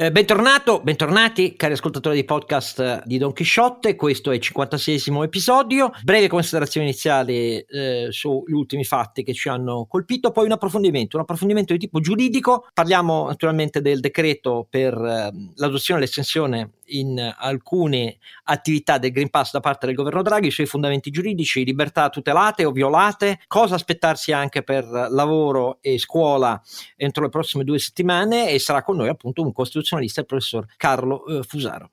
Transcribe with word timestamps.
Eh, 0.00 0.12
bentornato, 0.12 0.80
bentornati 0.80 1.56
cari 1.56 1.72
ascoltatori 1.72 2.14
di 2.14 2.24
podcast 2.24 3.02
di 3.04 3.18
Don 3.18 3.32
Chisciotte, 3.32 3.96
questo 3.96 4.30
è 4.30 4.36
il 4.36 4.40
56 4.40 5.24
episodio, 5.24 5.90
breve 6.04 6.28
considerazione 6.28 6.86
iniziale 6.86 7.64
eh, 7.66 8.06
sugli 8.10 8.52
ultimi 8.52 8.84
fatti 8.84 9.24
che 9.24 9.34
ci 9.34 9.48
hanno 9.48 9.86
colpito, 9.88 10.30
poi 10.30 10.44
un 10.44 10.52
approfondimento, 10.52 11.16
un 11.16 11.22
approfondimento 11.22 11.72
di 11.72 11.80
tipo 11.80 11.98
giuridico, 11.98 12.68
parliamo 12.72 13.26
naturalmente 13.26 13.80
del 13.80 13.98
decreto 13.98 14.68
per 14.70 14.94
eh, 14.94 15.32
l'adozione 15.56 15.98
e 15.98 16.02
l'estensione 16.04 16.70
in 16.88 17.34
alcune 17.36 18.18
attività 18.44 18.98
del 18.98 19.10
Green 19.10 19.30
Pass 19.30 19.52
da 19.52 19.60
parte 19.60 19.86
del 19.86 19.94
governo 19.94 20.22
Draghi, 20.22 20.50
sui 20.50 20.66
fondamenti 20.66 21.10
giuridici, 21.10 21.64
libertà 21.64 22.08
tutelate 22.08 22.64
o 22.64 22.70
violate, 22.70 23.40
cosa 23.46 23.74
aspettarsi 23.74 24.32
anche 24.32 24.62
per 24.62 24.84
lavoro 24.84 25.78
e 25.80 25.98
scuola 25.98 26.60
entro 26.96 27.24
le 27.24 27.28
prossime 27.28 27.64
due 27.64 27.78
settimane 27.78 28.50
e 28.50 28.58
sarà 28.58 28.82
con 28.82 28.96
noi 28.96 29.08
appunto 29.08 29.42
un 29.42 29.52
costituzionalista, 29.88 30.20
il 30.20 30.26
professor 30.26 30.66
Carlo 30.76 31.26
eh, 31.26 31.42
Fusaro. 31.42 31.90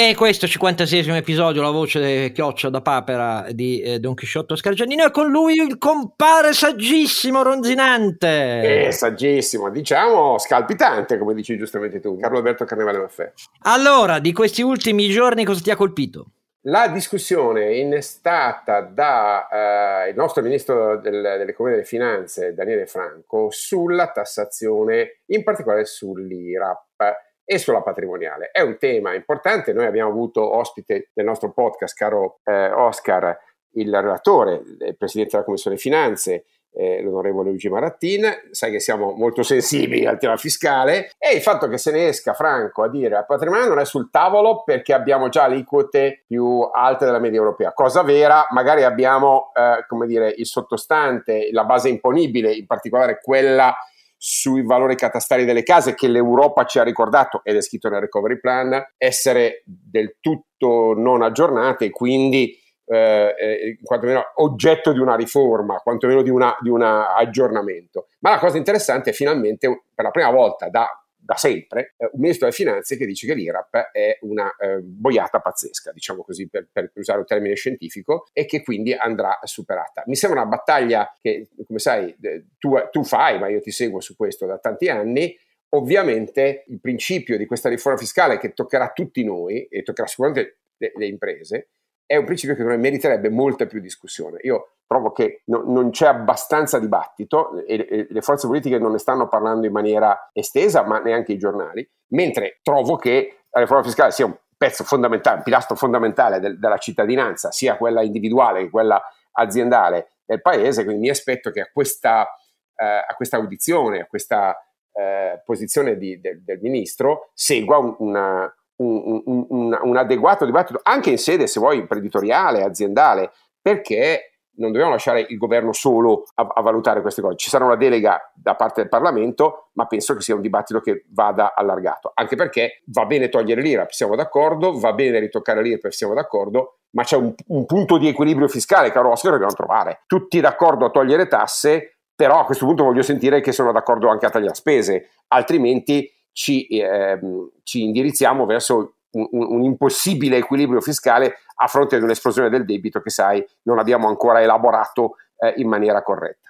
E 0.00 0.14
questo 0.14 0.46
56 0.46 1.08
episodio, 1.16 1.60
la 1.60 1.70
voce 1.70 2.30
chioccia 2.30 2.68
da 2.68 2.80
papera 2.80 3.46
di 3.50 3.80
eh, 3.80 3.98
Don 3.98 4.14
Chisciotto 4.14 4.54
Scargianino 4.54 5.04
e 5.04 5.10
con 5.10 5.28
lui 5.28 5.54
il 5.54 5.76
compare 5.76 6.52
saggissimo, 6.52 7.42
ronzinante. 7.42 8.86
Eh, 8.86 8.92
saggissimo, 8.92 9.70
diciamo 9.70 10.38
scalpitante, 10.38 11.18
come 11.18 11.34
dici 11.34 11.58
giustamente 11.58 11.98
tu, 11.98 12.16
Carlo 12.16 12.36
Alberto 12.36 12.64
Carnevale 12.64 12.98
Maffè. 12.98 13.32
Allora, 13.62 14.20
di 14.20 14.32
questi 14.32 14.62
ultimi 14.62 15.08
giorni 15.08 15.44
cosa 15.44 15.62
ti 15.62 15.72
ha 15.72 15.76
colpito? 15.76 16.26
La 16.66 16.86
discussione 16.86 17.74
innestata 17.78 18.82
dal 18.82 19.46
eh, 19.50 20.12
nostro 20.12 20.42
ministro 20.42 21.00
del, 21.00 21.20
dell'Economia 21.20 21.76
e 21.76 21.82
delle 21.82 21.84
Finanze, 21.84 22.54
Daniele 22.54 22.86
Franco, 22.86 23.48
sulla 23.50 24.12
tassazione, 24.12 25.22
in 25.26 25.42
particolare 25.42 25.84
sull'IRAP 25.86 27.26
e 27.50 27.56
sulla 27.56 27.80
patrimoniale. 27.80 28.50
È 28.52 28.60
un 28.60 28.76
tema 28.76 29.14
importante, 29.14 29.72
noi 29.72 29.86
abbiamo 29.86 30.10
avuto 30.10 30.54
ospite 30.54 31.08
del 31.14 31.24
nostro 31.24 31.50
podcast, 31.50 31.96
caro 31.96 32.40
eh, 32.44 32.70
Oscar, 32.70 33.34
il 33.72 33.90
relatore, 33.90 34.60
il 34.80 34.96
Presidente 34.98 35.32
della 35.32 35.44
Commissione 35.44 35.78
Finanze, 35.78 36.44
eh, 36.74 37.00
l'onorevole 37.00 37.48
Luigi 37.48 37.70
Marattin, 37.70 38.26
sai 38.50 38.70
che 38.70 38.80
siamo 38.80 39.12
molto 39.12 39.42
sensibili 39.42 40.04
al 40.04 40.18
tema 40.18 40.36
fiscale 40.36 41.10
e 41.16 41.34
il 41.34 41.40
fatto 41.40 41.68
che 41.68 41.78
se 41.78 41.90
ne 41.90 42.08
esca 42.08 42.34
Franco 42.34 42.82
a 42.82 42.90
dire 42.90 43.16
al 43.16 43.24
patrimonio 43.24 43.68
non 43.68 43.78
è 43.78 43.86
sul 43.86 44.10
tavolo 44.10 44.62
perché 44.62 44.92
abbiamo 44.92 45.30
già 45.30 45.44
aliquote 45.44 46.24
più 46.26 46.60
alte 46.70 47.06
della 47.06 47.18
media 47.18 47.38
europea, 47.38 47.72
cosa 47.72 48.02
vera, 48.02 48.46
magari 48.50 48.84
abbiamo 48.84 49.52
eh, 49.54 49.86
come 49.88 50.06
dire 50.06 50.34
il 50.36 50.44
sottostante, 50.44 51.48
la 51.50 51.64
base 51.64 51.88
imponibile, 51.88 52.52
in 52.52 52.66
particolare 52.66 53.20
quella 53.22 53.74
sui 54.20 54.62
valori 54.64 54.96
catastali 54.96 55.44
delle 55.44 55.62
case 55.62 55.94
che 55.94 56.08
l'Europa 56.08 56.64
ci 56.64 56.78
ha 56.80 56.82
ricordato, 56.82 57.40
ed 57.44 57.56
è 57.56 57.62
scritto 57.62 57.88
nel 57.88 58.00
recovery 58.00 58.40
plan, 58.40 58.84
essere 58.96 59.62
del 59.64 60.16
tutto 60.20 60.92
non 60.96 61.22
aggiornate 61.22 61.86
e 61.86 61.90
quindi 61.90 62.52
eh, 62.84 63.34
eh, 63.38 63.78
quantomeno 63.82 64.24
oggetto 64.36 64.92
di 64.92 64.98
una 64.98 65.14
riforma, 65.14 65.76
quantomeno 65.76 66.22
di 66.22 66.30
un 66.30 66.82
aggiornamento. 66.82 68.06
Ma 68.20 68.30
la 68.30 68.38
cosa 68.38 68.56
interessante 68.56 69.10
è 69.10 69.12
finalmente, 69.12 69.84
per 69.94 70.04
la 70.04 70.10
prima 70.10 70.30
volta 70.30 70.68
da 70.68 70.88
da 71.28 71.36
sempre 71.36 71.92
eh, 71.98 72.08
un 72.12 72.20
ministro 72.20 72.46
delle 72.46 72.56
finanze 72.56 72.96
che 72.96 73.04
dice 73.04 73.26
che 73.26 73.34
l'IRAP 73.34 73.90
è 73.92 74.16
una 74.22 74.50
eh, 74.56 74.78
boiata 74.80 75.40
pazzesca, 75.40 75.92
diciamo 75.92 76.22
così 76.22 76.48
per, 76.48 76.68
per, 76.72 76.90
usare 76.94 77.18
un 77.18 77.26
termine 77.26 77.54
scientifico, 77.54 78.28
e 78.32 78.46
che 78.46 78.62
quindi 78.62 78.94
andrà 78.94 79.38
superata. 79.42 80.04
Mi 80.06 80.16
sembra 80.16 80.40
una 80.40 80.48
battaglia 80.48 81.14
che, 81.20 81.48
come 81.66 81.80
sai, 81.80 82.16
tu, 82.56 82.74
tu 82.90 83.04
fai, 83.04 83.38
ma 83.38 83.48
io 83.48 83.60
ti 83.60 83.70
seguo 83.70 84.00
su 84.00 84.16
questo 84.16 84.46
da 84.46 84.56
tanti 84.56 84.88
anni, 84.88 85.36
Ovviamente 85.72 86.64
il 86.68 86.80
principio 86.80 87.36
di 87.36 87.44
questa 87.44 87.68
riforma 87.68 87.98
fiscale 87.98 88.38
che 88.38 88.54
toccherà 88.54 88.90
tutti 88.92 89.22
noi 89.22 89.66
e 89.66 89.82
toccherà 89.82 90.08
sicuramente 90.08 90.60
le, 90.78 90.92
le 90.96 91.06
imprese 91.06 91.68
è 92.08 92.16
un 92.16 92.24
principio 92.24 92.54
che 92.54 92.64
meriterebbe 92.64 93.28
molta 93.28 93.66
più 93.66 93.80
discussione. 93.80 94.38
Io 94.40 94.76
trovo 94.86 95.12
che 95.12 95.42
no, 95.48 95.62
non 95.66 95.90
c'è 95.90 96.06
abbastanza 96.06 96.78
dibattito 96.78 97.62
e, 97.66 97.86
e, 97.86 98.06
le 98.08 98.22
forze 98.22 98.46
politiche 98.46 98.78
non 98.78 98.92
ne 98.92 98.98
stanno 98.98 99.28
parlando 99.28 99.66
in 99.66 99.72
maniera 99.72 100.30
estesa, 100.32 100.82
ma 100.84 101.00
neanche 101.00 101.32
i 101.32 101.38
giornali, 101.38 101.86
mentre 102.12 102.60
trovo 102.62 102.96
che 102.96 103.42
la 103.50 103.60
riforma 103.60 103.82
fiscale 103.82 104.10
sia 104.10 104.24
un 104.24 104.34
pezzo 104.56 104.84
fondamentale, 104.84 105.36
un 105.36 105.42
pilastro 105.42 105.76
fondamentale 105.76 106.40
del, 106.40 106.58
della 106.58 106.78
cittadinanza, 106.78 107.50
sia 107.52 107.76
quella 107.76 108.00
individuale 108.00 108.62
che 108.62 108.70
quella 108.70 108.98
aziendale 109.32 110.12
del 110.24 110.40
paese, 110.40 110.84
quindi 110.84 111.02
mi 111.02 111.10
aspetto 111.10 111.50
che 111.50 111.60
a 111.60 111.70
questa, 111.70 112.26
eh, 112.74 113.04
a 113.06 113.14
questa 113.16 113.36
audizione, 113.36 114.00
a 114.00 114.06
questa 114.06 114.56
eh, 114.92 115.42
posizione 115.44 115.98
di, 115.98 116.18
de, 116.20 116.42
del 116.42 116.58
ministro 116.62 117.32
segua 117.34 117.76
un, 117.76 117.94
una, 117.98 118.57
un, 118.78 119.22
un, 119.24 119.46
un, 119.48 119.78
un, 119.82 119.96
adeguato 119.96 120.44
dibattito 120.44 120.80
anche 120.82 121.10
in 121.10 121.18
sede, 121.18 121.46
se 121.46 121.60
vuoi, 121.60 121.78
imprenditoriale, 121.78 122.62
aziendale, 122.62 123.32
perché 123.60 124.38
non 124.58 124.72
dobbiamo 124.72 124.92
lasciare 124.92 125.24
il 125.28 125.38
governo 125.38 125.72
solo 125.72 126.24
a, 126.34 126.46
a, 126.54 126.62
valutare 126.62 127.00
queste 127.00 127.22
cose. 127.22 127.36
Ci 127.36 127.48
sarà 127.48 127.64
una 127.64 127.76
delega 127.76 128.32
da 128.34 128.54
parte 128.54 128.80
del 128.80 128.90
Parlamento, 128.90 129.70
ma 129.74 129.86
penso 129.86 130.14
che 130.14 130.20
sia 130.20 130.34
un 130.34 130.40
dibattito 130.40 130.80
che 130.80 131.04
vada 131.10 131.54
allargato, 131.54 132.10
anche 132.14 132.36
perché 132.36 132.82
va 132.86 133.06
bene 133.06 133.28
togliere 133.28 133.62
l'IRA, 133.62 133.86
siamo 133.90 134.16
d'accordo, 134.16 134.78
va 134.78 134.92
bene 134.92 135.18
ritoccare 135.18 135.62
l'IRA, 135.62 135.90
siamo 135.90 136.14
d'accordo, 136.14 136.78
ma 136.90 137.04
c'è 137.04 137.16
un, 137.16 137.32
un 137.48 137.66
punto 137.66 137.98
di 137.98 138.08
equilibrio 138.08 138.48
fiscale, 138.48 138.90
caro 138.90 139.10
Oscar, 139.10 139.32
che 139.32 139.38
dobbiamo 139.38 139.54
trovare. 139.54 140.02
Tutti 140.06 140.40
d'accordo 140.40 140.86
a 140.86 140.90
togliere 140.90 141.26
tasse, 141.26 141.98
però 142.14 142.40
a 142.40 142.44
questo 142.44 142.66
punto 142.66 142.84
voglio 142.84 143.02
sentire 143.02 143.40
che 143.40 143.52
sono 143.52 143.70
d'accordo 143.70 144.08
anche 144.08 144.26
a 144.26 144.30
tagliare 144.30 144.54
spese, 144.54 145.10
altrimenti 145.28 146.10
ci, 146.38 146.68
eh, 146.68 147.18
ci 147.64 147.82
indirizziamo 147.82 148.46
verso 148.46 148.94
un, 149.10 149.26
un, 149.32 149.64
impossibile 149.64 150.36
equilibrio 150.36 150.80
fiscale 150.80 151.38
a 151.56 151.66
fronte 151.66 151.98
di 151.98 152.04
un'esplosione 152.04 152.48
del 152.48 152.64
debito 152.64 153.00
che, 153.00 153.10
sai, 153.10 153.44
non 153.62 153.80
abbiamo 153.80 154.06
ancora 154.06 154.40
elaborato 154.40 155.16
eh, 155.36 155.54
in 155.56 155.66
maniera 155.66 156.00
corretta. 156.00 156.47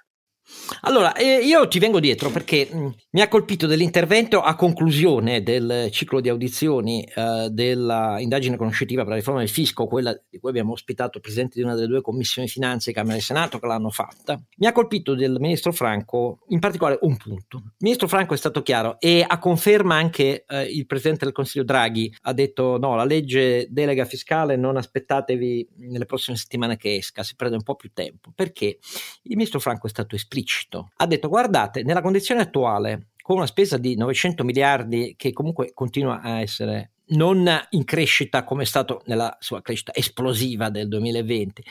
Allora, 0.81 1.13
eh, 1.13 1.39
io 1.43 1.67
ti 1.67 1.79
vengo 1.79 1.99
dietro 1.99 2.29
perché 2.29 2.67
mh, 2.71 2.77
mm, 2.77 2.89
mi 3.11 3.21
ha 3.21 3.27
colpito 3.27 3.67
dell'intervento 3.67 4.41
a 4.41 4.55
conclusione 4.55 5.43
del 5.43 5.89
ciclo 5.91 6.19
di 6.19 6.29
audizioni 6.29 7.03
eh, 7.03 7.49
dell'indagine 7.51 8.57
conoscitiva 8.57 9.01
per 9.01 9.11
la 9.11 9.17
riforma 9.17 9.39
del 9.39 9.49
fisco, 9.49 9.87
quella 9.87 10.13
di 10.29 10.39
cui 10.39 10.49
abbiamo 10.49 10.71
ospitato 10.71 11.17
il 11.17 11.23
presidente 11.23 11.57
di 11.57 11.63
una 11.63 11.75
delle 11.75 11.87
due 11.87 12.01
commissioni 12.01 12.47
finanze, 12.47 12.91
Camera 12.91 13.17
e 13.17 13.21
Senato, 13.21 13.59
che 13.59 13.67
l'hanno 13.67 13.89
fatta. 13.89 14.41
Mi 14.57 14.67
ha 14.67 14.71
colpito 14.71 15.15
del 15.15 15.37
ministro 15.39 15.71
Franco 15.71 16.39
in 16.47 16.59
particolare 16.59 16.99
un 17.01 17.17
punto. 17.17 17.57
Il 17.57 17.73
ministro 17.79 18.07
Franco 18.07 18.33
è 18.33 18.37
stato 18.37 18.61
chiaro 18.61 18.99
e 18.99 19.23
a 19.27 19.37
conferma 19.39 19.95
anche 19.95 20.45
eh, 20.47 20.63
il 20.63 20.85
presidente 20.85 21.25
del 21.25 21.33
Consiglio 21.33 21.63
Draghi 21.63 22.13
ha 22.21 22.33
detto 22.33 22.77
no, 22.77 22.95
la 22.95 23.05
legge 23.05 23.67
delega 23.69 24.05
fiscale 24.05 24.55
non 24.55 24.77
aspettatevi 24.77 25.67
nelle 25.77 26.05
prossime 26.05 26.37
settimane 26.37 26.77
che 26.77 26.95
esca, 26.95 27.23
si 27.23 27.35
prende 27.35 27.57
un 27.57 27.63
po' 27.63 27.75
più 27.75 27.91
tempo. 27.93 28.31
Perché 28.33 28.79
il 29.23 29.35
ministro 29.35 29.59
Franco 29.59 29.87
è 29.87 29.89
stato 29.89 30.15
esplicito 30.15 30.38
esplicito. 30.39 30.89
Ha 30.97 31.05
detto 31.05 31.29
guardate, 31.29 31.83
nella 31.83 32.01
condizione 32.01 32.41
attuale, 32.41 33.09
con 33.21 33.37
una 33.37 33.45
spesa 33.45 33.77
di 33.77 33.95
900 33.95 34.43
miliardi 34.43 35.13
che 35.17 35.31
comunque 35.33 35.71
continua 35.73 36.19
a 36.21 36.41
essere 36.41 36.91
non 37.11 37.49
in 37.71 37.85
crescita 37.85 38.43
come 38.43 38.61
è 38.63 38.65
stato 38.65 39.01
nella 39.05 39.35
sua 39.39 39.63
crescita 39.63 39.91
esplosiva 39.95 40.69
del 40.69 40.87
2020, 40.87 41.63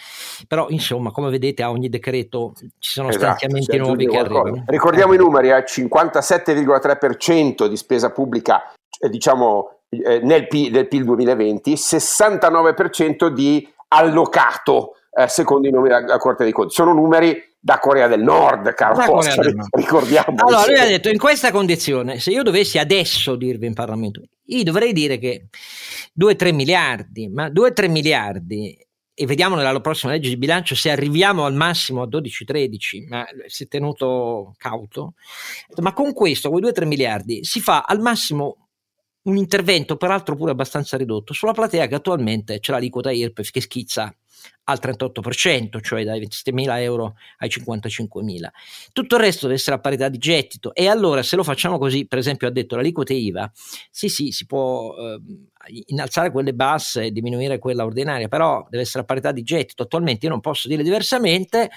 però 0.48 0.68
insomma 0.68 1.12
come 1.12 1.30
vedete 1.30 1.62
a 1.62 1.70
ogni 1.70 1.88
decreto 1.88 2.54
ci 2.78 2.90
sono 2.90 3.08
esatto, 3.08 3.24
stanziamenti 3.24 3.76
nuovi 3.76 4.06
che 4.06 4.10
qualcosa. 4.10 4.40
arrivano. 4.40 4.64
Ricordiamo 4.66 5.12
eh. 5.12 5.16
i 5.16 5.18
numeri, 5.18 5.50
eh, 5.50 5.64
57,3% 5.64 7.66
di 7.66 7.76
spesa 7.76 8.10
pubblica 8.10 8.72
eh, 9.00 9.08
diciamo 9.08 9.82
eh, 9.90 10.18
nel 10.22 10.48
P, 10.48 10.70
del 10.70 10.88
PIL 10.88 11.04
2020, 11.04 11.74
69% 11.74 13.28
di 13.28 13.68
allocato 13.88 14.94
eh, 15.18 15.28
secondo 15.28 15.68
i 15.68 15.70
numeri 15.70 16.02
della 16.02 16.18
Corte 16.18 16.44
dei 16.44 16.52
Conti. 16.52 16.74
Sono 16.74 16.92
numeri 16.92 17.42
da 17.60 17.78
Corea 17.78 18.06
del 18.06 18.22
Nord, 18.22 18.72
caro 18.74 18.94
Costa, 19.04 19.42
ricordiamo. 19.72 20.34
Allora, 20.36 20.64
lui 20.66 20.78
ha 20.78 20.86
detto, 20.86 21.08
in 21.08 21.18
questa 21.18 21.50
condizione, 21.50 22.20
se 22.20 22.30
io 22.30 22.42
dovessi 22.42 22.78
adesso 22.78 23.34
dirvi 23.34 23.66
in 23.66 23.74
Parlamento, 23.74 24.22
io 24.46 24.62
dovrei 24.62 24.92
dire 24.92 25.18
che 25.18 25.48
2-3 26.18 26.54
miliardi, 26.54 27.28
ma 27.28 27.48
2-3 27.48 27.90
miliardi, 27.90 28.78
e 29.20 29.26
vediamo 29.26 29.56
nella 29.56 29.80
prossima 29.80 30.12
legge 30.12 30.28
di 30.28 30.36
bilancio 30.36 30.76
se 30.76 30.90
arriviamo 30.90 31.44
al 31.44 31.54
massimo 31.54 32.02
a 32.02 32.06
12-13, 32.06 33.08
ma 33.08 33.26
si 33.46 33.64
è 33.64 33.66
tenuto 33.66 34.54
cauto, 34.56 35.14
ma 35.80 35.92
con 35.92 36.12
questo, 36.12 36.50
con 36.50 36.62
2-3 36.62 36.86
miliardi, 36.86 37.44
si 37.44 37.60
fa 37.60 37.82
al 37.82 38.00
massimo 38.00 38.68
un 39.22 39.36
intervento 39.36 39.96
peraltro 39.96 40.36
pure 40.36 40.52
abbastanza 40.52 40.96
ridotto 40.96 41.34
sulla 41.34 41.52
platea 41.52 41.86
che 41.86 41.96
attualmente 41.96 42.60
c'è 42.60 42.72
l'aliquota 42.72 43.10
IRPEF 43.10 43.50
che 43.50 43.60
schizza 43.60 44.14
al 44.64 44.78
38%, 44.82 45.80
cioè 45.80 46.04
dai 46.04 46.20
27.000 46.20 46.80
euro 46.80 47.14
ai 47.38 47.48
55.000. 47.48 48.46
Tutto 48.92 49.16
il 49.16 49.20
resto 49.20 49.46
deve 49.46 49.58
essere 49.58 49.76
a 49.76 49.80
parità 49.80 50.08
di 50.08 50.18
gettito 50.18 50.74
e 50.74 50.88
allora 50.88 51.22
se 51.22 51.36
lo 51.36 51.42
facciamo 51.42 51.78
così, 51.78 52.06
per 52.06 52.18
esempio 52.18 52.48
ha 52.48 52.50
detto 52.50 52.76
l'aliquota 52.76 53.14
IVA, 53.14 53.50
sì 53.90 54.08
sì, 54.08 54.30
si 54.30 54.46
può 54.46 54.94
eh, 54.94 55.20
innalzare 55.86 56.30
quelle 56.30 56.54
basse 56.54 57.04
e 57.04 57.10
diminuire 57.10 57.58
quella 57.58 57.84
ordinaria, 57.84 58.28
però 58.28 58.66
deve 58.68 58.82
essere 58.82 59.02
a 59.02 59.06
parità 59.06 59.32
di 59.32 59.42
gettito. 59.42 59.82
Attualmente 59.82 60.26
io 60.26 60.32
non 60.32 60.40
posso 60.40 60.68
dire 60.68 60.82
diversamente, 60.82 61.70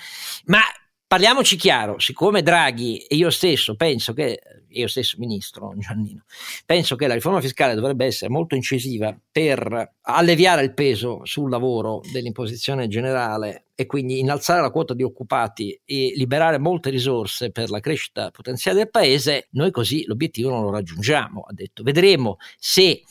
ma 0.46 0.62
parliamoci 1.08 1.58
chiaro, 1.58 2.00
siccome 2.00 2.42
Draghi 2.42 3.00
e 3.00 3.16
io 3.16 3.30
stesso 3.30 3.76
penso 3.76 4.14
che, 4.14 4.40
io 4.72 4.88
stesso 4.88 5.18
ministro 5.20 5.74
Giannino, 5.78 6.24
penso 6.66 6.96
che 6.96 7.08
la 7.08 7.14
riforma 7.14 7.42
fiscale 7.42 7.76
dovrebbe 7.76 8.06
essere 8.06 8.32
molto 8.32 8.56
incisiva 8.56 9.16
per 9.32 9.94
alleviare 10.02 10.64
il 10.64 10.74
peso 10.74 11.22
sul 11.24 11.50
lavoro 11.50 12.02
dell'imposizione 12.12 12.88
generale 12.88 13.66
e 13.76 13.86
quindi 13.86 14.20
innalzare 14.20 14.62
la 14.62 14.70
quota 14.70 14.94
di 14.94 15.04
occupati 15.04 15.80
e 15.84 16.14
liberare 16.16 16.58
molte 16.60 16.90
risorse 16.90 17.52
per 17.52 17.70
la 17.70 17.80
crescita 17.80 18.30
potenziale 18.32 18.78
del 18.78 18.90
paese, 18.90 19.48
noi 19.52 19.72
così 19.72 20.06
l'obiettivo 20.06 20.50
non 20.50 20.64
lo 20.64 20.72
raggiungiamo, 20.72 21.42
ha 21.42 21.54
detto. 21.54 21.84
Vedremo 21.84 22.38
se 22.58 23.04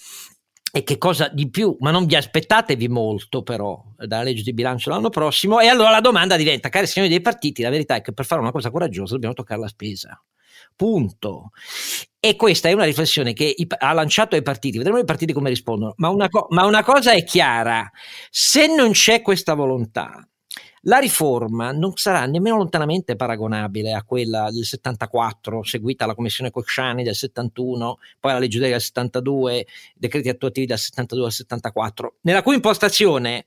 e 0.73 0.85
che 0.85 0.99
cosa 0.99 1.29
di 1.29 1.51
più, 1.51 1.77
ma 1.81 1.91
non 1.91 2.07
vi 2.07 2.15
aspettatevi 2.15 2.89
molto 2.89 3.43
però 3.43 3.83
dalla 3.97 4.23
legge 4.23 4.43
di 4.43 4.55
bilancio 4.55 4.91
l'anno 4.91 5.09
prossimo 5.09 5.59
e 5.59 5.67
allora 5.67 5.91
la 5.91 6.01
domanda 6.01 6.37
diventa, 6.37 6.69
cari 6.69 6.87
signori 6.87 7.11
dei 7.11 7.21
partiti, 7.21 7.63
la 7.63 7.71
verità 7.71 7.97
è 7.97 8.03
che 8.03 8.13
per 8.13 8.25
fare 8.25 8.41
una 8.41 8.53
cosa 8.53 8.71
coraggiosa 8.71 9.15
dobbiamo 9.15 9.35
toccare 9.35 9.61
la 9.61 9.69
spesa. 9.69 10.23
Punto. 10.81 11.51
E 12.19 12.37
questa 12.37 12.71
è 12.71 12.73
una 12.73 12.87
riflessione 12.87 13.35
che 13.35 13.55
ha 13.81 13.93
lanciato 13.93 14.35
ai 14.35 14.41
partiti, 14.41 14.79
vedremo 14.79 14.97
i 14.97 15.05
partiti 15.05 15.35
come 15.35 15.51
rispondono, 15.51 15.93
ma 15.99 16.09
una, 16.09 16.31
co- 16.31 16.47
ma 16.49 16.65
una 16.65 16.83
cosa 16.83 17.13
è 17.13 17.23
chiara, 17.23 17.91
se 18.31 18.67
non 18.67 18.93
c'è 18.93 19.21
questa 19.21 19.53
volontà 19.53 20.27
la 20.85 20.99
riforma 20.99 21.73
non 21.73 21.93
sarà 21.97 22.25
nemmeno 22.25 22.57
lontanamente 22.57 23.15
paragonabile 23.15 23.93
a 23.93 24.03
quella 24.03 24.51
del 24.51 24.65
74, 24.65 25.63
seguita 25.63 26.05
alla 26.05 26.15
commissione 26.15 26.51
Cosciani 26.51 27.03
del 27.03 27.15
71, 27.15 27.99
poi 28.19 28.31
alla 28.31 28.41
legge 28.41 28.59
del 28.59 28.81
72, 28.81 29.67
decreti 29.95 30.31
attuativi 30.31 30.67
dal 30.67 30.79
72 30.79 31.27
al 31.27 31.33
74, 31.33 32.15
nella 32.23 32.43
cui 32.43 32.55
impostazione 32.55 33.45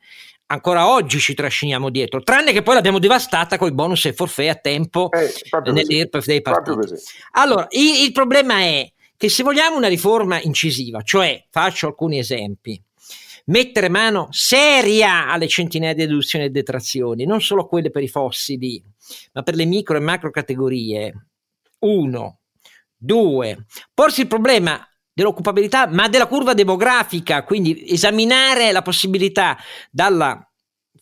ancora 0.53 0.89
oggi 0.89 1.19
ci 1.19 1.33
trasciniamo 1.33 1.89
dietro, 1.89 2.21
tranne 2.21 2.53
che 2.53 2.61
poi 2.61 2.75
l'abbiamo 2.75 2.99
devastata 2.99 3.57
con 3.57 3.67
i 3.67 3.73
bonus 3.73 4.05
e 4.05 4.13
forfè 4.13 4.47
a 4.47 4.55
tempo 4.55 5.09
eh, 5.11 5.31
nell'IRPEF 5.71 6.25
dei 6.25 6.41
partiti. 6.41 6.95
Allora, 7.31 7.67
il, 7.71 8.05
il 8.05 8.11
problema 8.11 8.59
è 8.59 8.89
che 9.17 9.29
se 9.29 9.43
vogliamo 9.43 9.77
una 9.77 9.87
riforma 9.87 10.41
incisiva, 10.41 11.01
cioè 11.01 11.45
faccio 11.49 11.87
alcuni 11.87 12.19
esempi, 12.19 12.81
mettere 13.45 13.89
mano 13.89 14.27
seria 14.31 15.29
alle 15.29 15.47
centinaia 15.47 15.93
di 15.93 16.05
deduzioni 16.05 16.45
e 16.45 16.49
detrazioni, 16.49 17.25
non 17.25 17.41
solo 17.41 17.67
quelle 17.67 17.89
per 17.89 18.03
i 18.03 18.07
fossili, 18.07 18.81
ma 19.33 19.43
per 19.43 19.55
le 19.55 19.65
micro 19.65 19.97
e 19.97 20.01
macro 20.01 20.31
categorie. 20.31 21.27
Uno. 21.79 22.39
Due. 22.95 23.65
Porsi 23.93 24.21
il 24.21 24.27
problema 24.27 24.79
dell'occupabilità, 25.13 25.87
ma 25.87 26.07
della 26.09 26.27
curva 26.27 26.53
demografica, 26.53 27.43
quindi 27.43 27.89
esaminare 27.91 28.71
la 28.71 28.81
possibilità 28.81 29.57
dalla 29.91 30.47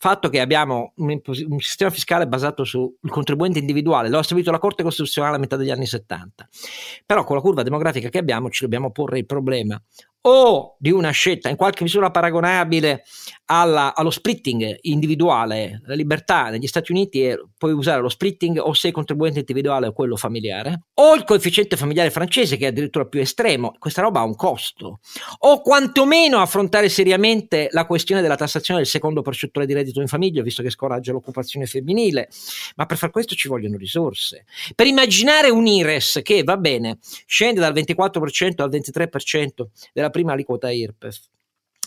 fatto 0.02 0.28
che 0.30 0.40
abbiamo 0.40 0.94
un, 0.96 1.20
un, 1.22 1.60
sistema 1.60 1.88
fiscale 1.88 2.26
basato 2.26 2.64
sul 2.64 2.92
contribuente 3.06 3.60
individuale, 3.60 4.08
lo 4.08 4.18
ha 4.18 4.22
stabilito 4.24 4.50
la 4.50 4.58
Corte 4.58 4.82
Costituzionale 4.82 5.36
a 5.36 5.38
metà 5.38 5.54
degli 5.54 5.70
anni 5.70 5.86
70, 5.86 6.48
però 7.06 7.22
con 7.22 7.36
la 7.36 7.42
curva 7.42 7.62
demografica 7.62 8.08
che 8.08 8.18
abbiamo 8.18 8.50
ci 8.50 8.64
dobbiamo 8.64 8.90
porre 8.90 9.18
il 9.18 9.26
problema 9.26 9.80
o 10.22 10.76
di 10.78 10.90
una 10.90 11.10
scelta 11.10 11.48
in 11.48 11.56
qualche 11.56 11.82
misura 11.82 12.10
paragonabile 12.10 13.04
alla, 13.46 13.94
allo 13.94 14.10
splitting 14.10 14.78
individuale, 14.82 15.80
la 15.84 15.94
libertà 15.94 16.48
negli 16.48 16.66
Stati 16.66 16.92
Uniti 16.92 17.24
è 17.24 17.36
puoi 17.62 17.72
usare 17.72 18.00
lo 18.00 18.08
splitting 18.08 18.58
o 18.58 18.72
se 18.72 18.90
contribuente 18.90 19.40
individuale 19.40 19.86
o 19.86 19.92
quello 19.92 20.16
familiare, 20.16 20.86
o 20.94 21.14
il 21.14 21.24
coefficiente 21.24 21.76
familiare 21.76 22.10
francese 22.10 22.56
che 22.56 22.64
è 22.64 22.68
addirittura 22.68 23.06
più 23.06 23.20
estremo, 23.20 23.74
questa 23.78 24.02
roba 24.02 24.20
ha 24.20 24.24
un 24.24 24.34
costo, 24.34 25.00
o 25.38 25.60
quantomeno 25.60 26.38
affrontare 26.38 26.88
seriamente 26.88 27.68
la 27.70 27.86
questione 27.86 28.20
della 28.20 28.34
tassazione 28.36 28.80
del 28.80 28.88
secondo 28.88 29.22
percettore 29.22 29.66
di 29.66 29.74
reddito 29.74 30.00
in 30.00 30.08
famiglia, 30.08 30.42
visto 30.42 30.62
che 30.62 30.70
scoraggia 30.70 31.12
l'occupazione 31.12 31.66
femminile, 31.66 32.28
ma 32.76 32.86
per 32.86 32.96
far 32.96 33.10
questo 33.10 33.34
ci 33.34 33.48
vogliono 33.48 33.76
risorse. 33.76 34.44
Per 34.74 34.86
immaginare 34.86 35.50
un 35.50 35.66
IRES 35.66 36.20
che 36.22 36.42
va 36.42 36.56
bene, 36.56 36.98
scende 37.26 37.60
dal 37.60 37.72
24% 37.72 38.62
al 38.62 38.70
23% 38.70 39.66
della 39.92 40.10
prima 40.12 40.34
aliquota 40.34 40.70
IRPEF, 40.70 41.20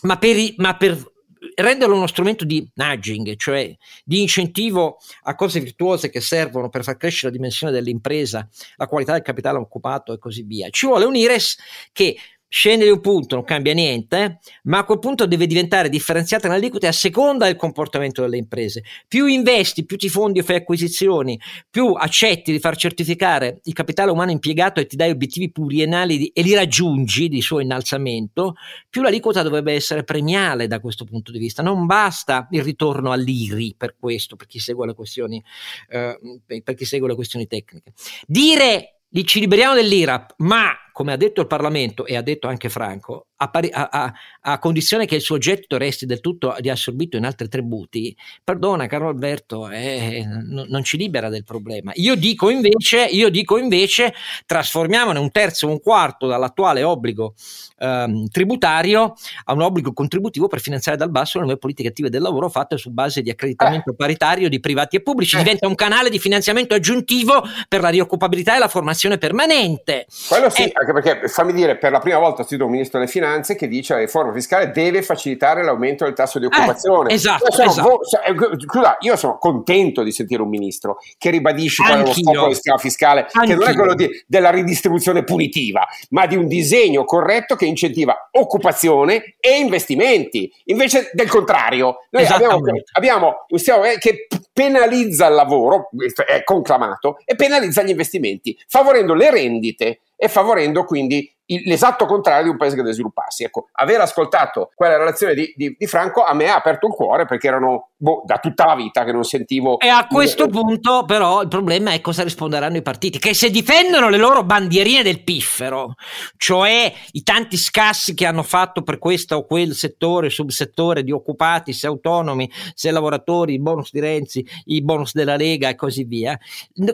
ma 0.01 0.17
per, 0.17 0.35
ma 0.57 0.75
per 0.75 1.13
renderlo 1.55 1.95
uno 1.95 2.07
strumento 2.07 2.43
di 2.43 2.69
nudging, 2.73 3.35
cioè 3.37 3.73
di 4.03 4.21
incentivo 4.21 4.97
a 5.23 5.35
cose 5.35 5.59
virtuose 5.59 6.09
che 6.09 6.19
servono 6.19 6.69
per 6.69 6.83
far 6.83 6.97
crescere 6.97 7.31
la 7.31 7.37
dimensione 7.37 7.71
dell'impresa, 7.71 8.47
la 8.75 8.87
qualità 8.87 9.13
del 9.13 9.21
capitale 9.21 9.57
occupato 9.57 10.13
e 10.13 10.17
così 10.17 10.43
via. 10.43 10.69
Ci 10.69 10.85
vuole 10.85 11.05
un 11.05 11.15
IRES 11.15 11.57
che 11.91 12.17
scende 12.55 12.85
di 12.85 12.91
un 12.91 13.01
punto, 13.01 13.35
non 13.35 13.43
cambia 13.43 13.73
niente, 13.73 14.39
ma 14.63 14.77
a 14.77 14.85
quel 14.85 14.99
punto 14.99 15.25
deve 15.25 15.45
diventare 15.45 15.89
differenziata 15.89 16.47
nell'aliquota 16.47 16.87
a 16.87 16.93
seconda 16.93 17.47
del 17.47 17.57
comportamento 17.57 18.21
delle 18.21 18.37
imprese. 18.37 18.81
Più 19.09 19.25
investi, 19.25 19.83
più 19.83 19.97
ti 19.97 20.07
fondi 20.07 20.39
o 20.39 20.43
fai 20.43 20.55
acquisizioni, 20.55 21.37
più 21.69 21.87
accetti 21.91 22.53
di 22.53 22.59
far 22.59 22.77
certificare 22.77 23.59
il 23.63 23.73
capitale 23.73 24.09
umano 24.09 24.31
impiegato 24.31 24.79
e 24.79 24.85
ti 24.85 24.95
dai 24.95 25.11
obiettivi 25.11 25.51
pluriennali 25.51 26.17
di, 26.17 26.27
e 26.33 26.43
li 26.43 26.53
raggiungi 26.53 27.27
di 27.27 27.41
suo 27.41 27.59
innalzamento, 27.59 28.55
più 28.89 29.01
l'aliquota 29.01 29.41
dovrebbe 29.41 29.73
essere 29.73 30.05
premiale 30.05 30.67
da 30.67 30.79
questo 30.79 31.03
punto 31.03 31.33
di 31.33 31.39
vista. 31.39 31.61
Non 31.61 31.85
basta 31.85 32.47
il 32.51 32.63
ritorno 32.63 33.11
all'IRI 33.11 33.75
per 33.77 33.97
questo, 33.99 34.37
per 34.37 34.47
chi 34.47 34.59
segue 34.59 34.87
le 34.87 34.93
questioni, 34.93 35.43
eh, 35.89 36.17
per 36.63 36.73
chi 36.73 36.85
segue 36.85 37.09
le 37.09 37.15
questioni 37.15 37.47
tecniche. 37.47 37.91
Dire 38.25 39.01
ci 39.25 39.41
liberiamo 39.41 39.73
dell'IRAP, 39.73 40.35
ma 40.37 40.73
come 40.95 41.11
ha 41.11 41.17
detto 41.17 41.41
il 41.41 41.47
Parlamento 41.47 42.05
e 42.05 42.15
ha 42.15 42.21
detto 42.21 42.47
anche 42.47 42.69
Franco, 42.69 43.25
a, 43.35 43.49
pari, 43.49 43.69
a, 43.69 43.89
a, 43.91 44.13
a, 44.43 44.59
condizione 44.59 45.05
che 45.05 45.15
il 45.15 45.21
suo 45.21 45.35
oggetto 45.35 45.77
resti 45.77 46.05
del 46.05 46.21
tutto 46.21 46.55
riassorbito 46.57 47.17
in 47.17 47.25
altri 47.25 47.49
tributi, 47.49 48.15
perdona 48.41 48.87
caro 48.87 49.09
Alberto, 49.09 49.69
eh, 49.69 50.23
n- 50.25 50.67
non 50.69 50.85
ci 50.85 50.95
libera 50.95 51.27
del 51.27 51.43
problema. 51.43 51.91
Io 51.95 52.15
dico 52.15 52.49
invece, 52.49 53.07
io 53.11 53.27
dico 53.27 53.57
invece 53.57 54.13
trasformiamone 54.45 55.19
un 55.19 55.31
terzo 55.31 55.67
o 55.67 55.71
un 55.71 55.81
quarto 55.81 56.27
dall'attuale 56.27 56.83
obbligo 56.83 57.33
ehm, 57.77 58.29
tributario 58.29 59.15
a 59.43 59.53
un 59.53 59.63
obbligo 59.63 59.91
contributivo 59.91 60.47
per 60.47 60.61
finanziare 60.61 60.97
dal 60.97 61.11
basso 61.11 61.39
le 61.39 61.43
nuove 61.43 61.59
politiche 61.59 61.89
attive 61.89 62.09
del 62.09 62.21
lavoro 62.21 62.47
fatte 62.47 62.77
su 62.77 62.91
base 62.91 63.21
di 63.21 63.29
accreditamento 63.29 63.91
eh. 63.91 63.95
paritario 63.95 64.47
di 64.47 64.61
privati 64.61 64.95
e 64.95 65.01
pubblici. 65.01 65.35
Eh. 65.35 65.39
Diventa 65.39 65.67
un 65.67 65.75
canale 65.75 66.09
di 66.09 66.19
finanziamento 66.19 66.73
aggiuntivo 66.73 67.43
per 67.67 67.81
la 67.81 67.89
rioccupabilità 67.89 68.55
e 68.55 68.59
la 68.59 68.69
formazione 68.69 69.17
permanente. 69.17 70.05
Quello 70.29 70.49
sì, 70.49 70.63
eh, 70.63 70.84
anche 70.85 70.93
perché 70.93 71.27
fammi 71.27 71.51
dire, 71.51 71.77
per 71.77 71.91
la 71.91 71.99
prima 71.99 72.19
volta 72.19 72.41
ho 72.41 72.45
sentito 72.45 72.65
un 72.65 72.71
ministro 72.71 72.99
delle 72.99 73.09
finanze 73.09 73.55
che 73.55 73.67
dice 73.67 73.93
che 73.93 73.99
la 73.99 74.05
riforma 74.05 74.31
fiscale 74.31 74.71
deve 74.71 75.01
facilitare 75.01 75.63
l'aumento 75.63 76.05
del 76.05 76.13
tasso 76.13 76.37
di 76.37 76.45
occupazione. 76.45 77.09
Eh, 77.09 77.13
esatto, 77.15 77.45
io 77.45 77.69
sono, 77.69 78.01
esatto. 78.01 78.59
Scusa, 78.59 78.97
io 78.99 79.15
sono 79.15 79.37
contento 79.37 80.03
di 80.03 80.11
sentire 80.11 80.41
un 80.41 80.49
ministro 80.49 80.97
che 81.17 81.31
ribadisce 81.31 81.83
qual 81.83 81.99
è 81.99 82.05
lo 82.05 82.13
scopo 82.13 82.45
del 82.45 82.53
sistema 82.53 82.77
fiscale, 82.77 83.27
Anch'io. 83.31 83.41
che 83.41 83.55
non 83.55 83.69
è 83.69 83.75
quello 83.75 83.95
di, 83.95 84.23
della 84.27 84.51
ridistribuzione 84.51 85.23
punitiva, 85.23 85.87
ma 86.09 86.25
di 86.27 86.35
un 86.35 86.47
disegno 86.47 87.03
corretto 87.03 87.55
che 87.55 87.65
incentiva 87.65 88.29
occupazione 88.31 89.35
e 89.39 89.57
investimenti, 89.57 90.51
invece 90.65 91.09
del 91.13 91.29
contrario. 91.29 92.05
Noi 92.11 92.25
abbiamo, 92.25 92.59
abbiamo 92.93 93.45
un 93.47 93.57
sistema 93.57 93.87
che 93.97 94.27
penalizza 94.53 95.27
il 95.27 95.33
lavoro, 95.33 95.89
è 96.25 96.43
conclamato, 96.43 97.17
e 97.25 97.35
penalizza 97.35 97.81
gli 97.81 97.89
investimenti, 97.89 98.57
favorendo 98.67 99.13
le 99.13 99.31
rendite 99.31 99.99
e 100.15 100.27
favorendo 100.27 100.85
quindi 100.85 101.29
l'esatto 101.65 102.05
contrario 102.05 102.43
di 102.43 102.49
un 102.49 102.57
paese 102.57 102.75
che 102.75 102.81
deve 102.81 102.93
svilupparsi. 102.93 103.43
Ecco, 103.43 103.67
aver 103.73 104.01
ascoltato 104.01 104.71
quella 104.73 104.97
relazione 104.97 105.33
di, 105.33 105.53
di, 105.55 105.75
di 105.77 105.87
Franco 105.87 106.23
a 106.23 106.33
me 106.33 106.49
ha 106.49 106.55
aperto 106.55 106.87
il 106.87 106.93
cuore 106.93 107.25
perché 107.25 107.47
erano 107.47 107.91
boh, 107.97 108.23
da 108.25 108.37
tutta 108.37 108.65
la 108.65 108.75
vita 108.75 109.03
che 109.03 109.11
non 109.11 109.23
sentivo. 109.23 109.79
E 109.79 109.87
a 109.87 110.07
questo 110.07 110.47
punto, 110.47 111.05
però, 111.05 111.41
il 111.41 111.47
problema 111.47 111.91
è 111.91 112.01
cosa 112.01 112.23
risponderanno 112.23 112.77
i 112.77 112.81
partiti, 112.81 113.19
che 113.19 113.33
se 113.33 113.49
difendono 113.49 114.09
le 114.09 114.17
loro 114.17 114.43
bandierine 114.43 115.03
del 115.03 115.23
piffero, 115.23 115.95
cioè 116.37 116.93
i 117.11 117.23
tanti 117.23 117.57
scassi 117.57 118.13
che 118.13 118.25
hanno 118.25 118.43
fatto 118.43 118.81
per 118.81 118.97
questo 118.97 119.37
o 119.37 119.45
quel 119.45 119.73
settore, 119.73 120.29
subsettore 120.29 121.03
di 121.03 121.11
occupati, 121.11 121.73
se 121.73 121.87
autonomi, 121.87 122.49
se 122.73 122.91
lavoratori, 122.91 123.53
i 123.53 123.61
bonus 123.61 123.91
di 123.91 123.99
Renzi, 123.99 124.45
i 124.65 124.81
bonus 124.83 125.13
della 125.13 125.35
Lega 125.35 125.69
e 125.69 125.75
così 125.75 126.03
via, 126.03 126.37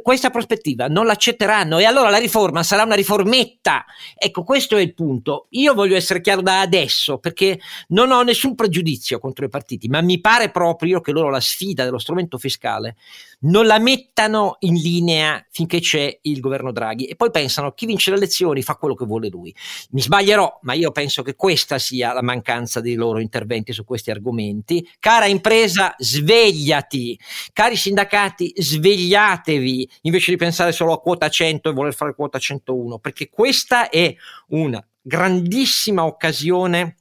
questa 0.02 0.30
prospettiva 0.30 0.88
non 0.88 1.06
l'accetteranno 1.06 1.80
e 1.80 1.86
allora 1.86 2.10
la 2.10 2.18
riforma 2.18 2.64
sarà 2.64 2.84
una 2.84 2.96
riformetta. 2.96 3.86
Ecco, 4.16 4.44
questo 4.44 4.78
è 4.78 4.82
il 4.82 4.94
punto. 4.94 5.48
Io 5.52 5.74
voglio 5.74 5.96
essere 5.96 6.22
chiaro 6.22 6.42
da 6.42 6.62
adesso 6.62 7.18
perché 7.18 7.60
non 7.90 8.12
ho 8.12 8.22
nessun 8.22 8.56
pregiudizio 8.56 9.20
contro 9.20 9.46
i 9.46 9.50
partiti, 9.50 9.88
ma 9.88 10.02
mi 10.02 10.20
pare 10.20 10.52
proprio 10.52 10.91
io 10.92 11.02
che 11.02 11.12
loro 11.12 11.30
la 11.30 11.40
sfida 11.40 11.84
dello 11.84 11.98
strumento 11.98 12.38
fiscale 12.38 12.96
non 13.42 13.66
la 13.66 13.80
mettano 13.80 14.58
in 14.60 14.76
linea 14.76 15.44
finché 15.50 15.80
c'è 15.80 16.20
il 16.24 16.40
governo 16.40 16.72
Draghi 16.72 17.06
e 17.06 17.16
poi 17.16 17.32
pensano 17.32 17.72
chi 17.72 17.86
vince 17.86 18.12
le 18.12 18.18
elezioni 18.18 18.62
fa 18.62 18.76
quello 18.76 18.94
che 18.94 19.06
vuole 19.06 19.30
lui. 19.30 19.54
Mi 19.92 20.02
sbaglierò, 20.02 20.60
ma 20.62 20.74
io 20.74 20.92
penso 20.92 21.24
che 21.24 21.36
questa 21.36 21.80
sia 21.80 22.14
la 22.14 22.22
mancanza 22.22 22.82
dei 22.82 22.96
loro 22.96 23.20
interventi 23.20 23.74
su 23.74 23.84
questi 23.84 24.12
argomenti. 24.12 24.88
Cara 25.00 25.26
impresa, 25.26 25.96
svegliati. 25.98 27.20
Cari 27.54 27.76
sindacati, 27.76 28.54
svegliatevi 28.56 29.90
invece 30.02 30.32
di 30.32 30.38
pensare 30.38 30.72
solo 30.72 30.94
a 30.94 31.00
quota 31.00 31.30
100 31.30 31.70
e 31.70 31.74
voler 31.74 31.94
fare 31.94 32.14
quota 32.14 32.38
101, 32.38 33.00
perché 33.00 33.30
questa 33.30 33.90
è 33.90 34.14
una 34.50 34.84
grandissima 35.02 36.06
occasione 36.06 36.98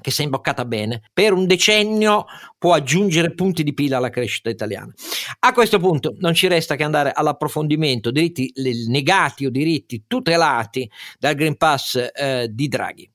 che 0.00 0.10
si 0.10 0.22
è 0.22 0.24
imboccata 0.24 0.64
bene, 0.64 1.02
per 1.12 1.32
un 1.32 1.46
decennio 1.46 2.26
può 2.56 2.74
aggiungere 2.74 3.34
punti 3.34 3.62
di 3.62 3.74
pila 3.74 3.96
alla 3.96 4.10
crescita 4.10 4.48
italiana. 4.48 4.92
A 5.40 5.52
questo 5.52 5.78
punto 5.78 6.14
non 6.18 6.34
ci 6.34 6.46
resta 6.46 6.76
che 6.76 6.84
andare 6.84 7.12
all'approfondimento 7.12 8.10
diritti 8.10 8.52
negati 8.88 9.46
o 9.46 9.50
diritti 9.50 10.04
tutelati 10.06 10.88
dal 11.18 11.34
Green 11.34 11.56
Pass 11.56 12.10
eh, 12.14 12.48
di 12.50 12.68
Draghi. 12.68 13.10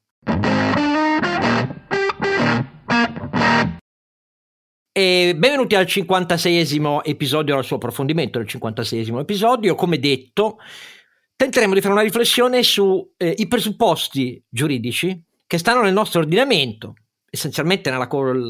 E 4.95 5.35
benvenuti 5.35 5.73
al 5.73 5.85
56esimo 5.85 6.99
episodio, 7.03 7.57
al 7.57 7.63
suo 7.63 7.77
approfondimento 7.77 8.37
del 8.37 8.47
56esimo 8.47 9.19
episodio. 9.19 9.73
Come 9.73 9.97
detto, 9.97 10.57
tenteremo 11.35 11.73
di 11.73 11.81
fare 11.81 11.93
una 11.93 12.03
riflessione 12.03 12.61
sui 12.61 13.03
eh, 13.17 13.47
presupposti 13.47 14.43
giuridici 14.47 15.31
che 15.53 15.59
stanno 15.59 15.83
nel 15.83 15.93
nostro 15.93 16.21
ordinamento, 16.21 16.95
essenzialmente 17.29 17.91
nella, 17.91 18.07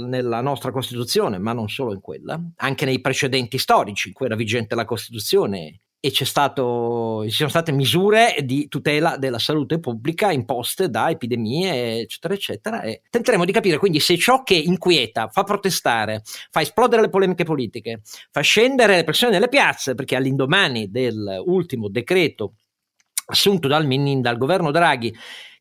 nella, 0.07 0.39
nostra 0.39 0.71
Costituzione, 0.71 1.37
ma 1.37 1.51
non 1.51 1.67
solo 1.67 1.91
in 1.91 1.99
quella, 1.99 2.41
anche 2.55 2.85
nei 2.85 3.01
precedenti 3.01 3.57
storici 3.57 4.07
in 4.07 4.13
cui 4.13 4.27
era 4.27 4.37
vigente 4.37 4.73
la 4.73 4.85
Costituzione 4.85 5.81
e 5.99 6.13
stato, 6.23 7.23
ci 7.25 7.31
sono 7.31 7.49
state 7.49 7.73
misure 7.73 8.37
di 8.45 8.69
tutela 8.69 9.17
della 9.17 9.37
salute 9.37 9.81
pubblica 9.81 10.31
imposte 10.31 10.89
da 10.89 11.09
epidemie, 11.09 11.99
eccetera, 11.99 12.35
eccetera. 12.35 12.81
E 12.83 13.01
tenteremo 13.09 13.43
di 13.43 13.51
capire 13.51 13.77
quindi 13.79 13.99
se 13.99 14.17
ciò 14.17 14.41
che 14.43 14.55
inquieta, 14.55 15.27
fa 15.27 15.43
protestare, 15.43 16.21
fa 16.51 16.61
esplodere 16.61 17.01
le 17.01 17.09
polemiche 17.09 17.43
politiche, 17.43 17.99
fa 18.31 18.39
scendere 18.39 18.95
le 18.95 19.03
persone 19.03 19.33
nelle 19.33 19.49
piazze, 19.49 19.93
perché 19.93 20.15
all'indomani 20.15 20.89
dell'ultimo 20.89 21.89
decreto 21.89 22.53
assunto 23.25 23.67
dal, 23.67 23.85
dal 24.21 24.37
governo 24.37 24.71
Draghi, 24.71 25.13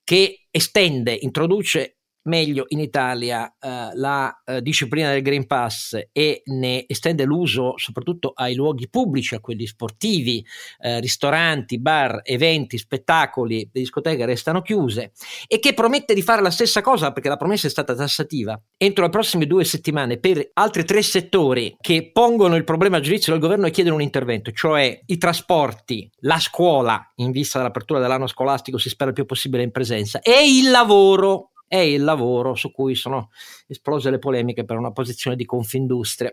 che 0.04 0.41
estende, 0.52 1.18
introduce 1.22 1.96
meglio 2.24 2.64
in 2.68 2.80
Italia 2.80 3.54
eh, 3.58 3.90
la 3.94 4.42
eh, 4.44 4.62
disciplina 4.62 5.10
del 5.10 5.22
Green 5.22 5.46
Pass 5.46 5.98
e 6.12 6.42
ne 6.46 6.84
estende 6.86 7.24
l'uso 7.24 7.74
soprattutto 7.76 8.32
ai 8.34 8.54
luoghi 8.54 8.88
pubblici, 8.88 9.34
a 9.34 9.40
quelli 9.40 9.66
sportivi, 9.66 10.44
eh, 10.80 11.00
ristoranti, 11.00 11.80
bar, 11.80 12.20
eventi, 12.22 12.78
spettacoli, 12.78 13.68
le 13.72 13.80
discoteche 13.80 14.24
restano 14.24 14.62
chiuse 14.62 15.12
e 15.46 15.58
che 15.58 15.74
promette 15.74 16.14
di 16.14 16.22
fare 16.22 16.42
la 16.42 16.50
stessa 16.50 16.80
cosa 16.80 17.12
perché 17.12 17.28
la 17.28 17.36
promessa 17.36 17.66
è 17.66 17.70
stata 17.70 17.94
tassativa 17.94 18.60
entro 18.76 19.04
le 19.04 19.10
prossime 19.10 19.46
due 19.46 19.64
settimane 19.64 20.18
per 20.18 20.50
altri 20.54 20.84
tre 20.84 21.02
settori 21.02 21.76
che 21.80 22.10
pongono 22.12 22.56
il 22.56 22.64
problema 22.64 22.96
a 22.98 23.00
giudizio 23.00 23.32
del 23.32 23.40
governo 23.40 23.66
e 23.66 23.70
chiedono 23.70 23.96
un 23.96 24.02
intervento, 24.02 24.50
cioè 24.52 25.00
i 25.06 25.18
trasporti, 25.18 26.10
la 26.20 26.38
scuola 26.38 27.00
in 27.16 27.30
vista 27.30 27.58
dell'apertura 27.58 28.00
dell'anno 28.00 28.26
scolastico 28.26 28.78
si 28.78 28.88
spera 28.88 29.10
il 29.10 29.16
più 29.16 29.24
possibile 29.24 29.62
in 29.62 29.70
presenza 29.70 30.20
e 30.20 30.58
il 30.58 30.70
lavoro 30.70 31.51
è 31.72 31.78
il 31.78 32.04
lavoro 32.04 32.54
su 32.54 32.70
cui 32.70 32.94
sono 32.94 33.30
esplose 33.66 34.10
le 34.10 34.18
polemiche 34.18 34.66
per 34.66 34.76
una 34.76 34.92
posizione 34.92 35.36
di 35.36 35.46
Confindustria. 35.46 36.30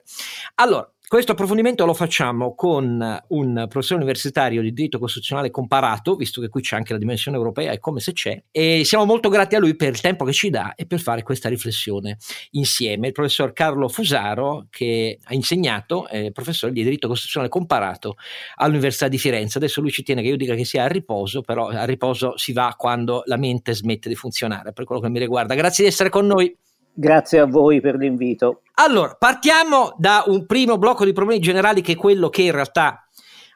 Allora, 0.55 0.91
questo 1.09 1.31
approfondimento 1.31 1.87
lo 1.87 1.95
facciamo 1.95 2.53
con 2.53 3.19
un 3.29 3.65
professore 3.67 3.95
universitario 3.95 4.61
di 4.61 4.71
diritto 4.71 4.99
costituzionale 4.99 5.49
comparato, 5.49 6.15
visto 6.15 6.39
che 6.39 6.49
qui 6.49 6.61
c'è 6.61 6.75
anche 6.75 6.93
la 6.93 6.99
dimensione 6.99 7.35
europea, 7.35 7.71
è 7.71 7.79
come 7.79 7.99
se 7.99 8.13
c'è, 8.13 8.43
e 8.51 8.83
siamo 8.85 9.05
molto 9.05 9.27
grati 9.29 9.55
a 9.55 9.59
lui 9.59 9.75
per 9.75 9.89
il 9.89 10.01
tempo 10.01 10.23
che 10.23 10.33
ci 10.33 10.51
dà 10.51 10.75
e 10.75 10.85
per 10.85 10.99
fare 10.99 11.23
questa 11.23 11.49
riflessione 11.49 12.17
insieme. 12.51 13.07
Il 13.07 13.13
professor 13.13 13.53
Carlo 13.53 13.89
Fusaro, 13.89 14.67
che 14.69 15.17
ha 15.23 15.33
insegnato, 15.33 16.07
è 16.07 16.29
professore 16.31 16.73
di 16.73 16.83
diritto 16.83 17.07
costituzionale 17.07 17.51
comparato 17.51 18.15
all'Università 18.57 19.07
di 19.07 19.17
Firenze. 19.17 19.57
Adesso 19.57 19.81
lui 19.81 19.89
ci 19.89 20.03
tiene 20.03 20.21
che 20.21 20.27
io 20.27 20.37
dica 20.37 20.53
che 20.53 20.63
sia 20.63 20.83
a 20.83 20.87
riposo, 20.87 21.41
però 21.41 21.69
a 21.69 21.85
riposo 21.85 22.37
si 22.37 22.53
va 22.53 22.75
quando 22.77 23.23
la 23.25 23.37
mente 23.37 23.73
smette 23.73 24.09
di 24.09 24.15
funzionare, 24.15 24.73
per 24.73 24.85
quello 24.85 25.01
che 25.01 25.09
mi 25.09 25.17
riguarda. 25.17 25.55
Grazie 25.55 25.85
di 25.85 25.89
essere 25.89 26.09
con 26.09 26.27
noi. 26.27 26.55
Grazie 26.93 27.39
a 27.39 27.45
voi 27.45 27.81
per 27.81 27.95
l'invito. 27.95 28.61
Allora, 28.81 29.13
partiamo 29.13 29.93
da 29.97 30.23
un 30.27 30.45
primo 30.45 30.77
blocco 30.77 31.03
di 31.03 31.11
problemi 31.11 31.41
generali 31.41 31.81
che 31.81 31.91
è 31.91 31.95
quello 31.97 32.29
che 32.29 32.43
in 32.43 32.53
realtà 32.53 33.05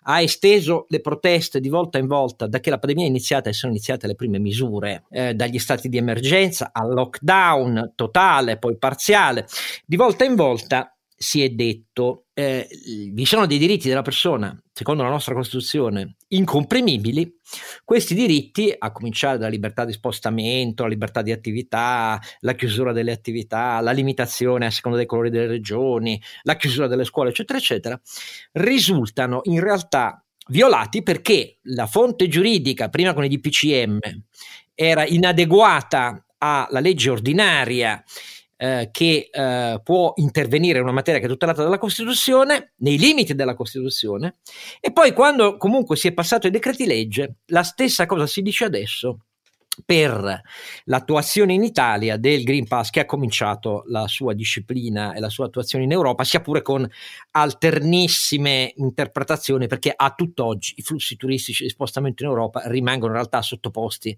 ha 0.05 0.19
esteso 0.19 0.85
le 0.89 0.99
proteste 0.99 1.61
di 1.61 1.69
volta 1.69 1.97
in 1.97 2.07
volta 2.07 2.45
da 2.45 2.59
che 2.59 2.69
la 2.69 2.77
pandemia 2.77 3.05
è 3.05 3.07
iniziata 3.07 3.49
e 3.49 3.53
sono 3.53 3.71
iniziate 3.71 4.05
le 4.05 4.15
prime 4.15 4.37
misure, 4.37 5.05
eh, 5.09 5.33
dagli 5.33 5.59
stati 5.59 5.87
di 5.87 5.95
emergenza 5.95 6.71
al 6.73 6.91
lockdown 6.93 7.93
totale, 7.95 8.57
poi 8.57 8.77
parziale. 8.77 9.47
Di 9.85 9.95
volta 9.95 10.25
in 10.25 10.35
volta 10.35 10.92
si 11.23 11.41
è 11.41 11.49
detto 11.49 12.25
eh, 12.33 12.67
vi 13.13 13.25
sono 13.25 13.45
dei 13.45 13.57
diritti 13.57 13.87
della 13.87 14.01
persona, 14.01 14.61
secondo 14.73 15.03
la 15.03 15.09
nostra 15.09 15.33
Costituzione, 15.33 16.15
incomprimibili, 16.29 17.39
questi 17.85 18.13
diritti, 18.13 18.75
a 18.77 18.91
cominciare 18.91 19.37
dalla 19.37 19.49
libertà 19.49 19.85
di 19.85 19.93
spostamento, 19.93 20.83
la 20.83 20.89
libertà 20.89 21.21
di 21.21 21.31
attività, 21.31 22.19
la 22.39 22.55
chiusura 22.55 22.91
delle 22.91 23.13
attività, 23.13 23.79
la 23.79 23.91
limitazione 23.91 24.65
a 24.65 24.71
seconda 24.71 24.97
dei 24.97 25.05
colori 25.05 25.29
delle 25.29 25.47
regioni, 25.47 26.21
la 26.41 26.57
chiusura 26.57 26.87
delle 26.87 27.05
scuole, 27.05 27.29
eccetera, 27.29 27.57
eccetera, 27.57 28.01
risultano 28.51 29.39
in 29.43 29.61
realtà 29.61 30.21
violati 30.47 31.03
perché 31.03 31.59
la 31.63 31.87
fonte 31.87 32.27
giuridica, 32.27 32.89
prima 32.89 33.13
con 33.13 33.23
i 33.23 33.29
DPCM, 33.29 33.99
era 34.75 35.05
inadeguata 35.05 36.25
alla 36.37 36.81
legge 36.81 37.09
ordinaria 37.09 38.03
eh, 38.63 38.89
che 38.93 39.27
eh, 39.29 39.81
può 39.83 40.13
intervenire 40.15 40.77
in 40.77 40.85
una 40.85 40.93
materia 40.93 41.19
che 41.19 41.25
è 41.25 41.29
tutelata 41.29 41.63
dalla 41.63 41.77
Costituzione, 41.77 42.71
nei 42.77 42.97
limiti 42.97 43.35
della 43.35 43.55
Costituzione, 43.55 44.37
e 44.79 44.93
poi 44.93 45.11
quando 45.11 45.57
comunque 45.57 45.97
si 45.97 46.07
è 46.07 46.13
passato 46.13 46.45
ai 46.45 46.53
decreti 46.53 46.85
legge, 46.85 47.39
la 47.47 47.63
stessa 47.63 48.05
cosa 48.05 48.25
si 48.25 48.41
dice 48.41 48.63
adesso 48.63 49.25
per 49.85 50.41
l'attuazione 50.85 51.53
in 51.53 51.63
Italia 51.63 52.17
del 52.17 52.43
Green 52.43 52.67
Pass 52.67 52.89
che 52.89 52.99
ha 52.99 53.05
cominciato 53.05 53.83
la 53.87 54.07
sua 54.07 54.33
disciplina 54.33 55.13
e 55.13 55.19
la 55.19 55.29
sua 55.29 55.45
attuazione 55.45 55.83
in 55.83 55.91
Europa, 55.91 56.23
sia 56.23 56.41
pure 56.41 56.61
con 56.61 56.87
alternissime 57.31 58.73
interpretazioni, 58.75 59.67
perché 59.67 59.91
a 59.95 60.11
tutt'oggi 60.11 60.75
i 60.77 60.81
flussi 60.81 61.15
turistici 61.15 61.63
di 61.63 61.69
spostamento 61.69 62.23
in 62.23 62.29
Europa 62.29 62.61
rimangono 62.65 63.13
in 63.13 63.17
realtà 63.17 63.41
sottoposti 63.41 64.15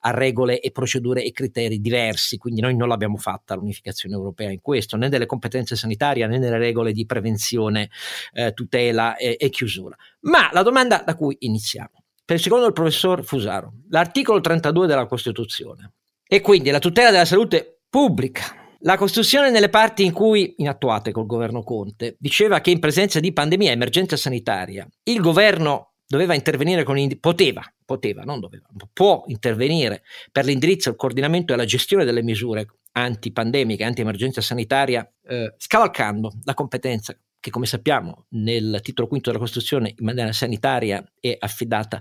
a 0.00 0.10
regole 0.10 0.60
e 0.60 0.70
procedure 0.70 1.24
e 1.24 1.32
criteri 1.32 1.80
diversi, 1.80 2.36
quindi 2.36 2.60
noi 2.60 2.76
non 2.76 2.88
l'abbiamo 2.88 3.16
fatta 3.16 3.54
l'unificazione 3.54 4.14
europea 4.14 4.50
in 4.50 4.60
questo, 4.60 4.96
né 4.96 5.08
nelle 5.08 5.26
competenze 5.26 5.76
sanitarie 5.76 6.26
né 6.26 6.38
nelle 6.38 6.58
regole 6.58 6.92
di 6.92 7.06
prevenzione, 7.06 7.90
eh, 8.32 8.52
tutela 8.52 9.16
e, 9.16 9.36
e 9.38 9.48
chiusura. 9.48 9.96
Ma 10.20 10.50
la 10.52 10.62
domanda 10.62 11.02
da 11.04 11.14
cui 11.14 11.36
iniziamo 11.40 12.02
secondo 12.36 12.66
il 12.66 12.74
professor 12.74 13.24
Fusaro, 13.24 13.72
l'articolo 13.88 14.40
32 14.40 14.86
della 14.86 15.06
Costituzione 15.06 15.92
e 16.26 16.42
quindi 16.42 16.70
la 16.70 16.78
tutela 16.78 17.10
della 17.10 17.24
salute 17.24 17.80
pubblica. 17.88 18.54
La 18.80 18.98
Costituzione 18.98 19.50
nelle 19.50 19.70
parti 19.70 20.04
in 20.04 20.12
cui, 20.12 20.54
inattuate 20.58 21.10
col 21.10 21.26
governo 21.26 21.62
Conte, 21.62 22.16
diceva 22.18 22.60
che 22.60 22.70
in 22.70 22.80
presenza 22.80 23.18
di 23.18 23.32
pandemia 23.32 23.70
e 23.70 23.72
emergenza 23.72 24.16
sanitaria 24.16 24.86
il 25.04 25.20
governo 25.20 25.94
doveva 26.06 26.34
intervenire 26.34 26.84
con 26.84 26.98
ind- 26.98 27.18
poteva, 27.18 27.62
poteva, 27.84 28.22
non 28.22 28.40
doveva, 28.40 28.66
può 28.92 29.24
intervenire 29.26 30.02
per 30.30 30.44
l'indirizzo, 30.44 30.90
il 30.90 30.96
coordinamento 30.96 31.52
e 31.52 31.56
la 31.56 31.64
gestione 31.64 32.04
delle 32.04 32.22
misure 32.22 32.66
antipandemiche, 32.92 33.84
anti-emergenza 33.84 34.40
sanitaria, 34.40 35.10
eh, 35.26 35.54
scavalcando 35.56 36.32
la 36.44 36.54
competenza 36.54 37.16
che 37.40 37.50
come 37.50 37.66
sappiamo 37.66 38.26
nel 38.30 38.80
titolo 38.82 39.08
quinto 39.08 39.30
della 39.30 39.42
Costituzione 39.42 39.94
in 39.96 40.04
maniera 40.04 40.32
sanitaria 40.32 41.04
è 41.20 41.36
affidata 41.38 42.00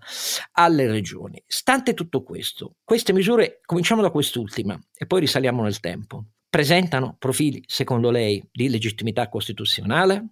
alle 0.53 0.88
regioni. 0.88 1.41
Stante 1.46 1.94
tutto 1.94 2.24
questo, 2.24 2.75
queste 2.84 3.13
misure, 3.13 3.60
cominciamo 3.65 4.01
da 4.01 4.10
quest'ultima 4.10 4.79
e 4.96 5.06
poi 5.06 5.22
risaliamo 5.22 5.63
nel 5.63 5.79
tempo, 5.79 6.25
presentano 6.50 7.15
profili, 7.20 7.63
secondo 7.67 8.10
lei, 8.10 8.44
di 8.51 8.70
legittimità 8.70 9.29
costituzionale? 9.29 10.25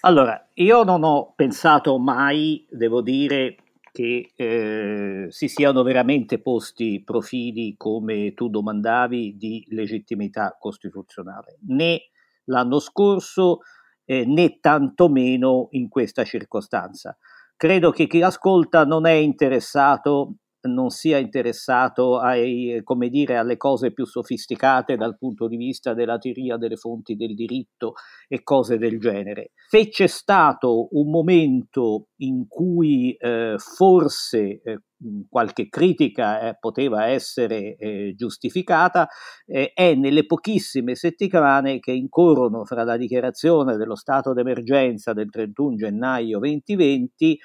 Allora, 0.00 0.48
io 0.54 0.82
non 0.82 1.04
ho 1.04 1.32
pensato 1.34 1.98
mai, 1.98 2.66
devo 2.70 3.02
dire, 3.02 3.56
che 3.92 4.32
eh, 4.34 5.26
si 5.30 5.48
siano 5.48 5.82
veramente 5.82 6.38
posti 6.38 7.02
profili, 7.04 7.74
come 7.76 8.32
tu 8.34 8.48
domandavi, 8.48 9.36
di 9.36 9.66
legittimità 9.70 10.56
costituzionale, 10.58 11.58
né 11.66 12.00
l'anno 12.44 12.78
scorso 12.78 13.60
eh, 14.10 14.24
né 14.26 14.58
tantomeno 14.58 15.68
in 15.70 15.88
questa 15.88 16.24
circostanza. 16.24 17.16
Credo 17.56 17.92
che 17.92 18.08
chi 18.08 18.22
ascolta 18.22 18.84
non 18.84 19.06
è 19.06 19.12
interessato 19.12 20.34
non 20.62 20.90
sia 20.90 21.16
interessato 21.16 22.18
ai, 22.18 22.82
dire, 23.08 23.38
alle 23.38 23.56
cose 23.56 23.92
più 23.92 24.04
sofisticate 24.04 24.96
dal 24.96 25.16
punto 25.16 25.48
di 25.48 25.56
vista 25.56 25.94
della 25.94 26.18
teoria 26.18 26.58
delle 26.58 26.76
fonti 26.76 27.16
del 27.16 27.34
diritto 27.34 27.94
e 28.28 28.42
cose 28.42 28.76
del 28.76 28.98
genere. 28.98 29.52
Se 29.68 29.88
c'è 29.88 30.06
stato 30.06 30.88
un 30.90 31.08
momento 31.08 32.08
in 32.16 32.46
cui 32.46 33.14
eh, 33.14 33.54
forse 33.56 34.60
eh, 34.62 34.80
qualche 35.28 35.68
critica 35.68 36.40
eh, 36.40 36.56
poteva 36.58 37.06
essere 37.06 37.76
eh, 37.76 38.14
giustificata 38.16 39.08
eh, 39.46 39.72
è 39.72 39.94
nelle 39.94 40.26
pochissime 40.26 40.94
settimane 40.94 41.78
che 41.78 41.92
incorrono 41.92 42.64
fra 42.64 42.84
la 42.84 42.96
dichiarazione 42.96 43.76
dello 43.76 43.96
stato 43.96 44.32
d'emergenza 44.32 45.12
del 45.12 45.30
31 45.30 45.76
gennaio 45.76 46.38
2020 46.38 47.38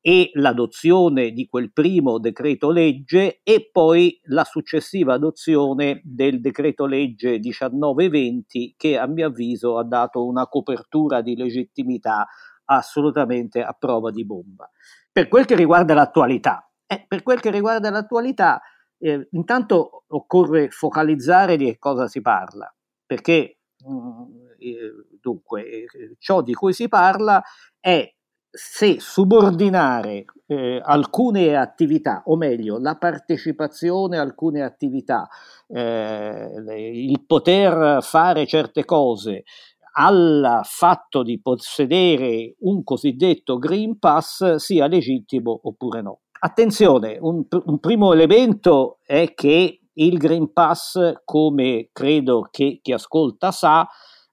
e 0.00 0.30
l'adozione 0.34 1.32
di 1.32 1.46
quel 1.48 1.72
primo 1.72 2.18
decreto 2.18 2.70
legge 2.70 3.40
e 3.42 3.68
poi 3.70 4.18
la 4.24 4.44
successiva 4.44 5.14
adozione 5.14 6.00
del 6.04 6.40
decreto 6.40 6.86
legge 6.86 7.38
1920 7.38 8.74
che 8.76 8.96
a 8.96 9.06
mio 9.06 9.26
avviso 9.26 9.76
ha 9.76 9.84
dato 9.84 10.24
una 10.24 10.46
copertura 10.46 11.20
di 11.20 11.36
legittimità 11.36 12.26
assolutamente 12.66 13.62
a 13.62 13.72
prova 13.72 14.10
di 14.10 14.24
bomba. 14.24 14.70
Per 15.10 15.28
quel 15.28 15.46
che 15.46 15.56
riguarda 15.56 15.94
l'attualità, 15.94 16.67
eh, 16.88 17.04
per 17.06 17.22
quel 17.22 17.38
che 17.38 17.50
riguarda 17.50 17.90
l'attualità, 17.90 18.60
eh, 18.98 19.28
intanto 19.32 20.04
occorre 20.08 20.70
focalizzare 20.70 21.56
di 21.56 21.66
che 21.66 21.78
cosa 21.78 22.08
si 22.08 22.22
parla, 22.22 22.74
perché 23.04 23.58
mh, 23.84 23.92
mm, 23.92 24.22
eh, 24.58 25.18
dunque 25.20 25.66
eh, 25.66 25.86
ciò 26.18 26.40
di 26.42 26.54
cui 26.54 26.72
si 26.72 26.88
parla 26.88 27.42
è 27.78 28.10
se 28.50 28.98
subordinare 28.98 30.24
eh, 30.46 30.80
alcune 30.82 31.54
attività, 31.54 32.22
o 32.24 32.36
meglio, 32.36 32.78
la 32.78 32.96
partecipazione 32.96 34.16
a 34.16 34.22
alcune 34.22 34.62
attività, 34.62 35.28
eh, 35.68 36.50
il 36.94 37.24
poter 37.26 38.02
fare 38.02 38.46
certe 38.46 38.86
cose 38.86 39.44
al 40.00 40.60
fatto 40.64 41.22
di 41.22 41.40
possedere 41.40 42.54
un 42.60 42.82
cosiddetto 42.84 43.58
Green 43.58 43.98
Pass 43.98 44.54
sia 44.54 44.86
legittimo 44.86 45.60
oppure 45.64 46.00
no. 46.00 46.20
Attenzione, 46.40 47.18
un, 47.20 47.44
un 47.50 47.78
primo 47.80 48.12
elemento 48.12 48.98
è 49.04 49.34
che 49.34 49.80
il 49.92 50.18
Green 50.18 50.52
Pass, 50.52 51.14
come 51.24 51.88
credo 51.92 52.46
che 52.50 52.78
chi 52.80 52.92
ascolta 52.92 53.50
sa, 53.50 53.88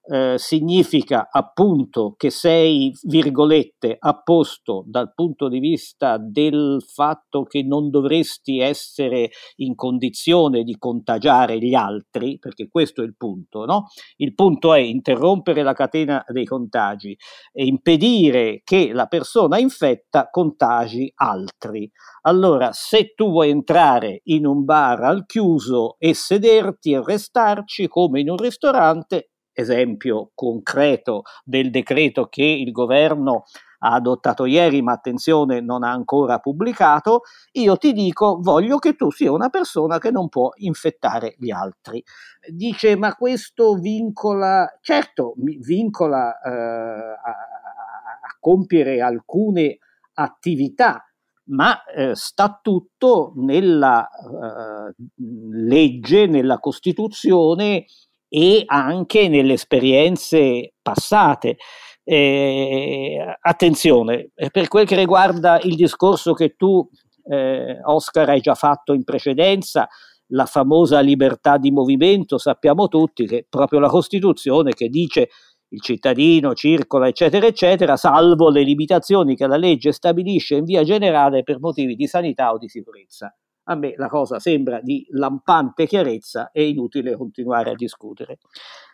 eh, 0.08 0.34
significa 0.38 1.28
appunto 1.30 2.14
che 2.16 2.30
sei, 2.30 2.92
virgolette, 3.02 3.96
a 3.98 4.20
posto 4.22 4.84
dal 4.86 5.12
punto 5.14 5.48
di 5.48 5.58
vista 5.58 6.16
del 6.18 6.82
fatto 6.86 7.42
che 7.42 7.62
non 7.62 7.90
dovresti 7.90 8.60
essere 8.60 9.30
in 9.56 9.74
condizione 9.74 10.62
di 10.62 10.76
contagiare 10.78 11.58
gli 11.58 11.74
altri, 11.74 12.38
perché 12.38 12.68
questo 12.68 13.02
è 13.02 13.04
il 13.04 13.16
punto, 13.16 13.64
no? 13.64 13.86
Il 14.16 14.34
punto 14.34 14.74
è 14.74 14.78
interrompere 14.78 15.62
la 15.62 15.72
catena 15.72 16.24
dei 16.28 16.44
contagi 16.44 17.16
e 17.52 17.64
impedire 17.66 18.60
che 18.64 18.92
la 18.92 19.06
persona 19.06 19.58
infetta 19.58 20.28
contagi 20.30 21.10
altri. 21.16 21.90
Allora, 22.22 22.70
se 22.72 23.12
tu 23.14 23.30
vuoi 23.30 23.50
entrare 23.50 24.20
in 24.24 24.46
un 24.46 24.64
bar 24.64 25.02
al 25.02 25.26
chiuso 25.26 25.96
e 25.98 26.14
sederti 26.14 26.92
e 26.92 27.02
restarci 27.02 27.88
come 27.88 28.20
in 28.20 28.30
un 28.30 28.36
ristorante, 28.36 29.30
esempio 29.56 30.30
concreto 30.34 31.22
del 31.42 31.70
decreto 31.70 32.26
che 32.26 32.44
il 32.44 32.70
governo 32.72 33.44
ha 33.78 33.92
adottato 33.94 34.44
ieri, 34.44 34.82
ma 34.82 34.92
attenzione, 34.92 35.60
non 35.60 35.82
ha 35.82 35.90
ancora 35.90 36.38
pubblicato, 36.38 37.22
io 37.52 37.76
ti 37.76 37.92
dico 37.92 38.38
voglio 38.40 38.78
che 38.78 38.94
tu 38.94 39.10
sia 39.10 39.32
una 39.32 39.48
persona 39.48 39.98
che 39.98 40.10
non 40.10 40.28
può 40.28 40.50
infettare 40.56 41.36
gli 41.38 41.50
altri. 41.50 42.02
Dice, 42.48 42.96
ma 42.96 43.14
questo 43.14 43.74
vincola, 43.74 44.78
certo, 44.80 45.34
vincola 45.36 46.38
eh, 46.40 46.50
a, 46.50 47.30
a 47.30 48.36
compiere 48.38 49.00
alcune 49.00 49.78
attività, 50.14 51.02
ma 51.48 51.84
eh, 51.84 52.14
sta 52.14 52.58
tutto 52.60 53.32
nella 53.36 54.08
eh, 54.08 54.94
legge, 55.16 56.26
nella 56.26 56.58
Costituzione 56.58 57.84
e 58.28 58.64
anche 58.66 59.28
nelle 59.28 59.54
esperienze 59.54 60.74
passate. 60.82 61.56
Eh, 62.04 63.18
attenzione, 63.40 64.30
eh, 64.34 64.50
per 64.50 64.68
quel 64.68 64.86
che 64.86 64.94
riguarda 64.96 65.58
il 65.60 65.74
discorso 65.74 66.34
che 66.34 66.54
tu, 66.56 66.88
eh, 67.28 67.80
Oscar, 67.82 68.28
hai 68.28 68.40
già 68.40 68.54
fatto 68.54 68.92
in 68.92 69.02
precedenza, 69.02 69.88
la 70.30 70.46
famosa 70.46 71.00
libertà 71.00 71.56
di 71.56 71.70
movimento, 71.70 72.38
sappiamo 72.38 72.88
tutti 72.88 73.26
che 73.26 73.46
proprio 73.48 73.80
la 73.80 73.88
Costituzione 73.88 74.72
che 74.72 74.88
dice 74.88 75.28
il 75.68 75.80
cittadino 75.80 76.54
circola, 76.54 77.08
eccetera, 77.08 77.46
eccetera, 77.46 77.96
salvo 77.96 78.50
le 78.50 78.62
limitazioni 78.62 79.34
che 79.34 79.46
la 79.46 79.56
legge 79.56 79.92
stabilisce 79.92 80.56
in 80.56 80.64
via 80.64 80.84
generale 80.84 81.42
per 81.42 81.58
motivi 81.58 81.96
di 81.96 82.06
sanità 82.06 82.52
o 82.52 82.58
di 82.58 82.68
sicurezza 82.68 83.34
a 83.68 83.74
me 83.74 83.94
la 83.96 84.08
cosa 84.08 84.38
sembra 84.38 84.80
di 84.80 85.06
lampante 85.10 85.86
chiarezza 85.86 86.50
e 86.52 86.68
inutile 86.68 87.16
continuare 87.16 87.70
a 87.70 87.74
discutere. 87.74 88.38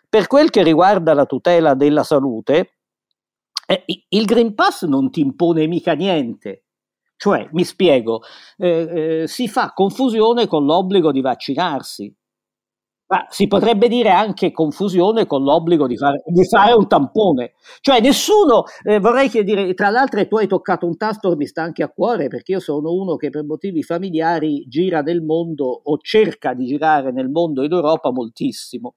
Per 0.07 0.27
quel 0.27 0.49
che 0.49 0.63
riguarda 0.63 1.13
la 1.13 1.25
tutela 1.25 1.73
della 1.73 2.03
salute, 2.03 2.77
eh, 3.65 3.83
il 4.09 4.25
Green 4.25 4.53
Pass 4.53 4.85
non 4.85 5.09
ti 5.09 5.21
impone 5.21 5.67
mica 5.67 5.93
niente. 5.93 6.65
Cioè, 7.15 7.47
mi 7.53 7.63
spiego, 7.63 8.21
eh, 8.57 9.21
eh, 9.21 9.27
si 9.27 9.47
fa 9.47 9.71
confusione 9.73 10.47
con 10.47 10.65
l'obbligo 10.65 11.11
di 11.11 11.21
vaccinarsi. 11.21 12.13
Ma 13.13 13.27
si 13.29 13.45
potrebbe 13.45 13.87
dire 13.89 14.09
anche 14.09 14.51
confusione 14.51 15.27
con 15.27 15.43
l'obbligo 15.43 15.85
di 15.85 15.95
fare, 15.95 16.23
di 16.25 16.43
fare 16.45 16.73
un 16.73 16.87
tampone. 16.87 17.53
Cioè 17.79 18.01
nessuno, 18.01 18.63
eh, 18.81 18.97
vorrei 18.97 19.29
dire, 19.43 19.75
tra 19.75 19.91
l'altro 19.91 20.27
tu 20.27 20.37
hai 20.37 20.47
toccato 20.47 20.87
un 20.87 20.97
tasto 20.97 21.29
che 21.29 21.35
mi 21.35 21.45
sta 21.45 21.61
anche 21.61 21.83
a 21.83 21.89
cuore 21.89 22.27
perché 22.27 22.53
io 22.53 22.59
sono 22.59 22.91
uno 22.91 23.15
che 23.15 23.29
per 23.29 23.43
motivi 23.43 23.83
familiari 23.83 24.65
gira 24.67 25.01
nel 25.01 25.21
mondo 25.21 25.65
o 25.83 25.99
cerca 26.01 26.55
di 26.55 26.65
girare 26.65 27.11
nel 27.11 27.29
mondo 27.29 27.61
ed 27.61 27.71
Europa 27.71 28.11
moltissimo. 28.11 28.95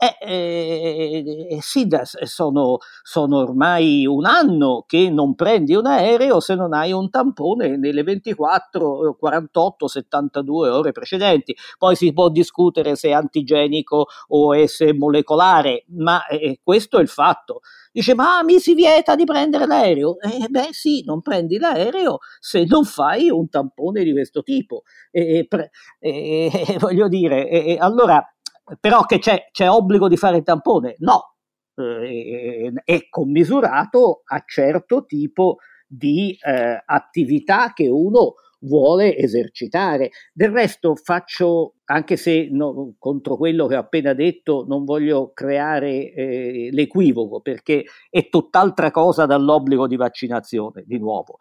Eh, 0.00 0.16
eh, 0.20 1.48
eh, 1.50 1.58
sì, 1.60 1.88
sono, 2.04 2.78
sono, 3.02 3.38
ormai 3.38 4.06
un 4.06 4.26
anno 4.26 4.84
che 4.86 5.10
non 5.10 5.34
prendi 5.34 5.74
un 5.74 5.86
aereo 5.86 6.38
se 6.38 6.54
non 6.54 6.72
hai 6.72 6.92
un 6.92 7.10
tampone 7.10 7.76
nelle 7.76 8.04
24, 8.04 9.16
48, 9.18 9.88
72 9.88 10.68
ore 10.68 10.92
precedenti. 10.92 11.56
Poi 11.76 11.96
si 11.96 12.12
può 12.12 12.28
discutere 12.28 12.94
se 12.94 13.08
è 13.08 13.12
antigenico 13.12 14.06
o 14.28 14.66
se 14.68 14.86
è 14.90 14.92
molecolare, 14.92 15.84
ma 15.96 16.24
eh, 16.26 16.60
questo 16.62 16.98
è 16.98 17.02
il 17.02 17.08
fatto. 17.08 17.58
Dice, 17.90 18.14
ma 18.14 18.44
mi 18.44 18.60
si 18.60 18.74
vieta 18.74 19.16
di 19.16 19.24
prendere 19.24 19.66
l'aereo? 19.66 20.18
Eh, 20.20 20.46
beh 20.48 20.68
sì, 20.70 21.02
non 21.04 21.22
prendi 21.22 21.58
l'aereo 21.58 22.18
se 22.38 22.64
non 22.66 22.84
fai 22.84 23.30
un 23.30 23.48
tampone 23.48 24.04
di 24.04 24.12
questo 24.12 24.44
tipo. 24.44 24.82
Pre- 25.10 25.70
voglio 26.78 27.08
dire, 27.08 27.76
allora 27.80 28.24
però 28.80 29.04
che 29.04 29.18
c'è, 29.18 29.48
c'è 29.50 29.68
obbligo 29.68 30.08
di 30.08 30.16
fare 30.16 30.38
il 30.38 30.42
tampone? 30.42 30.96
No, 30.98 31.36
eh, 31.76 32.72
è 32.84 33.08
commisurato 33.08 34.22
a 34.24 34.42
certo 34.46 35.04
tipo 35.06 35.56
di 35.86 36.36
eh, 36.42 36.82
attività 36.84 37.72
che 37.72 37.88
uno 37.88 38.34
vuole 38.60 39.16
esercitare. 39.16 40.10
Del 40.32 40.50
resto 40.50 40.94
faccio, 40.96 41.74
anche 41.84 42.16
se 42.16 42.48
no, 42.50 42.94
contro 42.98 43.36
quello 43.36 43.66
che 43.66 43.76
ho 43.76 43.80
appena 43.80 44.12
detto 44.12 44.64
non 44.66 44.84
voglio 44.84 45.32
creare 45.32 46.12
eh, 46.12 46.68
l'equivoco, 46.72 47.40
perché 47.40 47.84
è 48.10 48.28
tutt'altra 48.28 48.90
cosa 48.90 49.26
dall'obbligo 49.26 49.86
di 49.86 49.96
vaccinazione, 49.96 50.82
di 50.86 50.98
nuovo. 50.98 51.36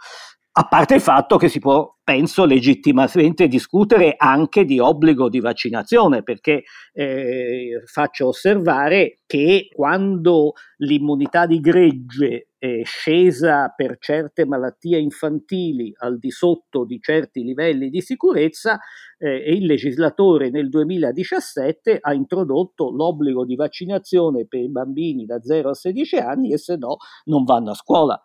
A 0.60 0.64
parte 0.64 0.96
il 0.96 1.02
fatto 1.02 1.38
che 1.38 1.50
si 1.50 1.60
può, 1.60 1.98
penso, 2.04 2.44
legittimamente 2.44 3.48
discutere 3.48 4.16
anche 4.18 4.66
di 4.66 4.80
obbligo 4.80 5.30
di 5.30 5.40
vaccinazione, 5.40 6.24
perché 6.24 6.64
eh, 6.94 7.84
faccio 7.86 8.30
osservare 8.30 9.20
che 9.28 9.68
quando 9.72 10.54
l'immunità 10.78 11.46
di 11.46 11.60
gregge 11.60 12.54
è 12.58 12.82
scesa 12.86 13.72
per 13.76 13.98
certe 14.00 14.48
malattie 14.48 14.98
infantili 14.98 15.94
al 15.98 16.18
di 16.18 16.32
sotto 16.32 16.86
di 16.86 17.00
certi 17.00 17.44
livelli 17.44 17.92
di 17.92 18.02
sicurezza, 18.02 18.80
eh, 19.20 19.54
il 19.54 19.64
legislatore 19.68 20.50
nel 20.50 20.70
2017 20.70 22.00
ha 22.02 22.14
introdotto 22.16 22.90
l'obbligo 22.90 23.46
di 23.46 23.56
vaccinazione 23.56 24.48
per 24.48 24.62
i 24.62 24.72
bambini 24.72 25.26
da 25.26 25.40
0 25.40 25.70
a 25.70 25.76
16 25.76 26.16
anni 26.16 26.52
e 26.52 26.58
se 26.58 26.78
no 26.78 26.98
non 27.26 27.44
vanno 27.44 27.70
a 27.70 27.76
scuola. 27.76 28.20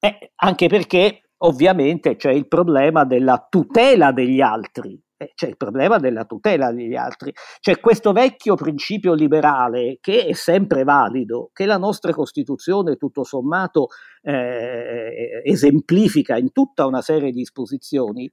Eh, 0.00 0.32
anche 0.36 0.68
perché 0.68 1.22
ovviamente 1.38 2.16
c'è 2.16 2.30
il 2.30 2.48
problema 2.48 3.04
della 3.04 3.46
tutela 3.48 4.12
degli 4.12 4.40
altri, 4.40 5.00
eh, 5.16 5.32
c'è 5.34 5.48
il 5.48 5.56
problema 5.56 5.98
della 5.98 6.24
tutela 6.24 6.72
degli 6.72 6.94
altri. 6.94 7.32
C'è 7.60 7.80
questo 7.80 8.12
vecchio 8.12 8.54
principio 8.54 9.14
liberale 9.14 9.98
che 10.00 10.26
è 10.26 10.32
sempre 10.32 10.84
valido, 10.84 11.50
che 11.52 11.66
la 11.66 11.76
nostra 11.76 12.12
Costituzione 12.12 12.96
tutto 12.96 13.24
sommato 13.24 13.88
eh, 14.22 15.42
esemplifica 15.44 16.36
in 16.36 16.52
tutta 16.52 16.86
una 16.86 17.02
serie 17.02 17.30
di 17.30 17.38
disposizioni, 17.38 18.30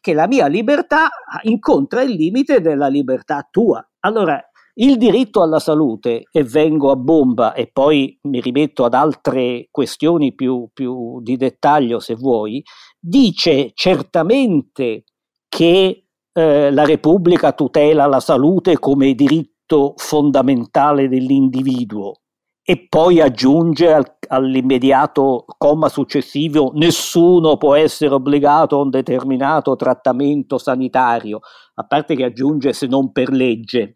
che 0.00 0.12
la 0.12 0.26
mia 0.26 0.46
libertà 0.46 1.08
incontra 1.44 2.02
il 2.02 2.10
limite 2.10 2.60
della 2.60 2.88
libertà 2.88 3.46
tua. 3.50 3.82
Allora, 4.00 4.49
il 4.80 4.96
diritto 4.96 5.42
alla 5.42 5.58
salute, 5.58 6.24
e 6.30 6.42
vengo 6.42 6.90
a 6.90 6.96
bomba 6.96 7.52
e 7.52 7.70
poi 7.70 8.18
mi 8.22 8.40
rimetto 8.40 8.84
ad 8.84 8.94
altre 8.94 9.68
questioni 9.70 10.34
più, 10.34 10.68
più 10.72 11.20
di 11.20 11.36
dettaglio 11.36 12.00
se 12.00 12.14
vuoi, 12.14 12.62
dice 12.98 13.72
certamente 13.74 15.04
che 15.48 16.06
eh, 16.32 16.70
la 16.70 16.84
Repubblica 16.84 17.52
tutela 17.52 18.06
la 18.06 18.20
salute 18.20 18.78
come 18.78 19.14
diritto 19.14 19.94
fondamentale 19.96 21.08
dell'individuo 21.08 22.14
e 22.62 22.86
poi 22.88 23.20
aggiunge 23.20 23.92
al, 23.92 24.16
all'immediato 24.28 25.44
comma 25.58 25.88
successivo 25.88 26.70
nessuno 26.74 27.56
può 27.56 27.74
essere 27.74 28.14
obbligato 28.14 28.78
a 28.78 28.82
un 28.82 28.90
determinato 28.90 29.74
trattamento 29.76 30.56
sanitario, 30.56 31.40
a 31.74 31.84
parte 31.84 32.14
che 32.14 32.24
aggiunge 32.24 32.72
se 32.72 32.86
non 32.86 33.10
per 33.12 33.30
legge. 33.30 33.94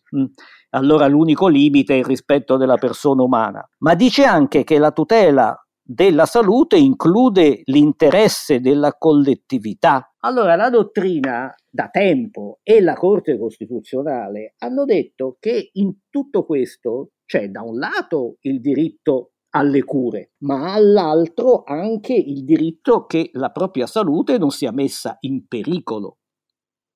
Allora 0.74 1.06
l'unico 1.06 1.46
limite 1.46 1.94
è 1.94 1.98
il 1.98 2.04
rispetto 2.04 2.56
della 2.56 2.76
persona 2.76 3.22
umana, 3.22 3.64
ma 3.78 3.94
dice 3.94 4.24
anche 4.24 4.64
che 4.64 4.78
la 4.78 4.90
tutela 4.90 5.56
della 5.80 6.26
salute 6.26 6.76
include 6.76 7.60
l'interesse 7.64 8.60
della 8.60 8.94
collettività. 8.98 10.14
Allora 10.20 10.56
la 10.56 10.70
dottrina 10.70 11.54
da 11.70 11.88
tempo 11.90 12.58
e 12.64 12.80
la 12.80 12.94
Corte 12.94 13.38
Costituzionale 13.38 14.54
hanno 14.58 14.84
detto 14.84 15.36
che 15.38 15.70
in 15.74 15.94
tutto 16.10 16.44
questo 16.44 17.10
c'è 17.24 17.48
da 17.50 17.62
un 17.62 17.78
lato 17.78 18.38
il 18.40 18.60
diritto 18.60 19.34
alle 19.50 19.84
cure, 19.84 20.32
ma 20.38 20.72
all'altro 20.72 21.62
anche 21.64 22.14
il 22.14 22.42
diritto 22.42 23.06
che 23.06 23.30
la 23.34 23.50
propria 23.50 23.86
salute 23.86 24.38
non 24.38 24.50
sia 24.50 24.72
messa 24.72 25.18
in 25.20 25.46
pericolo. 25.46 26.18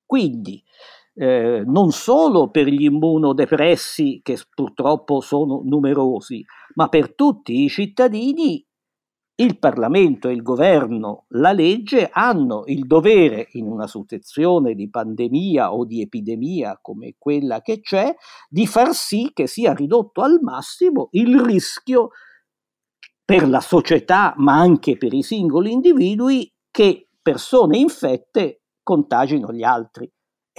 Quindi 0.05 0.61
eh, 1.21 1.65
non 1.67 1.91
solo 1.91 2.49
per 2.49 2.69
gli 2.69 2.85
immunodepressi, 2.85 4.21
che 4.23 4.39
purtroppo 4.55 5.21
sono 5.21 5.63
numerosi, 5.65 6.45
ma 6.75 6.89
per 6.89 7.15
tutti 7.17 7.65
i 7.65 7.69
cittadini 7.69 8.65
il 9.41 9.59
Parlamento, 9.59 10.29
il 10.29 10.43
governo, 10.43 11.25
la 11.31 11.53
legge 11.53 12.09
hanno 12.13 12.63
il 12.67 12.87
dovere, 12.87 13.49
in 13.53 13.67
una 13.67 13.87
situazione 13.89 14.75
di 14.75 14.89
pandemia 14.91 15.73
o 15.73 15.85
di 15.85 16.01
epidemia 16.03 16.79
come 16.81 17.15
quella 17.19 17.63
che 17.63 17.81
c'è, 17.81 18.15
di 18.49 18.67
far 18.67 18.95
sì 18.95 19.31
che 19.33 19.49
sia 19.49 19.73
ridotto 19.75 20.23
al 20.23 20.39
massimo 20.41 21.09
il 21.13 21.41
rischio 21.41 22.11
per 23.25 23.49
la 23.49 23.61
società, 23.61 24.35
ma 24.39 24.57
anche 24.57 24.97
per 24.97 25.13
i 25.13 25.23
singoli 25.23 25.73
individui, 25.73 26.53
che 26.71 27.09
persone 27.21 27.79
infette 27.79 28.63
contagino 28.83 29.53
gli 29.53 29.63
altri. 29.63 30.11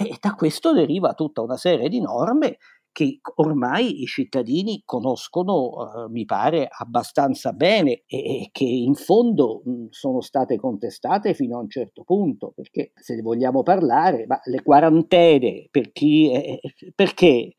E 0.02 0.16
da 0.18 0.32
questo 0.34 0.72
deriva 0.72 1.12
tutta 1.12 1.42
una 1.42 1.58
serie 1.58 1.88
di 1.90 2.00
norme 2.00 2.56
che 2.92 3.20
ormai 3.36 4.00
i 4.02 4.06
cittadini 4.06 4.82
conoscono, 4.84 6.06
eh, 6.06 6.08
mi 6.08 6.24
pare, 6.24 6.68
abbastanza 6.70 7.52
bene 7.52 8.02
e, 8.06 8.18
e 8.42 8.48
che 8.50 8.64
in 8.64 8.94
fondo 8.94 9.60
mh, 9.64 9.86
sono 9.90 10.22
state 10.22 10.56
contestate 10.56 11.34
fino 11.34 11.58
a 11.58 11.60
un 11.60 11.68
certo 11.68 12.02
punto, 12.02 12.52
perché 12.56 12.92
se 12.94 13.20
vogliamo 13.20 13.62
parlare, 13.62 14.24
ma 14.26 14.40
le 14.44 14.62
quarantene 14.62 15.68
per 15.70 15.92
chi, 15.92 16.32
eh, 16.32 16.60
perché 16.94 17.54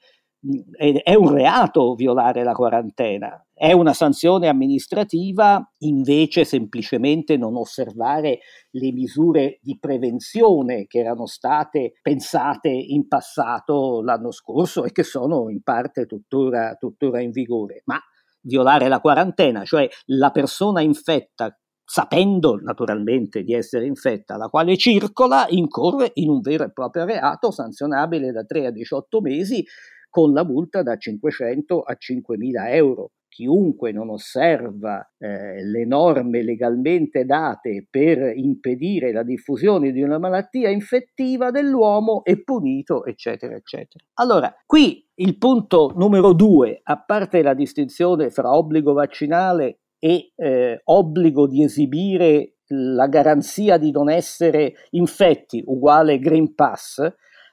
è 0.76 1.14
un 1.14 1.34
reato 1.34 1.94
violare 1.94 2.44
la 2.44 2.54
quarantena, 2.54 3.46
è 3.54 3.74
una 3.74 3.94
sanzione 3.94 4.48
amministrativa 4.48 5.64
invece 5.80 6.46
semplicemente 6.46 7.38
non 7.38 7.56
osservare 7.56 8.40
le 8.72 8.92
misure 8.92 9.60
di 9.62 9.78
prevenzione 9.80 10.88
che 10.88 11.00
erano 11.00 11.28
state 11.28 11.94
pensate 12.02 12.70
in 12.70 13.08
passato 13.08 14.02
l'anno 14.02 14.32
scorso 14.32 14.84
e 14.84 14.92
che 14.92 15.04
sono 15.04 15.50
in 15.50 15.62
parte 15.62 16.08
tuttora, 16.08 16.74
tuttora 16.74 17.22
in 17.22 17.30
vigore. 17.30 17.84
Ma 17.86 18.00
violare 18.42 18.88
la 18.88 19.00
quarantena, 19.00 19.64
cioè 19.64 19.88
la 20.06 20.32
persona 20.32 20.82
infetta 20.82 21.56
sapendo 21.84 22.56
naturalmente 22.56 23.44
di 23.44 23.54
essere 23.54 23.86
infetta, 23.86 24.38
la 24.38 24.48
quale 24.48 24.78
circola, 24.78 25.46
incorre 25.50 26.12
in 26.14 26.30
un 26.30 26.40
vero 26.40 26.64
e 26.64 26.72
proprio 26.72 27.04
reato 27.04 27.52
sanzionabile 27.52 28.32
da 28.32 28.46
3 28.46 28.68
a 28.68 28.72
18 28.72 29.20
mesi 29.20 29.66
con 30.12 30.34
la 30.34 30.44
multa 30.44 30.84
da 30.84 30.98
500 30.98 31.82
a 31.82 31.98
5.000 31.98 32.74
euro. 32.76 33.12
Chiunque 33.30 33.94
non 33.94 34.10
osserva 34.10 35.10
eh, 35.18 35.64
le 35.64 35.86
norme 35.86 36.44
legalmente 36.44 37.24
date 37.24 37.88
per 37.90 38.34
impedire 38.36 39.14
la 39.14 39.24
diffusione 39.24 39.94
di 39.94 40.02
una 40.02 40.20
malattia 40.20 40.70
infettiva 40.70 41.50
dell'uomo 41.50 42.26
è 42.26 42.38
punito, 42.44 43.06
eccetera, 43.06 43.56
eccetera. 43.56 44.04
Allora, 44.16 44.54
qui 44.66 45.08
il 45.16 45.38
punto 45.38 45.94
numero 45.96 46.34
due, 46.34 46.82
a 46.84 47.02
parte 47.02 47.42
la 47.42 47.54
distinzione 47.54 48.30
fra 48.32 48.54
obbligo 48.54 48.92
vaccinale 48.92 49.80
e 49.98 50.34
eh, 50.36 50.82
obbligo 50.84 51.48
di 51.48 51.64
esibire 51.64 52.56
la 52.68 53.08
garanzia 53.08 53.78
di 53.78 53.92
non 53.92 54.10
essere 54.10 54.74
infetti 54.90 55.64
uguale 55.66 56.20
Green 56.20 56.54
Pass, 56.54 57.02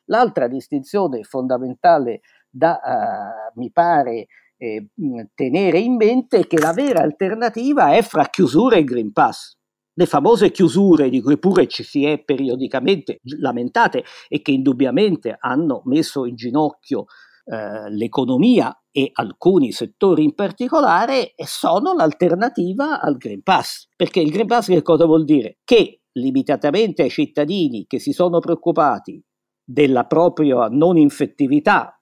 l'altra 0.08 0.48
distinzione 0.48 1.22
fondamentale 1.22 2.20
da, 2.50 2.80
uh, 2.82 3.58
mi 3.58 3.70
pare, 3.70 4.26
eh, 4.58 4.88
tenere 5.34 5.78
in 5.78 5.94
mente 5.94 6.46
che 6.46 6.58
la 6.58 6.72
vera 6.72 7.00
alternativa 7.00 7.94
è 7.94 8.02
fra 8.02 8.26
chiusura 8.26 8.76
e 8.76 8.84
Green 8.84 9.12
Pass. 9.12 9.56
Le 9.94 10.06
famose 10.06 10.50
chiusure 10.50 11.08
di 11.08 11.20
cui 11.20 11.38
pure 11.38 11.66
ci 11.66 11.82
si 11.82 12.04
è 12.04 12.22
periodicamente 12.22 13.20
lamentate 13.40 14.04
e 14.28 14.42
che 14.42 14.52
indubbiamente 14.52 15.36
hanno 15.38 15.82
messo 15.86 16.24
in 16.24 16.36
ginocchio 16.36 17.06
eh, 17.44 17.90
l'economia 17.90 18.72
e 18.90 19.10
alcuni 19.12 19.72
settori 19.72 20.22
in 20.22 20.34
particolare 20.34 21.34
sono 21.44 21.94
l'alternativa 21.94 23.00
al 23.00 23.16
Green 23.16 23.42
Pass. 23.42 23.88
Perché 23.96 24.20
il 24.20 24.30
Green 24.30 24.46
Pass 24.46 24.66
che 24.66 24.82
cosa 24.82 25.04
vuol 25.04 25.24
dire? 25.24 25.58
Che 25.64 26.02
limitatamente 26.12 27.02
ai 27.02 27.10
cittadini 27.10 27.86
che 27.86 27.98
si 27.98 28.12
sono 28.12 28.38
preoccupati 28.38 29.22
della 29.64 30.04
propria 30.04 30.68
non 30.68 30.96
infettività 30.96 31.97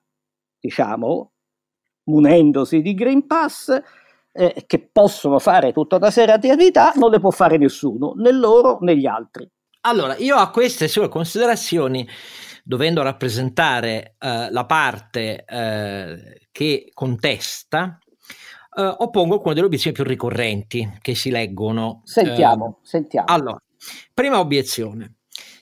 diciamo, 0.67 1.33
munendosi 2.05 2.83
di 2.83 2.95
Green 2.95 3.27
Pass, 3.27 3.81
eh, 4.33 4.65
che 4.67 4.89
possono 4.93 5.39
fare 5.39 5.73
tutta 5.73 5.97
una 5.97 6.11
serie 6.11 6.37
di 6.39 6.51
attività, 6.51 6.93
non 6.97 7.11
le 7.11 7.21
può 7.21 7.31
fare 7.31 7.57
nessuno, 7.57 8.13
né 8.17 8.33
loro 8.33 8.79
né 8.81 8.97
gli 8.97 9.07
altri. 9.07 9.49
Allora, 9.83 10.17
io 10.17 10.37
a 10.37 10.51
queste 10.51 10.89
sue 10.89 11.09
considerazioni, 11.09 12.07
dovendo 12.65 13.03
rappresentare 13.03 14.17
eh, 14.19 14.51
la 14.51 14.67
parte 14.67 15.45
eh, 15.45 16.49
che 16.51 16.91
contesta, 16.93 17.99
eh, 18.77 18.95
oppongo 18.99 19.35
alcune 19.35 19.55
delle 19.55 19.67
obiezioni 19.67 19.95
più 19.95 20.05
ricorrenti 20.05 20.99
che 21.01 21.15
si 21.15 21.31
leggono. 21.31 22.03
Sentiamo, 22.05 22.81
eh, 22.83 22.87
sentiamo. 22.87 23.27
Allora, 23.29 23.63
prima 24.13 24.41
obiezione. 24.41 25.15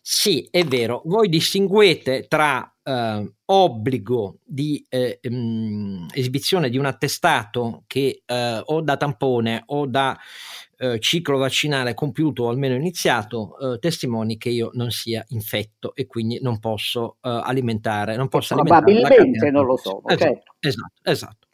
Sì, 0.07 0.47
è 0.51 0.62
vero, 0.64 1.01
voi 1.07 1.31
distinguete 1.31 2.27
tra 2.29 2.71
eh, 2.83 3.33
obbligo 3.47 4.40
di 4.45 4.85
eh, 4.90 5.19
mh, 5.23 5.35
mm, 5.35 6.07
esibizione 6.12 6.69
di 6.69 6.77
un 6.77 6.85
attestato 6.85 7.85
che 7.87 8.23
eh, 8.27 8.62
o 8.62 8.83
da 8.83 8.99
tampone 8.99 9.62
o 9.64 9.87
da 9.87 10.14
eh, 10.77 11.01
ciclo 11.01 11.38
vaccinale 11.38 11.95
compiuto 11.95 12.43
o 12.43 12.49
almeno 12.51 12.75
iniziato 12.75 13.57
eh, 13.59 13.79
testimoni 13.79 14.37
che 14.37 14.51
io 14.51 14.69
non 14.75 14.90
sia 14.90 15.25
infetto 15.29 15.95
e 15.95 16.07
quindi 16.07 16.38
non 16.43 16.59
posso 16.59 17.17
eh, 17.23 17.40
alimentare, 17.43 18.14
non 18.17 18.29
posso 18.29 18.57
probabilmente 18.57 19.51
non 19.51 19.64
lo 19.64 19.79
so. 19.79 20.03
Esatto, 20.05 20.23
certo. 20.23 20.55
esatto, 20.61 21.01
esatto. 21.03 21.49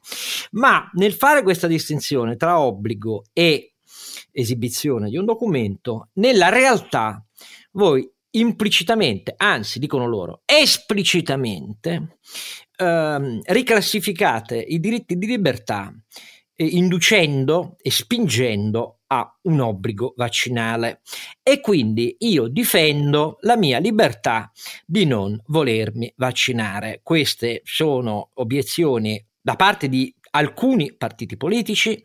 Ma 0.52 0.90
nel 0.94 1.12
fare 1.12 1.44
questa 1.44 1.68
distinzione 1.68 2.34
tra 2.34 2.58
obbligo 2.58 3.26
e 3.32 3.74
esibizione 4.32 5.08
di 5.08 5.16
un 5.16 5.24
documento, 5.24 6.08
nella 6.14 6.48
realtà 6.48 7.24
voi 7.72 8.10
implicitamente, 8.32 9.34
anzi 9.36 9.78
dicono 9.78 10.06
loro, 10.06 10.42
esplicitamente 10.44 12.18
ehm, 12.76 13.40
riclassificate 13.44 14.56
i 14.56 14.78
diritti 14.80 15.16
di 15.16 15.26
libertà 15.26 15.92
eh, 16.54 16.64
inducendo 16.64 17.76
e 17.80 17.90
spingendo 17.90 19.00
a 19.08 19.38
un 19.42 19.60
obbligo 19.60 20.14
vaccinale 20.16 21.00
e 21.42 21.60
quindi 21.60 22.16
io 22.20 22.46
difendo 22.46 23.38
la 23.40 23.56
mia 23.56 23.78
libertà 23.78 24.52
di 24.86 25.04
non 25.04 25.40
volermi 25.46 26.12
vaccinare. 26.16 27.00
Queste 27.02 27.62
sono 27.64 28.30
obiezioni 28.34 29.24
da 29.40 29.56
parte 29.56 29.88
di 29.88 30.14
alcuni 30.30 30.94
partiti 30.94 31.36
politici 31.36 32.02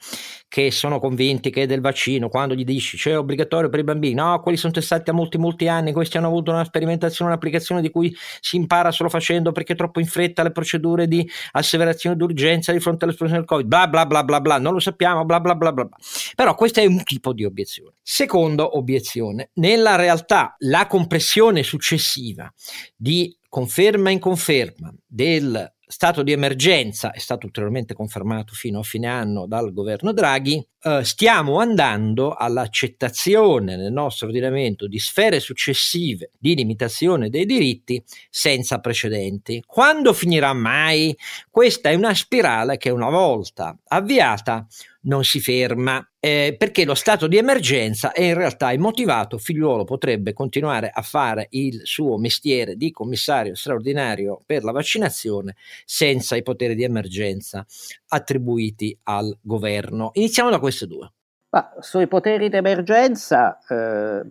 che 0.48 0.72
sono 0.72 1.00
convinti 1.00 1.50
che 1.50 1.68
del 1.68 1.82
vaccino, 1.82 2.30
quando 2.30 2.56
gli 2.56 2.64
dici 2.64 2.98
c'è 2.98 3.18
obbligatorio 3.18 3.70
per 3.70 3.80
i 3.80 3.84
bambini, 3.84 4.16
no, 4.16 4.40
quelli 4.40 4.58
sono 4.58 4.74
testati 4.74 5.10
a 5.10 5.14
molti 5.14 5.38
molti 5.38 5.68
anni, 5.68 5.92
questi 5.92 6.18
hanno 6.18 6.28
avuto 6.28 6.52
una 6.52 6.64
sperimentazione, 6.64 7.32
un'applicazione 7.32 7.82
di 7.82 7.90
cui 7.90 8.16
si 8.40 8.56
impara 8.56 8.92
solo 8.92 9.10
facendo 9.10 9.52
perché 9.52 9.76
troppo 9.76 10.00
in 10.00 10.06
fretta 10.06 10.44
le 10.44 10.52
procedure 10.52 11.08
di 11.08 11.30
asseverazione 11.52 12.16
d'urgenza 12.16 12.72
di 12.72 12.80
fronte 12.80 13.04
all'esplosione 13.04 13.42
del 13.42 13.50
Covid, 13.50 13.68
bla 13.68 13.88
bla 13.88 14.06
bla 14.06 14.24
bla 14.24 14.42
bla, 14.42 14.60
non 14.60 14.74
lo 14.74 14.80
sappiamo, 14.80 15.26
bla 15.26 15.40
bla 15.40 15.56
bla 15.56 15.72
bla. 15.72 15.86
bla. 15.86 15.98
Però 16.36 16.56
questo 16.56 16.80
è 16.80 16.86
un 16.86 17.04
tipo 17.04 17.34
di 17.34 17.44
obiezione. 17.44 17.96
Secondo 18.02 18.78
obiezione, 18.78 19.50
nella 19.56 19.96
realtà 19.96 20.56
la 20.60 20.88
compressione 20.88 21.64
successiva 21.64 22.52
di 22.96 23.36
conferma 23.50 24.10
in 24.10 24.20
conferma 24.20 24.94
del 25.06 25.75
stato 25.88 26.24
di 26.24 26.32
emergenza 26.32 27.12
è 27.12 27.20
stato 27.20 27.46
ulteriormente 27.46 27.94
confermato 27.94 28.54
fino 28.54 28.80
a 28.80 28.84
fine 28.84 29.08
anno 29.08 29.46
dal 29.46 29.72
governo 29.72 30.14
Draghi, 30.14 30.66
eh, 30.82 31.04
stiamo 31.04 31.60
andando 31.60 32.34
all'accettazione 32.34 33.76
nel 33.76 33.92
nostro 33.92 34.28
ordinamento 34.28 34.88
di 34.88 35.00
sfere 35.00 35.40
successive 35.40 36.32
di 36.38 36.56
limitazione 36.56 37.30
dei 37.30 37.46
diritti 37.46 38.04
senza 38.30 38.80
precedenti. 38.80 39.64
Quando 39.66 40.14
finirà 40.14 40.54
mai? 40.54 41.16
Questa 41.50 41.90
è 41.90 41.96
una 41.96 42.14
spirale 42.14 42.78
che 42.78 42.90
una 42.90 43.10
volta 43.10 43.78
avviata 43.88 44.68
non 45.06 45.24
si 45.24 45.40
ferma 45.40 46.08
eh, 46.20 46.56
perché 46.58 46.86
lo 46.86 46.96
stato 46.96 47.28
di 47.28 47.38
emergenza 47.38 48.12
è 48.12 48.22
in 48.22 48.34
realtà 48.36 48.72
immotivato. 48.72 49.38
Figliuolo 49.38 49.84
potrebbe 49.84 50.34
continuare 50.34 50.90
a 50.94 51.02
fare 51.02 51.48
il 51.52 51.82
suo 51.84 52.18
mestiere 52.18 52.76
di 52.76 52.92
commissario 52.92 53.56
straordinario 53.56 54.42
per 54.46 54.64
la 54.64 54.72
vaccinazione 54.72 55.56
senza 55.86 56.36
i 56.36 56.44
poteri 56.44 56.76
di 56.76 56.84
emergenza 56.84 57.66
attribuiti 58.10 58.98
al 59.04 59.36
governo. 59.42 60.12
Iniziamo 60.14 60.50
da 60.50 60.60
queste 60.60 60.88
due. 60.88 61.12
Ma 61.50 61.74
sui 61.80 62.08
poteri 62.08 62.50
d'emergenza 62.50 63.60
eh, 63.70 64.26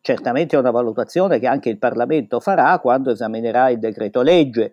certamente 0.00 0.56
è 0.56 0.58
una 0.58 0.70
valutazione 0.70 1.38
che 1.38 1.46
anche 1.46 1.68
il 1.68 1.78
Parlamento 1.78 2.40
farà 2.40 2.78
quando 2.78 3.10
esaminerà 3.10 3.68
il 3.68 3.78
decreto 3.78 4.22
legge. 4.22 4.72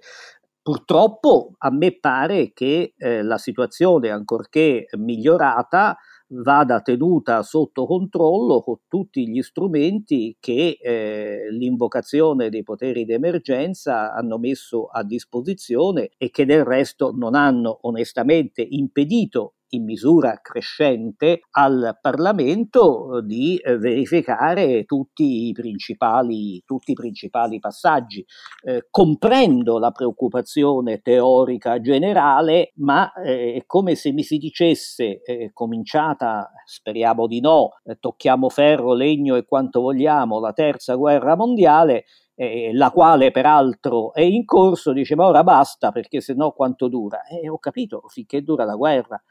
Purtroppo 0.66 1.52
a 1.60 1.70
me 1.70 2.00
pare 2.00 2.52
che 2.52 2.96
eh, 2.98 3.22
la 3.22 3.38
situazione, 3.38 4.10
ancorché 4.10 4.88
migliorata, 4.98 5.96
vada 6.30 6.82
tenuta 6.82 7.44
sotto 7.44 7.86
controllo 7.86 8.62
con 8.62 8.78
tutti 8.88 9.30
gli 9.30 9.44
strumenti 9.44 10.36
che 10.40 10.80
eh, 10.82 11.52
l'invocazione 11.52 12.50
dei 12.50 12.64
poteri 12.64 13.06
d'emergenza 13.06 14.12
hanno 14.12 14.40
messo 14.40 14.88
a 14.88 15.04
disposizione 15.04 16.10
e 16.18 16.32
che 16.32 16.46
del 16.46 16.64
resto 16.66 17.12
non 17.16 17.36
hanno 17.36 17.78
onestamente 17.84 18.66
impedito 18.68 19.54
in 19.70 19.84
misura 19.84 20.40
crescente 20.42 21.42
al 21.52 21.98
Parlamento 22.02 23.18
eh, 23.18 23.24
di 23.24 23.58
eh, 23.58 23.78
verificare 23.78 24.86
tutti 24.86 25.48
i 25.48 25.52
principali, 25.54 26.62
tutti 26.66 26.92
i 26.92 26.96
principali 26.96 27.60
passaggi. 27.60 28.26
Eh, 28.64 28.88
comprendo 28.90 29.80
la 29.80 29.92
preoccupazione 29.92 31.00
teorica 31.02 31.80
generale, 31.80 32.72
ma 32.76 33.12
eh, 33.14 33.54
è 33.56 33.66
come 33.66 33.96
se 33.96 34.12
mi 34.12 34.24
si 34.24 34.38
dicesse, 34.38 35.22
eh, 35.24 35.52
cominciata, 35.54 36.52
speriamo 36.66 37.28
di 37.28 37.40
no, 37.40 37.80
eh, 37.84 37.98
tocchiamo 38.00 38.50
ferro, 38.50 38.94
legno 38.94 39.36
e 39.36 39.46
quanto 39.46 39.82
vogliamo, 39.82 40.40
la 40.40 40.54
terza 40.54 40.96
guerra 40.96 41.36
mondiale, 41.36 42.06
eh, 42.36 42.72
la 42.74 42.92
quale 42.92 43.32
peraltro 43.32 44.14
è 44.14 44.22
in 44.22 44.46
corso, 44.46 44.92
dice 44.92 45.16
ma 45.16 45.26
ora 45.26 45.44
basta 45.44 45.92
perché 45.92 46.22
se 46.22 46.34
no 46.34 46.52
quanto 46.52 46.88
dura? 46.88 47.24
E 47.26 47.50
ho 47.50 47.58
capito, 47.60 48.04
finché 48.08 48.42
dura 48.44 48.66
la 48.66 48.76
guerra 48.76 49.22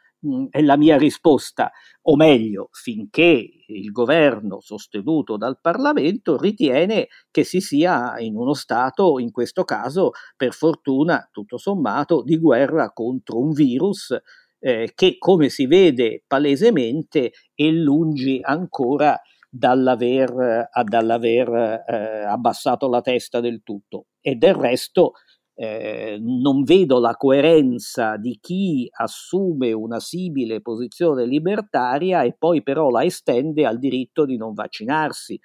è 0.50 0.60
la 0.62 0.76
mia 0.76 0.96
risposta, 0.96 1.70
o 2.02 2.16
meglio, 2.16 2.68
finché 2.72 3.48
il 3.66 3.90
governo 3.90 4.60
sostenuto 4.60 5.36
dal 5.36 5.58
Parlamento 5.60 6.36
ritiene 6.36 7.08
che 7.30 7.44
si 7.44 7.60
sia 7.60 8.18
in 8.18 8.36
uno 8.36 8.54
stato, 8.54 9.18
in 9.18 9.30
questo 9.30 9.64
caso, 9.64 10.10
per 10.36 10.52
fortuna, 10.52 11.28
tutto 11.32 11.56
sommato, 11.56 12.22
di 12.22 12.38
guerra 12.38 12.92
contro 12.92 13.38
un 13.38 13.52
virus 13.52 14.16
eh, 14.58 14.92
che, 14.94 15.16
come 15.18 15.48
si 15.48 15.66
vede 15.66 16.24
palesemente, 16.26 17.32
è 17.54 17.64
lungi 17.64 18.40
ancora 18.42 19.20
dall'aver, 19.48 20.68
dall'aver 20.84 21.84
eh, 21.86 22.24
abbassato 22.24 22.88
la 22.88 23.00
testa 23.00 23.40
del 23.40 23.62
tutto. 23.62 24.06
E 24.20 24.34
del 24.36 24.54
resto 24.54 25.12
eh, 25.54 26.18
non 26.20 26.64
vedo 26.64 26.98
la 26.98 27.14
coerenza 27.16 28.16
di 28.16 28.38
chi 28.40 28.88
assume 28.90 29.72
una 29.72 30.00
simile 30.00 30.60
posizione 30.60 31.26
libertaria 31.26 32.22
e 32.22 32.34
poi 32.36 32.62
però 32.62 32.90
la 32.90 33.04
estende 33.04 33.64
al 33.64 33.78
diritto 33.78 34.24
di 34.24 34.36
non 34.36 34.52
vaccinarsi, 34.52 35.38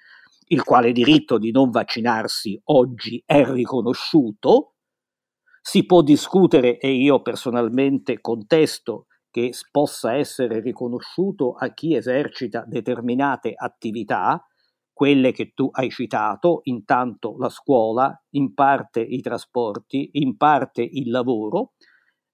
il 0.48 0.64
quale 0.64 0.92
diritto 0.92 1.38
di 1.38 1.52
non 1.52 1.70
vaccinarsi 1.70 2.60
oggi 2.64 3.22
è 3.24 3.44
riconosciuto. 3.44 4.74
Si 5.62 5.84
può 5.86 6.02
discutere, 6.02 6.78
e 6.78 6.90
io 6.90 7.22
personalmente 7.22 8.20
contesto, 8.20 9.06
che 9.30 9.52
possa 9.70 10.16
essere 10.16 10.60
riconosciuto 10.60 11.52
a 11.52 11.72
chi 11.72 11.94
esercita 11.94 12.64
determinate 12.66 13.52
attività, 13.54 14.44
quelle 15.00 15.32
che 15.32 15.52
tu 15.54 15.70
hai 15.72 15.88
citato, 15.88 16.60
intanto 16.64 17.34
la 17.38 17.48
scuola, 17.48 18.14
in 18.32 18.52
parte 18.52 19.00
i 19.00 19.22
trasporti, 19.22 20.10
in 20.12 20.36
parte 20.36 20.82
il 20.82 21.08
lavoro, 21.08 21.72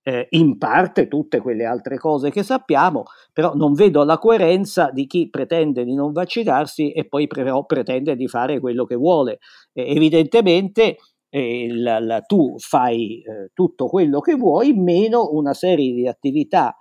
eh, 0.02 0.26
in 0.30 0.58
parte 0.58 1.06
tutte 1.06 1.38
quelle 1.38 1.64
altre 1.64 1.96
cose 1.96 2.30
che 2.32 2.42
sappiamo, 2.42 3.04
però 3.32 3.54
non 3.54 3.72
vedo 3.74 4.02
la 4.02 4.18
coerenza 4.18 4.90
di 4.90 5.06
chi 5.06 5.30
pretende 5.30 5.84
di 5.84 5.94
non 5.94 6.10
vaccinarsi 6.10 6.90
e 6.90 7.06
poi 7.06 7.28
però 7.28 7.64
pretende 7.66 8.16
di 8.16 8.26
fare 8.26 8.58
quello 8.58 8.84
che 8.84 8.96
vuole. 8.96 9.38
Eh, 9.72 9.88
evidentemente 9.94 10.96
eh, 11.28 11.68
la, 11.72 12.00
la, 12.00 12.20
tu 12.22 12.56
fai 12.58 13.22
eh, 13.22 13.50
tutto 13.54 13.86
quello 13.86 14.18
che 14.18 14.34
vuoi, 14.34 14.72
meno 14.72 15.28
una 15.30 15.54
serie 15.54 15.92
di 15.92 16.08
attività 16.08 16.74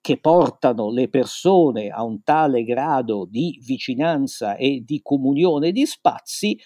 che 0.00 0.18
portano 0.18 0.90
le 0.90 1.08
persone 1.08 1.88
a 1.88 2.02
un 2.04 2.22
tale 2.22 2.64
grado 2.64 3.26
di 3.28 3.60
vicinanza 3.64 4.56
e 4.56 4.82
di 4.84 5.00
comunione 5.02 5.72
di 5.72 5.86
spazi 5.86 6.58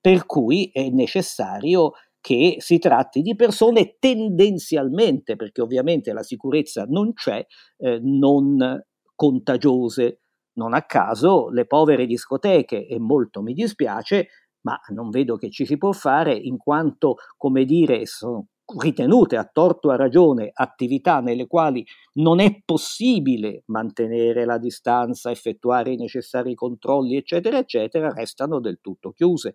per 0.00 0.26
cui 0.26 0.70
è 0.72 0.88
necessario 0.90 1.92
che 2.20 2.56
si 2.58 2.78
tratti 2.78 3.22
di 3.22 3.36
persone 3.36 3.96
tendenzialmente, 3.98 5.36
perché 5.36 5.60
ovviamente 5.62 6.12
la 6.12 6.22
sicurezza 6.22 6.84
non 6.88 7.12
c'è, 7.12 7.44
eh, 7.78 8.00
non 8.02 8.82
contagiose. 9.14 10.20
Non 10.56 10.74
a 10.74 10.82
caso 10.82 11.50
le 11.50 11.66
povere 11.66 12.06
discoteche, 12.06 12.86
e 12.86 12.98
molto 12.98 13.42
mi 13.42 13.52
dispiace, 13.52 14.28
ma 14.62 14.78
non 14.92 15.10
vedo 15.10 15.36
che 15.36 15.50
ci 15.50 15.66
si 15.66 15.76
può 15.76 15.92
fare 15.92 16.34
in 16.34 16.56
quanto, 16.56 17.16
come 17.36 17.64
dire, 17.64 18.06
sono 18.06 18.46
ritenute 18.78 19.36
a 19.36 19.48
torto 19.50 19.90
a 19.90 19.96
ragione 19.96 20.50
attività 20.52 21.20
nelle 21.20 21.46
quali 21.46 21.84
non 22.14 22.40
è 22.40 22.62
possibile 22.64 23.62
mantenere 23.66 24.44
la 24.44 24.58
distanza, 24.58 25.30
effettuare 25.30 25.92
i 25.92 25.96
necessari 25.96 26.54
controlli, 26.54 27.16
eccetera, 27.16 27.58
eccetera, 27.58 28.10
restano 28.10 28.60
del 28.60 28.80
tutto 28.80 29.12
chiuse. 29.12 29.54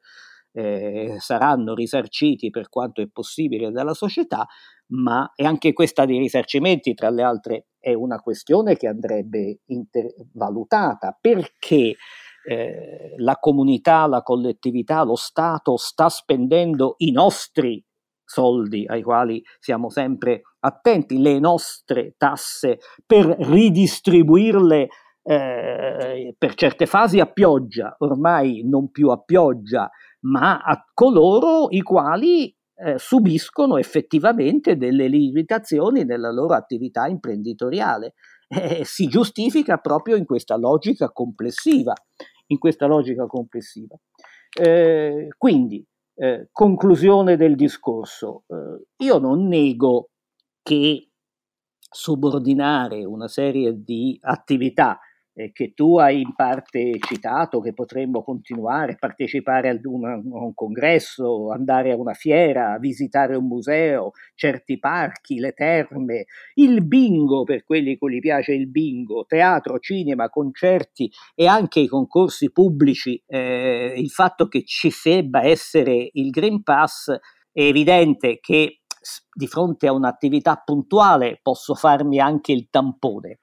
Eh, 0.54 1.16
saranno 1.20 1.74
risarciti 1.74 2.50
per 2.50 2.68
quanto 2.68 3.02
è 3.02 3.08
possibile 3.08 3.72
dalla 3.72 3.94
società, 3.94 4.46
ma 4.88 5.32
e 5.34 5.46
anche 5.46 5.72
questa 5.72 6.04
dei 6.06 6.18
risarcimenti, 6.18 6.94
tra 6.94 7.10
le 7.10 7.24
altre, 7.24 7.68
è 7.80 7.94
una 7.94 8.20
questione 8.20 8.76
che 8.76 8.88
andrebbe 8.88 9.62
inter- 9.68 10.14
valutata 10.34 11.18
perché 11.20 11.96
eh, 12.44 13.14
la 13.18 13.38
comunità, 13.38 14.08
la 14.08 14.24
collettività, 14.24 15.04
lo 15.04 15.16
Stato 15.16 15.78
sta 15.78 16.10
spendendo 16.10 16.96
i 16.98 17.12
nostri 17.12 17.84
soldi 18.32 18.86
ai 18.88 19.02
quali 19.02 19.44
siamo 19.60 19.90
sempre 19.90 20.44
attenti, 20.60 21.20
le 21.20 21.40
nostre 21.40 22.16
tasse 22.18 22.80
per 23.06 23.26
ridistribuirle 23.26 24.88
eh, 25.24 26.34
per 26.38 26.54
certe 26.56 26.86
fasi 26.86 27.20
a 27.20 27.26
pioggia, 27.26 27.96
ormai 28.00 28.64
non 28.64 28.90
più 28.90 29.10
a 29.10 29.18
pioggia, 29.18 29.90
ma 30.22 30.60
a 30.60 30.84
coloro 30.94 31.68
i 31.70 31.82
quali 31.82 32.56
eh, 32.84 32.98
subiscono 32.98 33.78
effettivamente 33.78 34.78
delle 34.78 35.08
limitazioni 35.08 36.04
nella 36.06 36.32
loro 36.32 36.56
attività 36.56 37.06
imprenditoriale. 37.08 38.14
Eh, 38.48 38.84
si 38.84 39.08
giustifica 39.08 39.78
proprio 39.78 40.16
in 40.16 40.26
questa 40.26 40.58
logica 40.58 41.10
complessiva. 41.10 41.94
In 42.48 42.58
questa 42.58 42.86
logica 42.86 43.26
complessiva. 43.28 43.96
Eh, 44.54 45.28
quindi 45.38 45.86
eh, 46.16 46.50
conclusione 46.52 47.36
del 47.38 47.56
discorso. 47.56 48.44
Eh, 48.48 49.06
io 49.06 49.18
non 49.18 49.48
nego 49.48 50.10
che 50.62 51.10
subordinare 51.78 53.04
una 53.04 53.28
serie 53.28 53.84
di 53.84 54.18
attività 54.22 55.00
eh, 55.34 55.52
che 55.52 55.74
tu 55.74 55.98
hai 55.98 56.22
in 56.22 56.34
parte 56.36 56.98
citato, 57.00 57.60
che 57.60 57.74
potremmo 57.74 58.24
continuare, 58.24 58.98
partecipare 58.98 59.70
ad 59.70 59.86
un, 59.86 60.06
a 60.06 60.16
un 60.16 60.54
congresso, 60.54 61.52
andare 61.52 61.92
a 61.92 61.96
una 61.96 62.14
fiera, 62.14 62.78
visitare 62.80 63.36
un 63.36 63.46
museo, 63.46 64.12
certi 64.36 64.80
parchi, 64.80 65.40
le 65.40 65.52
terme, 65.52 66.26
il 66.56 66.86
bingo 66.86 67.44
per 67.44 67.64
quelli 67.64 67.98
cui 67.98 68.20
piace 68.20 68.54
il 68.54 68.68
bingo, 68.68 69.26
teatro, 69.26 69.80
cinema, 69.80 70.30
concerti 70.30 71.10
e 71.36 71.46
anche 71.48 71.80
i 71.80 71.88
concorsi 71.88 72.52
pubblici, 72.52 73.22
eh, 73.28 73.94
il 73.96 74.10
fatto 74.10 74.48
che 74.48 74.64
ci 74.66 74.90
debba 75.04 75.44
essere 75.44 76.10
il 76.14 76.30
Green 76.30 76.64
Pass 76.64 77.12
è 77.52 77.62
evidente 77.62 78.40
che 78.40 78.82
di 79.34 79.48
fronte 79.48 79.88
a 79.88 79.94
un'attività 79.94 80.62
puntuale 80.64 81.40
posso 81.42 81.74
farmi 81.76 82.20
anche 82.20 82.52
il 82.52 82.70
tampone 82.70 83.40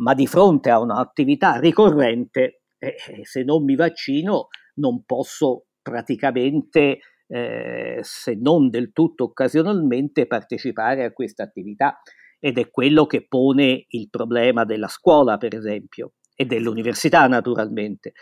ma 0.00 0.14
di 0.14 0.26
fronte 0.26 0.70
a 0.70 0.80
un'attività 0.80 1.58
ricorrente, 1.58 2.62
eh, 2.78 2.96
eh, 3.08 3.24
se 3.24 3.42
non 3.42 3.64
mi 3.64 3.76
vaccino, 3.76 4.48
non 4.74 5.04
posso 5.04 5.66
praticamente, 5.82 6.98
eh, 7.26 7.98
se 8.02 8.34
non 8.34 8.70
del 8.70 8.92
tutto 8.92 9.24
occasionalmente, 9.24 10.26
partecipare 10.26 11.04
a 11.04 11.12
questa 11.12 11.42
attività. 11.42 12.00
Ed 12.38 12.56
è 12.56 12.70
quello 12.70 13.04
che 13.04 13.26
pone 13.28 13.84
il 13.88 14.08
problema 14.08 14.64
della 14.64 14.88
scuola, 14.88 15.36
per 15.36 15.54
esempio, 15.54 16.14
e 16.34 16.46
dell'università, 16.46 17.26
naturalmente, 17.26 18.12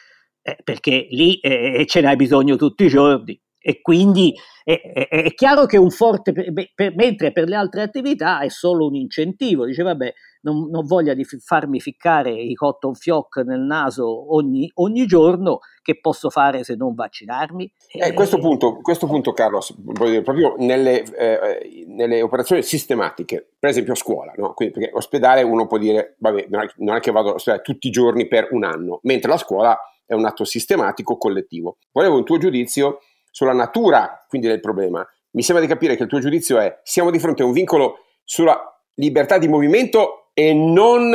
eh, 0.42 0.58
perché 0.64 1.06
lì 1.10 1.38
eh, 1.38 1.84
ce 1.86 2.00
n'hai 2.00 2.16
bisogno 2.16 2.56
tutti 2.56 2.84
i 2.84 2.88
giorni. 2.88 3.40
E 3.60 3.80
quindi 3.80 4.34
è, 4.64 4.80
è, 4.80 5.08
è 5.08 5.34
chiaro 5.34 5.66
che 5.66 5.76
un 5.76 5.90
forte, 5.90 6.32
per, 6.32 6.52
per, 6.74 6.94
mentre 6.96 7.32
per 7.32 7.46
le 7.46 7.54
altre 7.54 7.82
attività 7.82 8.40
è 8.40 8.48
solo 8.48 8.86
un 8.86 8.94
incentivo, 8.94 9.66
dice 9.66 9.82
vabbè, 9.82 10.12
non, 10.42 10.68
non 10.70 10.84
voglia 10.86 11.14
di 11.14 11.24
farmi 11.24 11.80
ficcare 11.80 12.30
i 12.30 12.54
cotton 12.54 12.94
fioc 12.94 13.36
nel 13.38 13.60
naso 13.60 14.34
ogni, 14.34 14.70
ogni 14.74 15.06
giorno, 15.06 15.60
che 15.82 15.98
posso 16.00 16.30
fare 16.30 16.64
se 16.64 16.74
non 16.74 16.94
vaccinarmi? 16.94 17.72
Eh, 17.92 18.12
questo, 18.12 18.38
punto, 18.38 18.80
questo 18.80 19.06
punto, 19.06 19.32
Carlos, 19.32 19.74
dire, 19.76 20.22
proprio 20.22 20.54
nelle, 20.58 21.02
eh, 21.02 21.84
nelle, 21.86 22.20
operazioni 22.22 22.62
sistematiche, 22.62 23.54
per 23.58 23.70
esempio 23.70 23.94
a 23.94 23.96
scuola, 23.96 24.32
no? 24.36 24.52
Quindi, 24.52 24.78
perché 24.78 24.94
ospedale 24.94 25.42
uno 25.42 25.66
può 25.66 25.78
dire, 25.78 26.16
vabbè, 26.18 26.48
non 26.76 26.96
è 26.96 27.00
che 27.00 27.10
vado 27.10 27.30
all'ospedale 27.30 27.62
tutti 27.62 27.88
i 27.88 27.90
giorni 27.90 28.28
per 28.28 28.48
un 28.50 28.64
anno, 28.64 29.00
mentre 29.04 29.30
la 29.30 29.38
scuola 29.38 29.78
è 30.04 30.14
un 30.14 30.24
atto 30.24 30.44
sistematico 30.44 31.16
collettivo. 31.16 31.78
Volevo 31.92 32.16
un 32.16 32.24
tuo 32.24 32.38
giudizio 32.38 33.00
sulla 33.30 33.52
natura 33.52 34.24
quindi 34.26 34.48
del 34.48 34.60
problema. 34.60 35.06
Mi 35.32 35.42
sembra 35.42 35.64
di 35.64 35.70
capire 35.70 35.96
che 35.96 36.02
il 36.02 36.08
tuo 36.08 36.18
giudizio 36.18 36.58
è 36.58 36.80
siamo 36.82 37.10
di 37.10 37.18
fronte 37.18 37.42
a 37.42 37.46
un 37.46 37.52
vincolo 37.52 37.98
sulla 38.24 38.58
libertà 38.94 39.38
di 39.38 39.48
movimento 39.48 40.27
e 40.38 40.54
non 40.54 41.12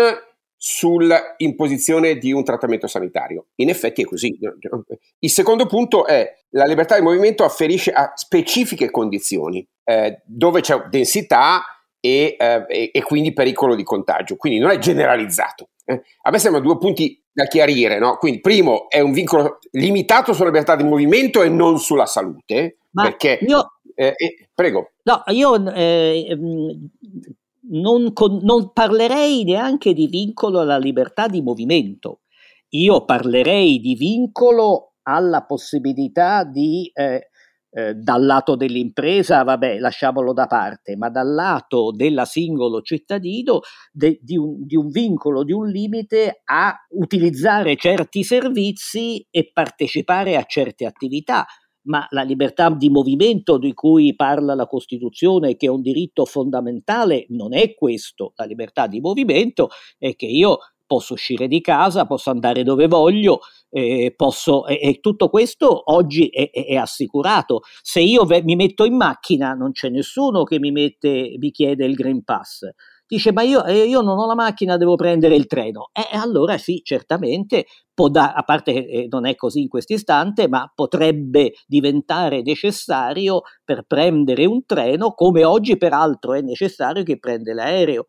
sull'imposizione 0.57 2.17
di 2.17 2.33
un 2.33 2.43
trattamento 2.43 2.87
sanitario. 2.87 3.45
In 3.55 3.69
effetti 3.69 4.01
è 4.01 4.05
così. 4.05 4.37
Il 5.19 5.29
secondo 5.29 5.65
punto 5.65 6.05
è 6.05 6.29
la 6.49 6.65
libertà 6.65 6.95
di 6.95 7.03
movimento 7.03 7.45
afferisce 7.45 7.91
a 7.91 8.11
specifiche 8.15 8.91
condizioni 8.91 9.65
eh, 9.85 10.21
dove 10.25 10.59
c'è 10.59 10.75
densità 10.89 11.63
e, 12.01 12.35
eh, 12.37 12.89
e, 12.91 13.03
quindi 13.03 13.31
pericolo 13.31 13.75
di 13.75 13.83
contagio, 13.83 14.35
quindi 14.35 14.59
non 14.59 14.71
è 14.71 14.77
generalizzato. 14.77 15.69
Eh, 15.85 16.01
a 16.23 16.29
me 16.29 16.37
sembrano 16.37 16.65
due 16.65 16.77
punti 16.77 17.23
da 17.31 17.45
chiarire, 17.45 17.99
no? 17.99 18.17
Quindi, 18.17 18.41
primo, 18.41 18.89
è 18.89 18.99
un 18.99 19.13
vincolo 19.13 19.59
limitato 19.71 20.33
sulla 20.33 20.47
libertà 20.47 20.75
di 20.75 20.83
movimento 20.83 21.43
e 21.43 21.47
non 21.47 21.79
sulla 21.79 22.05
salute. 22.05 22.79
Ma 22.91 23.03
perché, 23.03 23.39
io, 23.41 23.79
eh, 23.95 24.13
eh, 24.17 24.49
prego. 24.53 24.91
No, 25.03 25.23
io 25.27 25.73
eh, 25.73 26.25
ehm, 26.29 26.89
non, 27.73 28.13
con, 28.13 28.39
non 28.41 28.71
parlerei 28.73 29.43
neanche 29.43 29.93
di 29.93 30.07
vincolo 30.07 30.59
alla 30.59 30.77
libertà 30.77 31.27
di 31.27 31.41
movimento. 31.41 32.21
Io 32.69 33.05
parlerei 33.05 33.79
di 33.79 33.95
vincolo 33.95 34.93
alla 35.03 35.43
possibilità 35.43 36.43
di 36.43 36.89
eh, 36.93 37.27
eh, 37.75 37.95
dal 37.95 38.23
lato 38.23 38.55
dell'impresa, 38.55 39.41
vabbè, 39.43 39.79
lasciamolo 39.79 40.31
da 40.31 40.45
parte, 40.45 40.95
ma 40.95 41.09
dal 41.09 41.33
lato 41.33 41.91
del 41.91 42.21
singolo 42.25 42.81
cittadino 42.81 43.61
de, 43.91 44.19
di, 44.21 44.37
un, 44.37 44.63
di 44.63 44.75
un 44.75 44.89
vincolo, 44.89 45.43
di 45.43 45.53
un 45.53 45.67
limite 45.67 46.41
a 46.43 46.75
utilizzare 46.89 47.75
certi 47.75 48.23
servizi 48.23 49.25
e 49.31 49.49
partecipare 49.51 50.35
a 50.35 50.43
certe 50.43 50.85
attività 50.85 51.47
ma 51.83 52.05
la 52.11 52.21
libertà 52.21 52.69
di 52.69 52.89
movimento 52.89 53.57
di 53.57 53.73
cui 53.73 54.15
parla 54.15 54.55
la 54.55 54.67
Costituzione, 54.67 55.55
che 55.55 55.67
è 55.67 55.69
un 55.69 55.81
diritto 55.81 56.25
fondamentale, 56.25 57.25
non 57.29 57.53
è 57.53 57.73
questo. 57.73 58.33
La 58.35 58.45
libertà 58.45 58.87
di 58.87 58.99
movimento 58.99 59.69
è 59.97 60.15
che 60.15 60.25
io 60.25 60.59
posso 60.85 61.13
uscire 61.13 61.47
di 61.47 61.61
casa, 61.61 62.05
posso 62.05 62.29
andare 62.29 62.63
dove 62.63 62.87
voglio, 62.87 63.39
eh, 63.69 64.13
posso, 64.15 64.67
e, 64.67 64.79
e, 64.81 64.99
tutto 64.99 65.29
questo 65.29 65.91
oggi 65.91 66.27
è, 66.27 66.51
è, 66.51 66.65
è 66.67 66.75
assicurato. 66.75 67.61
Se 67.81 67.99
io 67.99 68.25
ve, 68.25 68.43
mi 68.43 68.55
metto 68.55 68.85
in 68.85 68.95
macchina, 68.95 69.53
non 69.53 69.71
c'è 69.71 69.89
nessuno 69.89 70.43
che 70.43 70.59
mi, 70.59 70.71
mette, 70.71 71.35
mi 71.37 71.51
chiede 71.51 71.85
il 71.85 71.95
Green 71.95 72.23
Pass. 72.23 72.69
Dice, 73.13 73.31
ma 73.31 73.43
io, 73.43 73.63
eh, 73.65 73.83
io 73.85 74.01
non 74.01 74.17
ho 74.17 74.25
la 74.25 74.33
macchina, 74.33 74.75
devo 74.75 74.95
prendere 74.95 75.35
il 75.35 75.45
treno. 75.45 75.91
E 75.93 76.01
eh, 76.11 76.17
allora 76.17 76.57
sì, 76.57 76.81
certamente, 76.83 77.65
può 77.93 78.09
da, 78.09 78.33
a 78.33 78.41
parte 78.41 78.73
che 78.73 78.79
eh, 78.79 79.07
non 79.07 79.27
è 79.27 79.35
così 79.35 79.61
in 79.61 79.67
questo 79.67 79.93
istante, 79.93 80.47
ma 80.47 80.71
potrebbe 80.73 81.53
diventare 81.67 82.41
necessario 82.41 83.41
per 83.63 83.83
prendere 83.85 84.47
un 84.47 84.65
treno, 84.65 85.11
come 85.11 85.43
oggi 85.43 85.77
peraltro 85.77 86.33
è 86.33 86.41
necessario 86.41 87.03
che 87.03 87.19
prenda 87.19 87.53
l'aereo. 87.53 88.07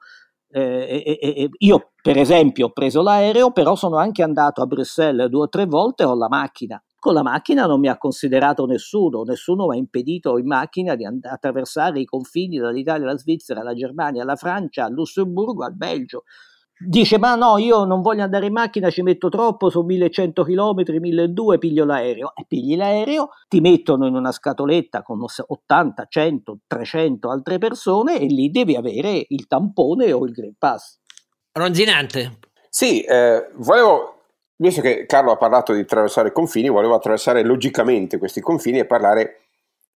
Eh, 0.48 1.18
eh, 1.20 1.48
io, 1.58 1.92
per 2.00 2.16
esempio, 2.16 2.68
ho 2.68 2.72
preso 2.72 3.02
l'aereo, 3.02 3.52
però 3.52 3.74
sono 3.74 3.98
anche 3.98 4.22
andato 4.22 4.62
a 4.62 4.66
Bruxelles 4.66 5.28
due 5.28 5.42
o 5.42 5.48
tre 5.50 5.66
volte 5.66 6.04
con 6.04 6.16
la 6.16 6.28
macchina. 6.28 6.82
Con 7.04 7.12
la 7.12 7.22
macchina 7.22 7.66
non 7.66 7.80
mi 7.80 7.88
ha 7.88 7.98
considerato 7.98 8.64
nessuno, 8.64 9.24
nessuno 9.24 9.66
mi 9.66 9.74
ha 9.74 9.78
impedito 9.78 10.38
in 10.38 10.46
macchina 10.46 10.94
di 10.94 11.04
and- 11.04 11.26
attraversare 11.26 12.00
i 12.00 12.06
confini 12.06 12.56
dall'Italia 12.56 13.06
alla 13.06 13.18
Svizzera, 13.18 13.60
alla 13.60 13.74
Germania, 13.74 14.22
alla 14.22 14.36
Francia, 14.36 14.86
al 14.86 14.94
Lussemburgo, 14.94 15.66
al 15.66 15.74
Belgio. 15.74 16.22
Dice 16.78 17.18
ma 17.18 17.34
no 17.34 17.58
io 17.58 17.84
non 17.84 18.00
voglio 18.00 18.22
andare 18.22 18.46
in 18.46 18.54
macchina 18.54 18.88
ci 18.88 19.02
metto 19.02 19.28
troppo 19.28 19.68
sono 19.68 19.84
1100 19.84 20.44
km 20.44 20.82
1200 20.98 21.58
piglio 21.58 21.84
l'aereo. 21.84 22.32
E 22.34 22.46
pigli 22.48 22.74
l'aereo 22.74 23.28
ti 23.48 23.60
mettono 23.60 24.06
in 24.06 24.14
una 24.14 24.32
scatoletta 24.32 25.02
con 25.02 25.22
80 25.22 26.06
100 26.08 26.58
300 26.66 27.28
altre 27.28 27.58
persone 27.58 28.18
e 28.18 28.24
lì 28.24 28.50
devi 28.50 28.76
avere 28.76 29.26
il 29.28 29.46
tampone 29.46 30.10
o 30.10 30.24
il 30.24 30.32
Green 30.32 30.54
Pass. 30.56 31.00
Ronzinante. 31.52 32.38
Sì 32.70 33.02
eh, 33.02 33.50
volevo 33.56 34.13
visto 34.56 34.80
che 34.80 35.06
Carlo 35.06 35.32
ha 35.32 35.36
parlato 35.36 35.72
di 35.72 35.80
attraversare 35.80 36.32
confini 36.32 36.68
volevo 36.68 36.94
attraversare 36.94 37.42
logicamente 37.42 38.18
questi 38.18 38.40
confini 38.40 38.78
e 38.78 38.86
parlare 38.86 39.40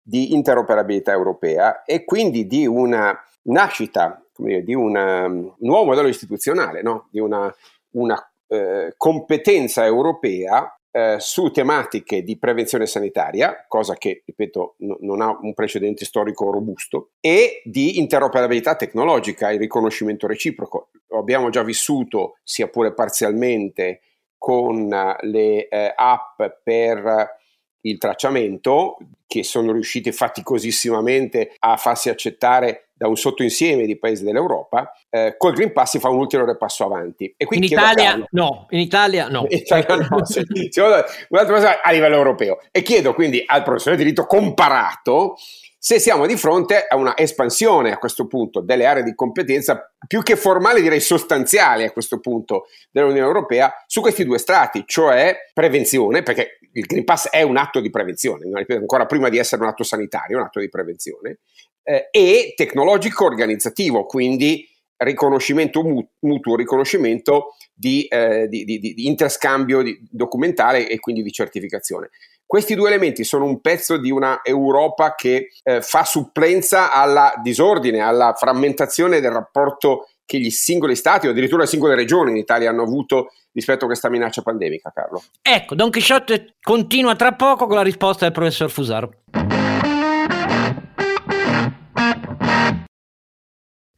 di 0.01 0.33
interoperabilità 0.33 1.11
europea 1.11 1.83
e 1.83 2.03
quindi 2.03 2.47
di 2.47 2.65
una 2.65 3.17
nascita 3.43 4.23
dire, 4.43 4.63
di 4.63 4.73
una, 4.73 5.25
un 5.25 5.53
nuovo 5.59 5.85
modello 5.85 6.07
istituzionale, 6.07 6.81
no? 6.81 7.07
di 7.11 7.19
una, 7.19 7.53
una 7.91 8.31
eh, 8.47 8.93
competenza 8.97 9.85
europea 9.85 10.73
eh, 10.91 11.17
su 11.19 11.51
tematiche 11.51 12.23
di 12.23 12.37
prevenzione 12.37 12.87
sanitaria, 12.87 13.65
cosa 13.67 13.95
che, 13.95 14.23
ripeto, 14.25 14.75
no, 14.79 14.97
non 15.01 15.21
ha 15.21 15.37
un 15.39 15.53
precedente 15.53 16.05
storico 16.05 16.51
robusto, 16.51 17.11
e 17.19 17.61
di 17.63 17.99
interoperabilità 17.99 18.75
tecnologica, 18.75 19.51
il 19.51 19.59
riconoscimento 19.59 20.25
reciproco. 20.25 20.89
Lo 21.09 21.19
abbiamo 21.19 21.49
già 21.49 21.63
vissuto, 21.63 22.37
sia 22.43 22.67
pure 22.67 22.93
parzialmente, 22.93 24.01
con 24.39 24.87
le 25.21 25.67
eh, 25.67 25.93
app 25.95 26.41
per 26.63 27.37
il 27.81 27.97
tracciamento, 27.99 28.97
che 29.27 29.43
sono 29.43 29.71
riusciti 29.71 30.11
faticosissimamente 30.11 31.55
a 31.59 31.77
farsi 31.77 32.09
accettare 32.09 32.89
da 32.95 33.07
un 33.07 33.15
sottoinsieme 33.15 33.85
di 33.85 33.97
paesi 33.97 34.23
dell'Europa, 34.23 34.91
eh, 35.09 35.35
col 35.37 35.53
Green 35.53 35.71
Pass 35.71 35.91
si 35.91 35.99
fa 35.99 36.09
un 36.09 36.17
ulteriore 36.17 36.57
passo 36.57 36.83
avanti. 36.83 37.33
E 37.37 37.47
in 37.51 37.63
Italia 37.63 38.21
no, 38.31 38.65
in 38.71 38.79
Italia 38.79 39.29
no. 39.29 39.45
In 39.47 39.57
Italia 39.57 39.95
no, 39.95 40.25
sì, 40.25 40.43
un'altra 41.29 41.53
cosa 41.53 41.81
a 41.81 41.91
livello 41.91 42.15
europeo. 42.15 42.59
E 42.71 42.81
chiedo 42.81 43.13
quindi 43.13 43.41
al 43.45 43.63
professore 43.63 43.95
di 43.95 44.03
diritto 44.03 44.25
comparato 44.25 45.37
se 45.81 45.97
siamo 45.97 46.25
di 46.25 46.35
fronte 46.35 46.85
a 46.85 46.97
una 46.97 47.15
espansione 47.15 47.93
a 47.93 47.97
questo 47.97 48.27
punto 48.27 48.59
delle 48.59 48.85
aree 48.85 49.01
di 49.01 49.15
competenza 49.15 49.93
più 50.05 50.21
che 50.21 50.35
formale, 50.35 50.81
direi 50.81 50.99
sostanziale 50.99 51.85
a 51.85 51.91
questo 51.91 52.19
punto 52.19 52.65
dell'Unione 52.91 53.25
Europea 53.25 53.73
su 53.87 54.01
questi 54.01 54.25
due 54.25 54.39
strati, 54.39 54.83
cioè 54.85 55.37
prevenzione, 55.53 56.21
perché 56.21 56.59
il 56.73 56.83
Green 56.83 57.05
Pass 57.05 57.29
è 57.29 57.43
un 57.43 57.55
atto 57.55 57.79
di 57.79 57.89
prevenzione, 57.89 58.45
ancora 58.67 59.05
prima 59.05 59.29
di 59.29 59.37
essere 59.37 59.61
un 59.61 59.69
atto 59.69 59.83
sanitario, 59.83 60.37
un 60.37 60.43
atto 60.43 60.59
di 60.59 60.67
prevenzione, 60.67 61.39
eh, 61.83 62.09
e 62.11 62.53
tecnologico 62.57 63.23
organizzativo, 63.23 64.05
quindi 64.05 64.67
riconoscimento 64.97 65.81
mutuo, 66.19 66.57
riconoscimento 66.57 67.55
di, 67.73 68.03
eh, 68.07 68.49
di, 68.49 68.65
di, 68.65 68.79
di 68.79 69.07
interscambio 69.07 69.81
documentale 70.09 70.89
e 70.89 70.99
quindi 70.99 71.23
di 71.23 71.31
certificazione. 71.31 72.09
Questi 72.49 72.73
due 72.73 72.87
elementi 72.87 73.23
sono 73.25 73.45
un 73.45 73.61
pezzo 73.61 73.97
di 73.97 74.09
una 74.09 74.39
Europa 74.41 75.13
che 75.13 75.49
eh, 75.61 75.83
fa 75.83 76.03
supplenza 76.03 76.91
alla 76.91 77.31
disordine, 77.43 77.99
alla 77.99 78.33
frammentazione 78.35 79.19
del 79.19 79.29
rapporto 79.29 80.07
che 80.25 80.39
gli 80.39 80.49
singoli 80.49 80.95
stati 80.95 81.27
o 81.27 81.29
addirittura 81.29 81.61
le 81.61 81.67
singole 81.67 81.93
regioni 81.93 82.31
in 82.31 82.37
Italia 82.37 82.71
hanno 82.71 82.81
avuto 82.81 83.33
rispetto 83.51 83.83
a 83.83 83.87
questa 83.87 84.09
minaccia 84.09 84.41
pandemica, 84.41 84.91
Carlo. 84.91 85.21
Ecco, 85.43 85.75
Don 85.75 85.91
Chisciotte 85.91 86.55
continua 86.59 87.15
tra 87.15 87.33
poco 87.33 87.67
con 87.67 87.75
la 87.75 87.83
risposta 87.83 88.25
del 88.25 88.33
professor 88.33 88.71
Fusaro. 88.71 89.11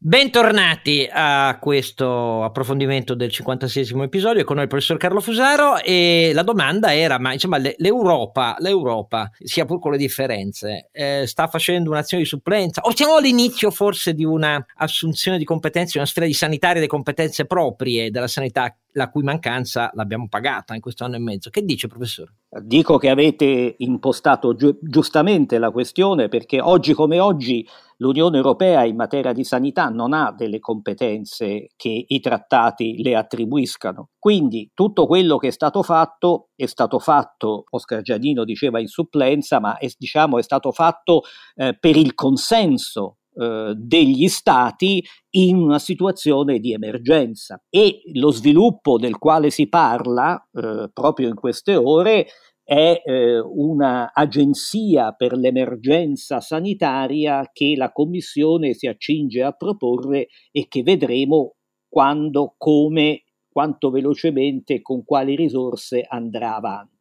Bentornati 0.03 1.07
a 1.11 1.59
questo 1.61 2.43
approfondimento 2.43 3.13
del 3.13 3.29
56 3.29 4.01
episodio. 4.01 4.43
Con 4.43 4.55
noi 4.55 4.63
il 4.63 4.69
professor 4.71 4.97
Carlo 4.97 5.21
Fusaro 5.21 5.77
e 5.77 6.31
la 6.33 6.41
domanda 6.41 6.91
era 6.91 7.19
ma 7.19 7.33
insomma 7.33 7.59
l'Europa, 7.59 8.55
l'Europa 8.57 9.29
sia 9.37 9.65
pur 9.65 9.79
con 9.79 9.91
le 9.91 9.99
differenze 9.99 10.89
eh, 10.91 11.25
sta 11.27 11.45
facendo 11.45 11.91
un'azione 11.91 12.23
di 12.23 12.29
supplenza? 12.29 12.81
O 12.81 12.95
siamo 12.95 13.17
all'inizio 13.17 13.69
forse 13.69 14.15
di 14.15 14.25
una 14.25 14.65
assunzione 14.77 15.37
di 15.37 15.43
competenze, 15.43 15.99
una 15.99 16.07
sfera 16.07 16.25
di 16.25 16.33
sanitaria 16.33 16.77
delle 16.77 16.87
competenze 16.87 17.45
proprie 17.45 18.09
della 18.09 18.27
sanità 18.27 18.75
la 18.93 19.09
cui 19.09 19.23
mancanza 19.23 19.89
l'abbiamo 19.93 20.27
pagata 20.27 20.75
in 20.75 20.81
questo 20.81 21.03
anno 21.03 21.15
e 21.15 21.19
mezzo. 21.19 21.49
Che 21.49 21.63
dice, 21.63 21.87
professore? 21.87 22.35
Dico 22.63 22.97
che 22.97 23.09
avete 23.09 23.75
impostato 23.77 24.53
gi- 24.55 24.77
giustamente 24.81 25.57
la 25.57 25.71
questione 25.71 26.27
perché 26.27 26.59
oggi 26.59 26.93
come 26.93 27.19
oggi 27.19 27.65
l'Unione 27.97 28.37
Europea 28.37 28.83
in 28.83 28.95
materia 28.95 29.31
di 29.31 29.43
sanità 29.43 29.87
non 29.89 30.11
ha 30.11 30.33
delle 30.35 30.59
competenze 30.59 31.69
che 31.75 32.05
i 32.07 32.19
trattati 32.19 33.01
le 33.01 33.15
attribuiscano. 33.15 34.09
Quindi 34.17 34.71
tutto 34.73 35.05
quello 35.05 35.37
che 35.37 35.47
è 35.47 35.51
stato 35.51 35.83
fatto 35.83 36.49
è 36.55 36.65
stato 36.65 36.99
fatto, 36.99 37.63
Oscar 37.69 38.01
Giannino 38.01 38.43
diceva 38.43 38.79
in 38.79 38.87
supplenza, 38.87 39.59
ma 39.59 39.77
è, 39.77 39.87
diciamo, 39.97 40.37
è 40.37 40.43
stato 40.43 40.71
fatto 40.71 41.21
eh, 41.55 41.77
per 41.79 41.95
il 41.95 42.13
consenso 42.13 43.17
eh, 43.33 43.73
degli 43.77 44.27
stati 44.27 45.03
in 45.31 45.55
una 45.55 45.79
situazione 45.79 46.59
di 46.59 46.73
emergenza. 46.73 47.61
E 47.69 48.01
lo 48.13 48.31
sviluppo 48.31 48.97
del 48.97 49.17
quale 49.17 49.49
si 49.49 49.69
parla 49.69 50.35
eh, 50.53 50.89
proprio 50.93 51.29
in 51.29 51.35
queste 51.35 51.75
ore 51.75 52.27
è 52.63 53.01
eh, 53.03 53.39
un'agenzia 53.39 55.13
per 55.13 55.33
l'emergenza 55.33 56.39
sanitaria 56.39 57.49
che 57.51 57.73
la 57.75 57.91
Commissione 57.91 58.73
si 58.73 58.87
accinge 58.87 59.43
a 59.43 59.51
proporre 59.51 60.27
e 60.51 60.67
che 60.67 60.83
vedremo 60.83 61.55
quando, 61.89 62.55
come, 62.57 63.23
quanto 63.51 63.89
velocemente 63.89 64.81
con 64.81 65.03
quali 65.03 65.35
risorse 65.35 66.05
andrà 66.07 66.55
avanti 66.55 67.00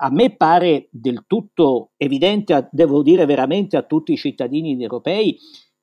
a 0.00 0.10
me 0.10 0.36
pare 0.36 0.88
del 0.90 1.24
tutto 1.26 1.90
evidente, 1.96 2.68
devo 2.70 3.02
dire 3.02 3.26
veramente 3.26 3.76
a 3.76 3.82
tutti 3.82 4.12
i 4.12 4.16
cittadini 4.16 4.80
europei, 4.80 5.36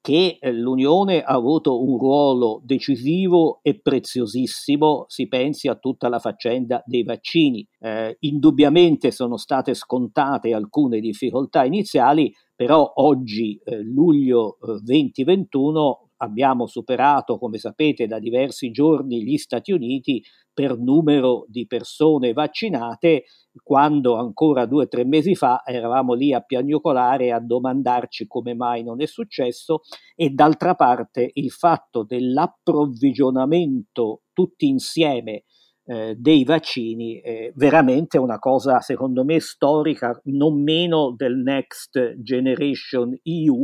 che 0.05 0.37
eh, 0.39 0.53
l'Unione 0.53 1.23
ha 1.23 1.33
avuto 1.33 1.81
un 1.83 1.97
ruolo 1.97 2.61
decisivo 2.63 3.59
e 3.63 3.79
preziosissimo, 3.81 5.05
si 5.07 5.27
pensi 5.27 5.67
a 5.67 5.75
tutta 5.75 6.09
la 6.09 6.19
faccenda 6.19 6.83
dei 6.85 7.03
vaccini. 7.03 7.67
Eh, 7.79 8.15
indubbiamente 8.19 9.09
sono 9.09 9.35
state 9.37 9.73
scontate 9.73 10.53
alcune 10.53 10.99
difficoltà 10.99 11.65
iniziali, 11.65 12.31
però 12.55 12.93
oggi, 12.97 13.59
eh, 13.63 13.81
luglio 13.81 14.57
2021, 14.83 16.01
eh, 16.03 16.04
abbiamo 16.17 16.67
superato, 16.67 17.37
come 17.37 17.57
sapete, 17.57 18.07
da 18.07 18.19
diversi 18.19 18.71
giorni 18.71 19.23
gli 19.23 19.37
Stati 19.37 19.71
Uniti 19.71 20.21
per 20.53 20.77
numero 20.77 21.45
di 21.47 21.65
persone 21.67 22.33
vaccinate, 22.33 23.23
quando 23.61 24.15
ancora 24.15 24.65
due 24.65 24.83
o 24.83 24.87
tre 24.87 25.05
mesi 25.05 25.35
fa 25.35 25.61
eravamo 25.65 26.13
lì 26.13 26.33
a 26.33 26.41
piagnucolare 26.41 27.31
a 27.31 27.39
domandarci 27.39 28.27
come 28.27 28.53
mai 28.55 28.83
non 28.83 29.01
è 29.01 29.05
successo. 29.05 29.81
E 30.15 30.29
d'altra 30.29 30.75
parte 30.75 31.29
il 31.33 31.51
fatto 31.51 32.03
dell'approvvigionamento 32.03 34.21
tutti 34.31 34.67
insieme 34.67 35.43
eh, 35.87 36.15
dei 36.17 36.43
vaccini 36.43 37.19
è 37.19 37.51
veramente 37.55 38.17
una 38.17 38.39
cosa 38.39 38.79
secondo 38.79 39.23
me 39.23 39.39
storica 39.39 40.19
non 40.25 40.63
meno 40.63 41.13
del 41.15 41.37
Next 41.37 42.15
Generation 42.17 43.15
EU 43.21 43.63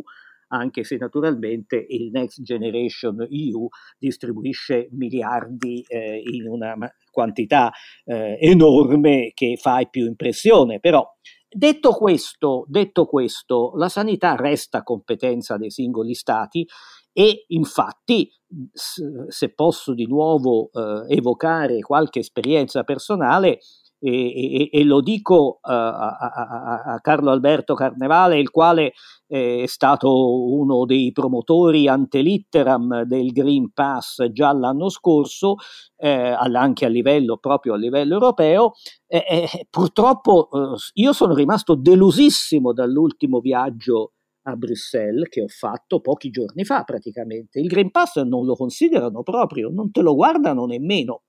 anche 0.51 0.83
se 0.83 0.97
naturalmente 0.97 1.83
il 1.89 2.11
Next 2.11 2.41
Generation 2.41 3.27
EU 3.29 3.67
distribuisce 3.97 4.87
miliardi 4.91 5.83
eh, 5.87 6.21
in 6.23 6.47
una 6.47 6.75
quantità 7.11 7.71
eh, 8.05 8.37
enorme 8.39 9.31
che 9.33 9.57
fa 9.59 9.83
più 9.89 10.05
impressione, 10.05 10.79
però 10.79 11.05
Detto 11.53 11.91
questo, 11.91 12.63
detto 12.69 13.05
questo, 13.05 13.73
la 13.75 13.89
sanità 13.89 14.35
resta 14.35 14.83
competenza 14.83 15.57
dei 15.57 15.69
singoli 15.69 16.13
stati 16.13 16.65
e 17.11 17.43
infatti, 17.47 18.31
se 19.27 19.53
posso 19.53 19.93
di 19.93 20.07
nuovo 20.07 20.69
eh, 20.71 21.13
evocare 21.13 21.79
qualche 21.81 22.19
esperienza 22.19 22.83
personale, 22.83 23.59
e, 24.01 24.63
e, 24.63 24.69
e 24.71 24.83
lo 24.83 25.01
dico 25.01 25.59
uh, 25.61 25.69
a, 25.69 26.17
a, 26.17 26.81
a, 26.93 26.99
Carlo 27.01 27.29
Alberto 27.29 27.75
Carnevale, 27.75 28.39
il 28.39 28.49
quale 28.49 28.93
è 29.27 29.65
stato 29.65 30.51
uno 30.57 30.83
dei 30.83 31.13
promotori 31.13 31.87
ante 31.87 32.19
litteram 32.19 33.03
del 33.03 33.31
Green 33.31 33.71
Pass 33.71 34.27
già 34.31 34.51
l'anno 34.51 34.89
scorso, 34.89 35.55
eh, 35.95 36.35
anche 36.35 36.83
a 36.83 36.89
livello 36.89 37.37
proprio 37.37 37.75
a 37.75 37.77
livello 37.77 38.15
europeo. 38.15 38.73
Eh, 39.07 39.23
eh, 39.29 39.67
purtroppo 39.69 40.49
eh, 40.51 40.77
io 40.95 41.13
sono 41.13 41.33
rimasto 41.33 41.75
delusissimo 41.75 42.73
dall'ultimo 42.73 43.39
viaggio 43.39 44.13
a 44.43 44.55
Bruxelles 44.55 45.29
che 45.29 45.43
ho 45.43 45.47
fatto 45.47 46.01
pochi 46.01 46.29
giorni 46.29 46.65
fa 46.65 46.83
praticamente. 46.83 47.59
Il 47.59 47.67
Green 47.67 47.91
Pass 47.91 48.21
non 48.23 48.45
lo 48.45 48.55
considerano 48.55 49.23
proprio, 49.23 49.69
non 49.69 49.91
te 49.91 50.01
lo 50.01 50.13
guardano 50.13 50.65
nemmeno. 50.65 51.21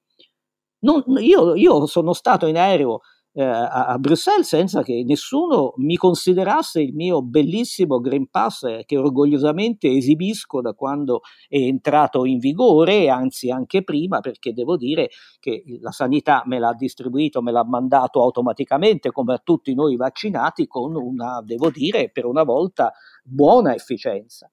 Non, 0.84 1.02
io, 1.18 1.54
io, 1.54 1.86
sono 1.86 2.12
stato 2.12 2.46
in 2.46 2.56
aereo 2.56 3.00
eh, 3.34 3.42
a, 3.42 3.86
a, 3.86 3.98
Bruxelles 3.98 4.46
senza 4.46 4.82
che 4.82 5.04
nessuno 5.06 5.72
mi 5.76 5.96
considerasse 5.96 6.82
il 6.82 6.92
mio 6.92 7.22
bellissimo 7.22 8.00
Green 8.00 8.28
Pass 8.28 8.64
eh, 8.64 8.82
che 8.84 8.98
orgogliosamente 8.98 9.88
esibisco 9.88 10.60
da 10.60 10.72
quando 10.74 11.20
è 11.48 11.56
entrato 11.56 12.24
in 12.24 12.38
vigore, 12.38 13.08
anzi 13.08 13.50
anche 13.50 13.82
prima, 13.84 14.20
perché 14.20 14.52
devo 14.52 14.76
dire 14.76 15.08
che 15.38 15.62
la 15.80 15.92
sanità 15.92 16.42
me 16.46 16.58
l'ha 16.58 16.74
distribuito, 16.74 17.42
me 17.42 17.52
l'ha 17.52 17.64
mandato 17.64 18.20
automaticamente 18.20 19.10
come 19.12 19.34
a 19.34 19.40
tutti 19.42 19.74
noi 19.74 19.96
vaccinati 19.96 20.66
con 20.66 20.94
una, 20.94 21.40
devo 21.42 21.70
dire, 21.70 22.10
per 22.10 22.26
una 22.26 22.42
volta 22.42 22.92
buona 23.24 23.74
efficienza. 23.74 24.50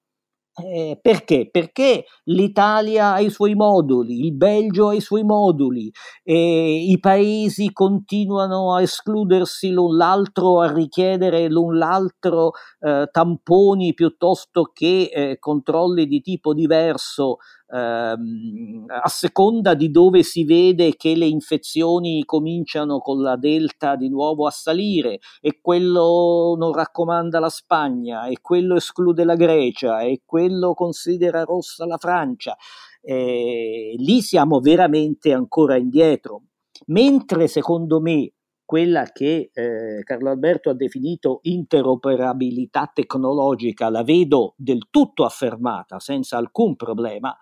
Eh, 0.62 0.97
perché? 1.01 1.47
Perché 1.51 2.05
l'Italia 2.26 3.14
ha 3.14 3.20
i 3.20 3.30
suoi 3.30 3.53
moduli, 3.55 4.26
il 4.26 4.34
Belgio 4.34 4.88
ha 4.89 4.93
i 4.93 4.99
suoi 4.99 5.24
moduli, 5.24 5.91
eh, 6.24 6.86
i 6.88 6.99
paesi 6.99 7.72
continuano 7.72 8.74
a 8.74 8.82
escludersi 8.82 9.70
l'un 9.72 9.95
l'altro, 9.95 10.60
a 10.60 10.72
richiedere 10.72 11.47
l'un 11.47 11.78
l'altro 11.78 12.51
eh, 12.80 13.07
tamponi 13.12 13.93
piuttosto 13.93 14.72
che 14.74 15.10
eh, 15.14 15.38
controlli 15.39 16.07
di 16.07 16.20
tipo 16.22 16.53
diverso 16.53 17.38
ehm, 17.72 18.86
a 18.88 19.08
seconda 19.08 19.74
di 19.74 19.92
dove 19.92 20.24
si 20.24 20.44
vede 20.44 20.96
che 20.96 21.16
le 21.16 21.26
infezioni 21.26 22.24
cominciano 22.26 23.00
con 23.00 23.22
la 23.22 23.36
delta 23.36 23.96
di 23.96 24.10
nuovo 24.10 24.48
a 24.48 24.52
salire 24.52 25.20
e 25.42 25.60
quello 25.62 26.56
non 26.58 26.74
raccomanda 26.74 27.40
la 27.40 27.50
Spagna 27.50 28.28
e 28.28 28.40
quello 28.42 28.76
esclude 28.76 29.24
la 29.24 29.36
Grecia 29.36 30.02
e 30.02 30.22
quello 30.26 30.74
considera 30.74 31.44
rossa 31.44 31.86
la 31.86 31.98
Francia, 31.98 32.56
eh, 33.02 33.96
lì 33.98 34.22
siamo 34.22 34.60
veramente 34.60 35.34
ancora 35.34 35.78
indietro. 35.78 36.44
Mentre 36.88 37.48
secondo 37.48 38.00
me 38.00 38.34
quella 38.70 39.06
che 39.06 39.50
eh, 39.52 40.04
Carlo 40.04 40.30
Alberto 40.30 40.70
ha 40.70 40.76
definito 40.76 41.40
interoperabilità 41.42 42.92
tecnologica, 42.94 43.90
la 43.90 44.04
vedo 44.04 44.54
del 44.58 44.90
tutto 44.92 45.26
affermata, 45.26 46.00
senza 46.00 46.38
alcun 46.38 46.76
problema, 46.76 47.36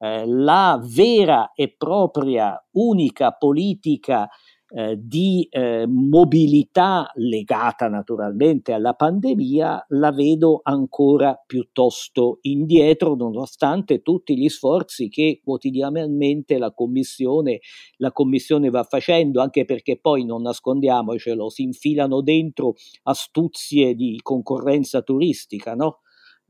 eh, 0.00 0.26
la 0.26 0.80
vera 0.82 1.52
e 1.54 1.74
propria 1.76 2.58
unica 2.72 3.32
politica 3.32 4.28
eh, 4.72 4.96
di 4.98 5.46
eh, 5.50 5.84
mobilità 5.88 7.10
legata 7.16 7.88
naturalmente 7.88 8.72
alla 8.72 8.94
pandemia 8.94 9.86
la 9.88 10.12
vedo 10.12 10.60
ancora 10.62 11.34
piuttosto 11.44 12.38
indietro 12.42 13.16
nonostante 13.16 14.00
tutti 14.00 14.38
gli 14.38 14.48
sforzi 14.48 15.08
che 15.08 15.40
quotidianamente 15.42 16.56
la 16.56 16.72
commissione, 16.72 17.58
la 17.96 18.12
commissione 18.12 18.70
va 18.70 18.84
facendo 18.84 19.40
anche 19.40 19.64
perché 19.64 19.98
poi 20.00 20.24
non 20.24 20.42
nascondiamocelo 20.42 21.50
si 21.50 21.62
infilano 21.62 22.20
dentro 22.20 22.74
astuzie 23.02 23.94
di 23.96 24.20
concorrenza 24.22 25.02
turistica 25.02 25.74
no? 25.74 25.98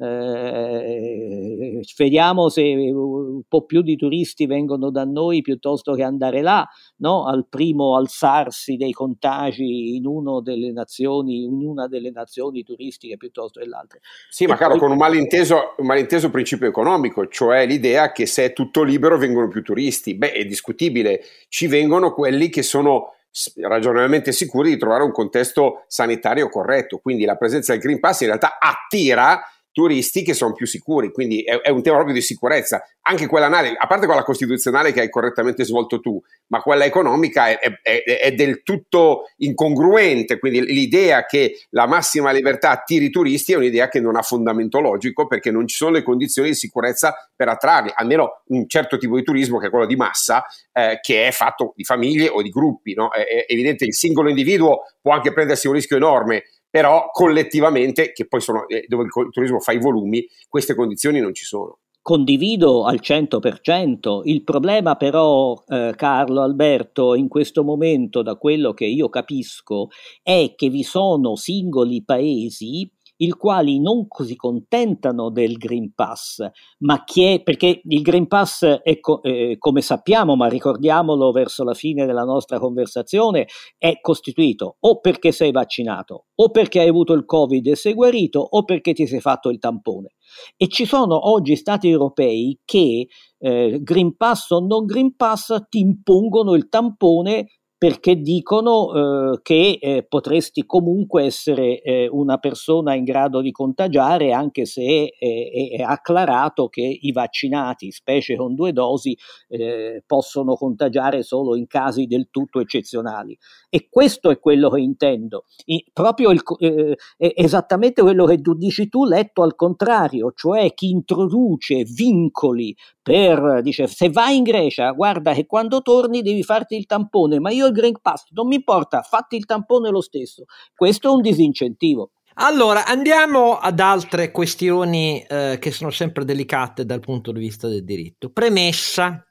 Eh, 0.02 1.82
vediamo 1.98 2.48
se 2.48 2.62
un 2.62 3.42
po' 3.46 3.66
più 3.66 3.82
di 3.82 3.96
turisti 3.96 4.46
vengono 4.46 4.90
da 4.90 5.04
noi 5.04 5.42
piuttosto 5.42 5.92
che 5.92 6.02
andare 6.02 6.40
là, 6.40 6.66
no? 6.96 7.26
al 7.26 7.46
primo 7.48 7.96
alzarsi 7.96 8.76
dei 8.76 8.92
contagi 8.92 9.96
in, 9.96 10.04
delle 10.42 10.72
nazioni, 10.72 11.44
in 11.44 11.66
una 11.66 11.86
delle 11.86 12.10
nazioni 12.10 12.62
turistiche 12.62 13.18
piuttosto 13.18 13.60
che 13.60 13.66
l'altra. 13.66 13.98
Sì, 14.30 14.46
ma 14.46 14.56
caro, 14.56 14.70
poi... 14.70 14.80
con 14.80 14.92
un 14.92 14.96
malinteso, 14.96 15.74
un 15.76 15.86
malinteso 15.86 16.30
principio 16.30 16.66
economico, 16.66 17.28
cioè 17.28 17.66
l'idea 17.66 18.10
che 18.12 18.24
se 18.24 18.46
è 18.46 18.52
tutto 18.54 18.82
libero 18.82 19.18
vengono 19.18 19.48
più 19.48 19.62
turisti. 19.62 20.14
Beh, 20.14 20.32
è 20.32 20.44
discutibile, 20.46 21.22
ci 21.48 21.66
vengono 21.66 22.14
quelli 22.14 22.48
che 22.48 22.62
sono 22.62 23.16
ragionevolmente 23.62 24.32
sicuri 24.32 24.70
di 24.70 24.76
trovare 24.78 25.04
un 25.04 25.12
contesto 25.12 25.84
sanitario 25.86 26.48
corretto, 26.48 26.98
quindi 26.98 27.24
la 27.24 27.36
presenza 27.36 27.72
del 27.72 27.82
Green 27.82 28.00
Pass 28.00 28.22
in 28.22 28.28
realtà 28.28 28.58
attira 28.58 29.40
turisti 29.72 30.22
che 30.22 30.34
sono 30.34 30.52
più 30.52 30.66
sicuri, 30.66 31.12
quindi 31.12 31.42
è, 31.42 31.60
è, 31.60 31.70
un 31.70 31.82
tema 31.82 31.96
proprio 31.96 32.14
di 32.14 32.22
sicurezza. 32.22 32.82
Anche 33.02 33.26
quella 33.26 33.46
analisi, 33.46 33.74
a 33.78 33.86
parte 33.86 34.06
quella 34.06 34.22
costituzionale 34.22 34.92
che 34.92 35.00
hai 35.00 35.08
correttamente 35.08 35.64
svolto 35.64 36.00
tu, 36.00 36.20
ma 36.48 36.60
quella 36.60 36.84
economica 36.84 37.48
è, 37.48 37.58
è, 37.82 38.02
è, 38.02 38.32
del 38.32 38.62
tutto 38.62 39.24
incongruente, 39.38 40.38
quindi 40.38 40.62
l'idea 40.62 41.24
che 41.24 41.66
la 41.70 41.86
massima 41.86 42.30
libertà 42.30 42.70
attiri 42.70 43.06
i 43.06 43.10
turisti 43.10 43.52
è 43.52 43.56
un'idea 43.56 43.88
che 43.88 44.00
non 44.00 44.16
ha 44.16 44.22
fondamento 44.22 44.80
logico 44.80 45.26
perché 45.26 45.50
non 45.50 45.66
ci 45.66 45.76
sono 45.76 45.92
le 45.92 46.02
condizioni 46.02 46.48
di 46.48 46.54
sicurezza 46.54 47.14
per 47.34 47.48
attrarli, 47.48 47.90
almeno 47.94 48.42
un 48.48 48.68
certo 48.68 48.98
tipo 48.98 49.16
di 49.16 49.22
turismo 49.22 49.58
che 49.58 49.68
è 49.68 49.70
quello 49.70 49.86
di 49.86 49.96
massa, 49.96 50.44
eh, 50.72 50.98
che 51.00 51.26
è 51.26 51.30
fatto 51.30 51.72
di 51.74 51.84
famiglie 51.84 52.28
o 52.28 52.42
di 52.42 52.50
gruppi. 52.50 52.94
No? 52.94 53.10
È, 53.10 53.24
è 53.24 53.46
evidente 53.48 53.84
che 53.84 53.90
il 53.90 53.94
singolo 53.94 54.28
individuo 54.28 54.82
può 55.00 55.12
anche 55.12 55.32
prendersi 55.32 55.66
un 55.66 55.74
rischio 55.74 55.96
enorme, 55.96 56.44
però 56.70 57.10
collettivamente, 57.12 58.12
che 58.12 58.26
poi 58.26 58.40
sono 58.40 58.66
eh, 58.68 58.84
dove 58.86 59.04
il 59.04 59.28
turismo 59.30 59.58
fa 59.58 59.72
i 59.72 59.78
volumi, 59.78 60.24
queste 60.48 60.74
condizioni 60.74 61.20
non 61.20 61.34
ci 61.34 61.44
sono. 61.44 61.78
Condivido 62.02 62.84
al 62.84 63.00
100%, 63.02 64.22
il 64.24 64.42
problema 64.42 64.94
però 64.94 65.62
eh, 65.68 65.92
Carlo 65.96 66.40
Alberto 66.40 67.14
in 67.14 67.28
questo 67.28 67.62
momento 67.62 68.22
da 68.22 68.36
quello 68.36 68.72
che 68.72 68.86
io 68.86 69.10
capisco 69.10 69.88
è 70.22 70.54
che 70.56 70.70
vi 70.70 70.82
sono 70.82 71.36
singoli 71.36 72.02
paesi 72.02 72.90
i 73.22 73.30
quali 73.30 73.80
non 73.80 74.06
si 74.24 74.36
contentano 74.36 75.30
del 75.30 75.56
Green 75.56 75.92
Pass, 75.94 76.46
ma 76.78 77.04
chi 77.04 77.24
è, 77.24 77.42
perché 77.42 77.80
il 77.84 78.02
Green 78.02 78.26
Pass 78.26 78.64
è 78.64 78.98
co- 79.00 79.22
eh, 79.22 79.56
come 79.58 79.82
sappiamo, 79.82 80.36
ma 80.36 80.48
ricordiamolo 80.48 81.30
verso 81.30 81.64
la 81.64 81.74
fine 81.74 82.06
della 82.06 82.24
nostra 82.24 82.58
conversazione, 82.58 83.46
è 83.76 84.00
costituito 84.00 84.76
o 84.80 85.00
perché 85.00 85.32
sei 85.32 85.52
vaccinato, 85.52 86.26
o 86.34 86.50
perché 86.50 86.80
hai 86.80 86.88
avuto 86.88 87.12
il 87.12 87.24
Covid 87.24 87.66
e 87.66 87.76
sei 87.76 87.92
guarito, 87.92 88.40
o 88.40 88.64
perché 88.64 88.92
ti 88.92 89.06
sei 89.06 89.20
fatto 89.20 89.50
il 89.50 89.58
tampone. 89.58 90.14
E 90.56 90.68
ci 90.68 90.86
sono 90.86 91.30
oggi 91.30 91.56
stati 91.56 91.88
europei 91.88 92.58
che 92.64 93.08
eh, 93.38 93.78
Green 93.82 94.16
Pass 94.16 94.50
o 94.50 94.60
non 94.60 94.86
Green 94.86 95.14
Pass 95.16 95.66
ti 95.68 95.80
impongono 95.80 96.54
il 96.54 96.68
tampone 96.68 97.46
perché 97.80 98.16
dicono 98.16 99.32
eh, 99.32 99.40
che 99.40 99.78
eh, 99.80 100.02
potresti 100.06 100.66
comunque 100.66 101.24
essere 101.24 101.80
eh, 101.80 102.08
una 102.12 102.36
persona 102.36 102.94
in 102.94 103.04
grado 103.04 103.40
di 103.40 103.52
contagiare 103.52 104.32
anche 104.32 104.66
se 104.66 105.14
è, 105.18 105.78
è, 105.78 105.80
acclarato 105.80 106.68
che 106.68 106.82
i 106.82 107.10
vaccinati, 107.10 107.90
specie 107.90 108.36
con 108.36 108.54
due 108.54 108.74
dosi, 108.74 109.16
eh, 109.48 110.02
possono 110.06 110.56
contagiare 110.56 111.22
solo 111.22 111.56
in 111.56 111.66
casi 111.66 112.04
del 112.04 112.28
tutto 112.30 112.60
eccezionali. 112.60 113.34
E 113.70 113.88
questo 113.88 114.28
è 114.28 114.38
quello 114.38 114.68
che 114.68 114.80
intendo, 114.80 115.44
I, 115.64 115.82
proprio 115.90 116.32
il, 116.32 116.42
eh, 116.58 116.96
esattamente 117.16 118.02
quello 118.02 118.26
che 118.26 118.42
tu 118.42 118.52
dici 118.52 118.90
tu, 118.90 119.06
letto 119.06 119.42
al 119.42 119.54
contrario, 119.54 120.32
cioè 120.34 120.74
chi 120.74 120.90
introduce 120.90 121.84
vincoli 121.84 122.76
per, 123.00 123.62
dice, 123.62 123.86
se 123.86 124.10
vai 124.10 124.36
in 124.36 124.42
Grecia, 124.42 124.90
guarda 124.90 125.32
che 125.32 125.46
quando 125.46 125.80
torni 125.80 126.20
devi 126.20 126.42
farti 126.42 126.76
il 126.76 126.86
tampone, 126.86 127.40
ma 127.40 127.50
io 127.50 127.69
il 127.70 127.76
Green 127.76 127.98
Pass 128.00 128.26
non 128.30 128.46
mi 128.46 128.56
importa, 128.56 129.02
fatti 129.02 129.36
il 129.36 129.46
tampone 129.46 129.90
lo 129.90 130.00
stesso. 130.00 130.44
Questo 130.74 131.08
è 131.08 131.12
un 131.12 131.22
disincentivo. 131.22 132.12
Allora, 132.34 132.86
andiamo 132.86 133.58
ad 133.58 133.80
altre 133.80 134.30
questioni 134.30 135.22
eh, 135.28 135.58
che 135.60 135.70
sono 135.72 135.90
sempre 135.90 136.24
delicate 136.24 136.84
dal 136.84 137.00
punto 137.00 137.32
di 137.32 137.40
vista 137.40 137.68
del 137.68 137.84
diritto. 137.84 138.30
Premessa, 138.30 139.26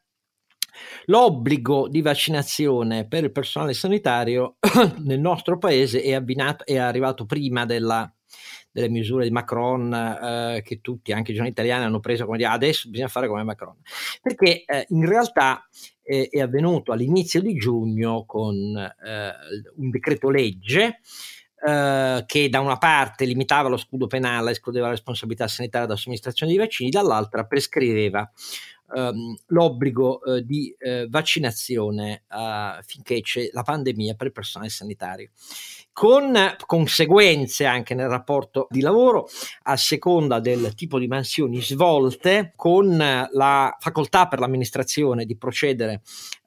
l'obbligo 1.06 1.88
di 1.88 2.02
vaccinazione 2.02 3.08
per 3.08 3.24
il 3.24 3.32
personale 3.32 3.74
sanitario 3.74 4.58
nel 5.00 5.20
nostro 5.20 5.58
paese 5.58 6.02
è, 6.02 6.14
abbinato, 6.14 6.66
è 6.66 6.78
arrivato 6.78 7.26
prima 7.26 7.66
della 7.66 8.12
delle 8.72 8.89
misure 8.89 9.24
di 9.24 9.32
Macron 9.32 9.93
eh, 9.93 10.61
che 10.63 10.82
tutti, 10.82 11.11
anche 11.11 11.32
i 11.32 11.34
giornali 11.34 11.53
italiani, 11.53 11.86
hanno 11.86 11.99
preso 11.99 12.26
come 12.26 12.38
dire 12.38 12.49
adesso 12.49 12.89
bisogna 12.89 13.07
fare 13.07 13.28
come 13.28 13.43
Macron. 13.43 13.78
Perché 14.22 14.63
eh, 14.65 14.86
in 14.89 15.05
realtà 15.05 15.67
eh, 16.03 16.28
è 16.30 16.39
avvenuto 16.39 16.91
all'inizio 16.91 17.41
di 17.41 17.55
giugno 17.55 18.26
con 18.26 18.55
eh, 18.55 19.32
un 19.76 19.89
decreto 19.89 20.30
legge 20.30 20.99
Uh, 21.61 22.24
che 22.26 22.47
da 22.47 22.61
una 22.61 22.78
parte 22.78 23.26
limitava 23.26 23.67
lo 23.67 23.76
scudo 23.76 24.07
penale, 24.07 24.51
escludeva 24.51 24.86
la 24.86 24.93
responsabilità 24.93 25.45
sanitaria 25.49 25.88
da 25.88 25.97
somministrazione 25.97 26.53
di 26.53 26.57
vaccini, 26.57 26.89
dall'altra 26.89 27.43
prescriveva 27.43 28.32
um, 28.94 29.36
l'obbligo 29.48 30.20
uh, 30.24 30.40
di 30.40 30.76
uh, 30.80 31.08
vaccinazione 31.10 32.24
finché 32.84 33.22
c'è 33.22 33.50
la 33.52 33.64
pandemia 33.64 34.16
per 34.16 34.28
il 34.28 34.34
personale 34.34 34.70
sanitario. 34.70 35.30
Con 35.92 36.56
conseguenze 36.66 37.66
anche 37.66 37.94
nel 37.94 38.08
rapporto 38.08 38.68
di 38.70 38.80
lavoro 38.80 39.28
a 39.64 39.76
seconda 39.76 40.40
del 40.40 40.74
tipo 40.76 40.98
di 40.98 41.08
mansioni 41.08 41.62
svolte, 41.62 42.54
con 42.56 42.96
la 42.98 43.76
facoltà 43.80 44.28
per 44.28 44.40
l'amministrazione 44.40 45.26
di 45.26 45.36
procedere 45.36 46.02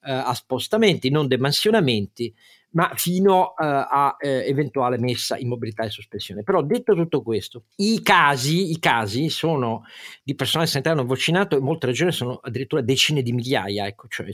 eh, 0.04 0.12
a 0.12 0.32
spostamenti, 0.32 1.10
non 1.10 1.26
demansionamenti, 1.26 2.34
ma 2.72 2.92
fino 2.94 3.40
uh, 3.40 3.54
a 3.56 4.16
eh, 4.18 4.46
eventuale 4.46 4.98
messa 4.98 5.36
in 5.36 5.48
mobilità 5.48 5.84
e 5.84 5.90
sospensione. 5.90 6.42
Però 6.42 6.62
detto 6.62 6.94
tutto 6.94 7.22
questo, 7.22 7.64
i 7.76 8.02
casi, 8.02 8.70
i 8.70 8.78
casi 8.78 9.28
sono 9.28 9.84
di 10.22 10.34
personale 10.34 10.68
sanitario 10.68 11.00
non 11.00 11.08
vaccinato 11.08 11.56
in 11.56 11.64
molte 11.64 11.86
regioni 11.86 12.12
sono 12.12 12.38
addirittura 12.42 12.82
decine 12.82 13.22
di 13.22 13.32
migliaia, 13.32 13.86
ecco, 13.86 14.06
cioè, 14.08 14.26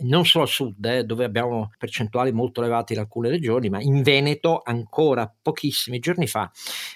non 0.00 0.24
solo 0.24 0.44
al 0.44 0.50
sud, 0.50 0.84
eh, 0.84 1.04
dove 1.04 1.24
abbiamo 1.24 1.72
percentuali 1.78 2.32
molto 2.32 2.60
elevate 2.60 2.94
in 2.94 3.00
alcune 3.00 3.28
regioni, 3.28 3.68
ma 3.68 3.80
in 3.80 4.02
Veneto 4.02 4.62
ancora 4.64 5.32
pochissimi 5.40 5.98
giorni 5.98 6.26
fa 6.26 6.50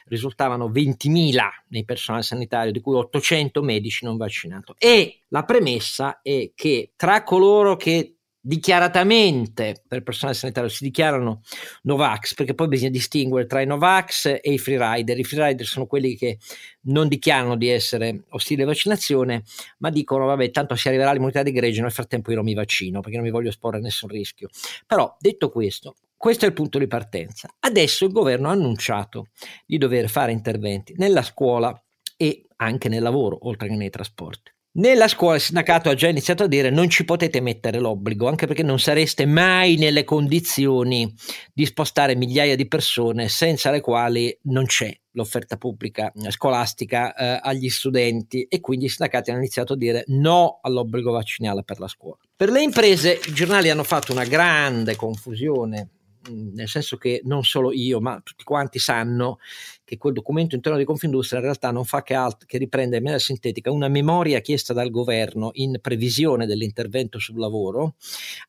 risultavano 0.07 0.69
20.000 0.69 1.39
nei 1.69 1.85
personale 1.85 2.23
sanitario, 2.23 2.73
di 2.73 2.81
cui 2.81 2.97
800 2.97 3.63
medici 3.63 4.05
non 4.05 4.17
vaccinati. 4.17 4.73
E 4.79 5.23
la 5.29 5.45
premessa 5.45 6.21
è 6.23 6.53
che 6.55 6.93
tra 6.97 7.23
coloro 7.23 7.77
che 7.77 8.17
dichiaratamente 8.41 9.83
per 9.87 10.03
personale 10.03 10.37
sanitario 10.37 10.71
si 10.71 10.85
dichiarano 10.85 11.43
Novax, 11.83 12.35
perché 12.35 12.55
poi 12.55 12.69
bisogna 12.69 12.91
distinguere 12.91 13.47
tra 13.47 13.61
i 13.61 13.67
Novax 13.67 14.27
e 14.27 14.53
i 14.53 14.59
freerider. 14.59 15.19
I 15.19 15.25
freerider 15.25 15.67
sono 15.67 15.87
quelli 15.87 16.17
che 16.17 16.39
non 16.83 17.09
dichiarano 17.09 17.57
di 17.57 17.69
essere 17.69 18.25
ostili 18.31 18.63
alla 18.63 18.71
vaccinazione, 18.71 19.45
ma 19.79 19.91
dicono 19.91 20.27
vabbè, 20.27 20.51
tanto 20.51 20.75
si 20.75 20.89
arriverà 20.89 21.11
all'immunità 21.11 21.43
di 21.43 21.53
gregge, 21.53 21.83
nel 21.83 21.93
frattempo 21.93 22.31
io 22.31 22.37
non 22.37 22.45
mi 22.45 22.55
vaccino 22.55 23.01
perché 23.01 23.17
non 23.17 23.27
mi 23.27 23.33
voglio 23.33 23.51
esporre 23.51 23.79
a 23.79 23.81
nessun 23.81 24.09
rischio. 24.09 24.49
Però 24.87 25.17
detto 25.19 25.51
questo, 25.51 25.97
questo 26.17 26.45
è 26.45 26.49
il 26.49 26.55
punto 26.55 26.79
di 26.79 26.87
partenza. 26.87 27.49
Adesso 27.61 28.05
il 28.05 28.13
governo 28.13 28.49
ha 28.49 28.53
annunciato 28.53 29.29
di 29.67 29.79
dover 29.79 30.09
fare 30.09 30.33
interventi 30.33 30.95
nella 30.97 31.23
scuola 31.23 31.79
e 32.17 32.47
anche 32.57 32.89
nel 32.89 33.03
lavoro, 33.03 33.39
oltre 33.43 33.69
che 33.69 33.75
nei 33.75 33.91
trasporti. 33.91 34.53
Nella 34.73 35.09
scuola 35.09 35.35
il 35.35 35.41
sindacato 35.41 35.91
ha 35.91 35.95
già 35.95 36.07
iniziato 36.07 36.45
a 36.45 36.47
dire 36.47 36.71
non 36.71 36.89
ci 36.89 37.05
potete 37.05 37.41
mettere 37.41 37.81
l'obbligo, 37.81 38.29
anche 38.29 38.47
perché 38.47 38.63
non 38.63 38.79
sareste 38.79 39.27
mai 39.27 39.75
nelle 39.75 40.05
condizioni 40.05 41.13
di 41.53 41.67
spostare 41.67 42.15
migliaia 42.15 42.55
di 42.55 42.69
persone 42.69 43.29
senza 43.29 43.73
le 43.73 43.81
quali 43.81 44.37
non 44.43 44.67
c'è 44.67 44.97
l'offerta 45.15 45.57
pubblica 45.57 46.13
eh, 46.13 46.31
scolastica 46.31 47.13
eh, 47.15 47.41
agli 47.43 47.69
studenti 47.69 48.45
e 48.45 48.61
quindi 48.61 48.85
i 48.85 48.89
sindacati 48.89 49.31
hanno 49.31 49.41
iniziato 49.41 49.73
a 49.73 49.77
dire 49.77 50.05
no 50.07 50.61
all'obbligo 50.63 51.11
vaccinale 51.11 51.65
per 51.65 51.81
la 51.81 51.89
scuola. 51.89 52.19
Per 52.37 52.49
le 52.51 52.63
imprese 52.63 53.19
i 53.27 53.33
giornali 53.33 53.71
hanno 53.71 53.83
fatto 53.83 54.13
una 54.13 54.25
grande 54.25 54.95
confusione 54.95 55.89
nel 56.29 56.69
senso 56.69 56.97
che 56.97 57.21
non 57.25 57.45
solo 57.45 57.73
io, 57.73 58.01
ma 58.01 58.21
tutti 58.23 58.45
quanti 58.45 58.79
sanno 58.79 59.39
che 59.85 59.97
quel 59.97 60.13
documento 60.13 60.55
interno 60.55 60.79
di 60.79 60.85
Confindustria 60.85 61.41
in 61.41 61.47
realtà 61.47 61.71
non 61.73 61.85
fa 61.85 62.03
che 62.03 62.15
altro 62.15 62.47
che 62.47 62.59
riprendere 62.59 62.99
in 62.99 63.03
maniera 63.03 63.25
sintetica 63.25 63.73
una 63.73 63.89
memoria 63.89 64.41
chiesta 64.41 64.73
dal 64.73 64.91
governo 64.91 65.51
in 65.55 65.79
previsione 65.81 66.47
dell'intervento 66.47 67.19
sul 67.19 67.39
lavoro 67.39 67.95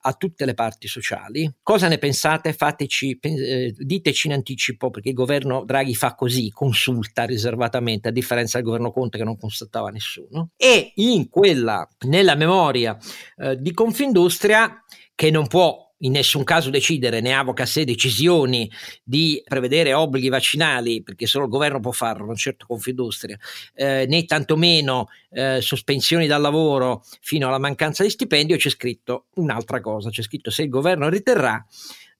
a 0.01 0.13
tutte 0.13 0.45
le 0.45 0.53
parti 0.53 0.87
sociali. 0.87 1.51
Cosa 1.63 1.87
ne 1.87 1.97
pensate? 1.97 2.53
Fateci, 2.53 3.17
eh, 3.19 3.73
diteci 3.75 4.27
in 4.27 4.33
anticipo 4.33 4.91
perché 4.91 5.09
il 5.09 5.15
governo 5.15 5.63
Draghi 5.65 5.95
fa 5.95 6.13
così, 6.13 6.51
consulta 6.51 7.23
riservatamente, 7.23 8.09
a 8.09 8.11
differenza 8.11 8.57
del 8.57 8.65
governo 8.67 8.91
Conte 8.91 9.17
che 9.17 9.23
non 9.23 9.37
consultava 9.37 9.89
nessuno. 9.89 10.51
E 10.57 10.91
in 10.95 11.27
quella, 11.29 11.87
nella 12.05 12.35
memoria 12.35 12.95
eh, 13.37 13.57
di 13.57 13.71
Confindustria, 13.71 14.83
che 15.15 15.31
non 15.31 15.47
può 15.47 15.90
in 16.01 16.11
nessun 16.13 16.43
caso 16.43 16.69
decidere, 16.69 17.21
né 17.21 17.33
avoca 17.33 17.65
sé 17.65 17.83
decisioni 17.83 18.69
di 19.03 19.41
prevedere 19.43 19.93
obblighi 19.93 20.29
vaccinali, 20.29 21.03
perché 21.03 21.25
solo 21.25 21.45
il 21.45 21.51
governo 21.51 21.79
può 21.79 21.91
farlo, 21.91 22.25
non 22.25 22.35
certo 22.35 22.65
Confindustria, 22.67 23.37
eh, 23.73 24.05
né 24.07 24.25
tantomeno 24.25 25.07
eh, 25.31 25.59
sospensioni 25.61 26.27
dal 26.27 26.41
lavoro 26.41 27.03
fino 27.21 27.47
alla 27.47 27.59
mancanza 27.59 28.03
di 28.03 28.09
stipendio, 28.09 28.57
c'è 28.57 28.69
scritto 28.69 29.25
un'altra 29.35 29.81
cosa, 29.81 30.09
c'è 30.09 30.21
scritto 30.21 30.49
se 30.51 30.63
il 30.63 30.69
governo 30.69 31.09
riterrà 31.09 31.65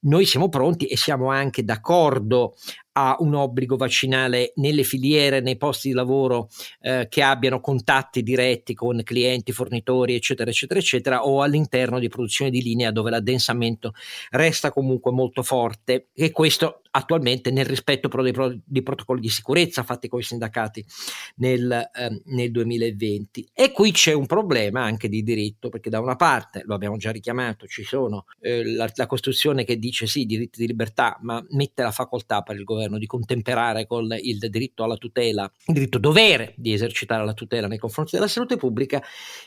noi 0.04 0.26
siamo 0.26 0.50
pronti 0.50 0.88
e 0.88 0.98
siamo 0.98 1.30
anche 1.30 1.64
d'accordo 1.64 2.56
a 2.94 3.16
un 3.20 3.36
obbligo 3.36 3.78
vaccinale 3.78 4.54
nelle 4.56 4.84
filiere, 4.84 5.40
nei 5.40 5.58
posti 5.58 5.90
di 5.90 5.94
lavoro 5.94 6.50
eh, 6.82 7.08
che 7.10 7.22
abbiano 7.22 7.62
contatti 7.62 8.24
diretti 8.24 8.74
con 8.74 9.02
clienti, 9.04 9.52
fornitori, 9.52 10.16
eccetera, 10.16 10.50
eccetera, 10.50 10.80
eccetera, 10.80 11.26
o 11.26 11.42
all'interno 11.42 12.00
di 12.00 12.10
produzione 12.10 12.52
di 12.52 12.62
linea 12.62 12.92
dove 12.92 13.10
l'addensamento 13.10 13.94
resta 14.32 14.72
comunque 14.72 15.12
molto 15.12 15.44
forte 15.44 16.10
e 16.14 16.32
questo 16.32 16.82
attualmente 16.92 17.52
nel 17.52 17.66
rispetto 17.66 18.10
però 18.10 18.22
dei, 18.22 18.34
pro- 18.34 18.58
dei 18.66 18.84
protocolli 18.84 19.22
di 19.22 19.30
sicurezza 19.30 19.84
fatti 19.84 20.08
con 20.08 20.20
i 20.20 20.24
sindacati 20.24 20.86
nel, 21.36 21.72
eh, 21.72 22.22
nel 22.26 22.52
2020. 22.52 23.50
E 23.54 23.72
qui 23.72 23.92
c'è 23.92 24.14
un 24.14 24.26
problema 24.26 24.84
anche 24.84 25.08
di 25.08 25.24
diritto, 25.24 25.70
perché 25.70 25.90
da 25.90 26.00
una 26.00 26.16
parte, 26.16 26.64
lo 26.66 26.76
abbiamo 26.76 26.98
già 26.98 27.12
richiamato, 27.12 27.66
ci 27.68 27.84
sono 27.84 28.26
eh, 28.40 28.66
la, 28.66 28.92
la 28.94 29.08
Costituzione 29.08 29.64
che 29.64 29.78
dice 29.78 30.06
sì, 30.06 30.26
diritti 30.26 30.60
di 30.60 30.68
libertà, 30.68 31.18
ma 31.22 31.44
mette 31.52 31.82
la 31.82 31.92
facoltà 31.92 32.42
per 32.42 32.58
il 32.58 32.64
governo 32.64 32.81
governo 32.82 32.98
di 32.98 33.06
contemperare 33.06 33.86
con 33.86 34.16
il 34.20 34.40
diritto 34.50 34.84
alla 34.84 34.98
tutela, 34.98 35.50
il 35.68 35.74
diritto 35.74 36.00
dovere 36.00 36.54
di 36.58 36.74
esercitare 36.74 37.24
la 37.24 37.34
tutela 37.34 37.68
nei 37.68 37.78
confronti 37.78 38.16
della 38.16 38.28
salute 38.28 38.58
pubblica, 38.58 39.02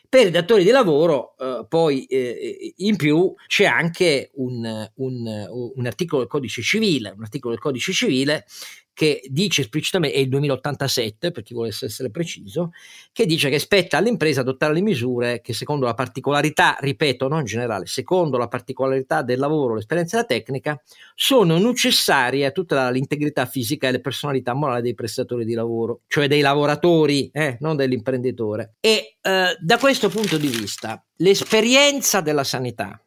per 0.09 0.29
i 0.29 0.31
datori 0.31 0.65
di 0.65 0.71
lavoro 0.71 1.37
eh, 1.39 1.67
poi 1.69 2.05
eh, 2.05 2.75
in 2.77 2.97
più 2.97 3.35
c'è 3.47 3.65
anche 3.65 4.31
un, 4.35 4.89
un, 4.95 5.73
un 5.75 5.87
articolo 5.87 6.23
del 6.23 6.31
codice 6.31 6.63
civile, 6.63 7.13
un 7.17 7.23
articolo 7.23 7.55
del 7.55 7.63
codice 7.63 7.93
civile 7.93 8.47
che 8.95 9.23
dice 9.27 9.63
esplicitamente, 9.63 10.17
è 10.17 10.21
il 10.21 10.29
2087 10.29 11.33
per 11.33 11.43
chi 11.43 11.53
volesse 11.53 11.87
essere 11.87 12.11
preciso, 12.11 12.71
che 13.13 13.27
dice 13.27 13.51
che 13.51 13.59
spetta 13.59 13.99
all'impresa 13.99 14.41
adottare 14.41 14.73
le 14.73 14.81
misure 14.81 15.41
che 15.41 15.53
secondo 15.53 15.85
la 15.85 15.95
particolarità, 15.95 16.77
ripeto, 16.79 17.29
non 17.29 17.45
generale, 17.45 17.87
secondo 17.87 18.39
la 18.39 18.49
particolarità 18.49 19.23
del 19.23 19.39
lavoro, 19.39 19.75
l'esperienza 19.75 20.17
e 20.17 20.21
la 20.21 20.27
tecnica, 20.27 20.81
sono 21.15 21.59
necessarie 21.59 22.47
a 22.47 22.53
tutelare 22.53 22.95
l'integrità 22.95 23.45
fisica 23.47 23.89
e 23.89 23.93
le 23.93 24.01
personalità 24.01 24.55
morali 24.55 24.83
dei 24.83 24.95
prestatori 24.95 25.45
di 25.45 25.55
lavoro, 25.55 26.03
cioè 26.07 26.29
dei 26.29 26.41
lavoratori, 26.41 27.29
eh, 27.33 27.59
non 27.61 27.77
dell'imprenditore. 27.77 28.77
E 28.81 29.17
eh, 29.21 29.57
da 29.61 29.79
questo 29.79 30.09
punto 30.09 30.39
di 30.39 30.49
vista, 30.49 31.05
l'esperienza 31.17 32.21
della 32.21 32.45
sanità 32.45 32.99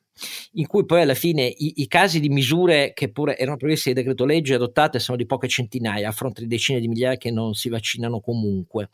in 0.54 0.68
cui 0.68 0.86
poi 0.86 1.02
alla 1.02 1.14
fine 1.14 1.46
i, 1.46 1.74
i, 1.78 1.88
casi 1.88 2.20
di 2.20 2.30
misure 2.30 2.94
che 2.94 3.12
pure 3.12 3.38
erano 3.38 3.58
previste 3.58 3.90
di 3.90 3.96
decreto 3.96 4.26
legge 4.26 4.56
adottate 4.56 5.00
sono 5.00 5.18
di 5.18 5.26
poche 5.26 5.48
centinaia 5.48 6.10
a 6.10 6.12
fronte 6.12 6.42
di 6.42 6.48
decine 6.48 6.80
di 6.80 6.88
migliaia 6.88 7.18
che 7.18 7.32
non 7.32 7.54
si 7.54 7.70
vaccinano 7.70 8.20
comunque. 8.20 8.90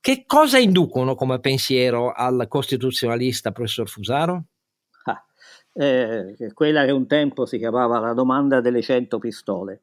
Che 0.00 0.24
cosa 0.26 0.58
inducono 0.58 1.14
come 1.14 1.40
pensiero 1.40 2.12
al 2.12 2.46
costituzionalista 2.48 3.52
professor 3.52 3.88
Fusaro? 3.88 4.44
Ah, 5.04 5.24
eh, 5.74 6.34
quella 6.54 6.84
che 6.84 6.90
un 6.90 7.06
tempo 7.06 7.46
si 7.46 7.58
chiamava 7.58 7.98
la 7.98 8.12
domanda 8.12 8.60
delle 8.60 8.82
cento 8.82 9.18
pistole. 9.18 9.82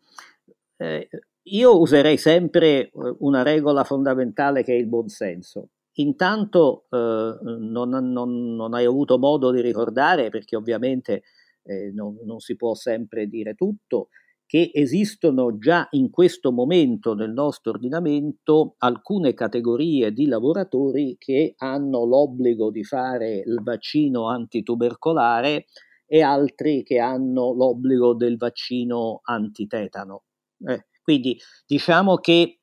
Eh, 0.78 1.08
io 1.50 1.80
userei 1.80 2.18
sempre 2.18 2.68
eh, 2.68 2.92
una 3.20 3.44
regola 3.44 3.84
fondamentale 3.84 4.64
che 4.64 4.74
è 4.74 4.78
il 4.78 4.88
buonsenso. 4.88 5.70
Intanto 5.98 6.86
eh, 6.90 7.38
non, 7.42 7.90
non, 7.90 8.56
non, 8.56 8.74
hai 8.74 8.86
avuto 8.86 9.18
modo 9.18 9.52
di 9.52 9.62
ricordare, 9.62 10.30
perché 10.30 10.56
ovviamente 10.56 11.24
eh, 11.64 11.92
non, 11.94 12.18
non, 12.26 12.40
si 12.40 12.56
può 12.56 12.74
sempre 12.74 13.28
dire 13.28 13.54
tutto, 13.54 14.10
che 14.46 14.72
esistono 14.74 15.58
già 15.58 15.88
in 15.92 16.10
questo 16.10 16.52
momento 16.52 17.16
nel 17.16 17.32
nostro 17.32 17.72
ordinamento 17.72 18.76
alcune 18.80 19.34
categorie 19.34 20.12
di 20.12 20.28
lavoratori 20.28 21.16
che 21.18 21.56
hanno 21.58 22.04
l'obbligo 22.04 22.70
di 22.70 22.84
fare 22.84 23.38
il 23.38 23.62
vaccino 23.64 24.28
antitubercolare 24.28 25.66
e 26.06 26.22
altri 26.22 26.84
che 26.84 27.00
hanno 27.00 27.54
l'obbligo 27.54 28.14
del 28.14 28.38
vaccino 28.38 29.22
antitetano. 29.24 30.24
Eh, 30.60 30.86
quindi 31.02 31.40
diciamo 31.66 32.18
che 32.18 32.60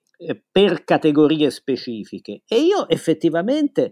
per 0.51 0.85
categorie 0.85 1.51
specifiche. 1.51 2.43
E 2.47 2.61
io 2.61 2.89
effettivamente 2.89 3.91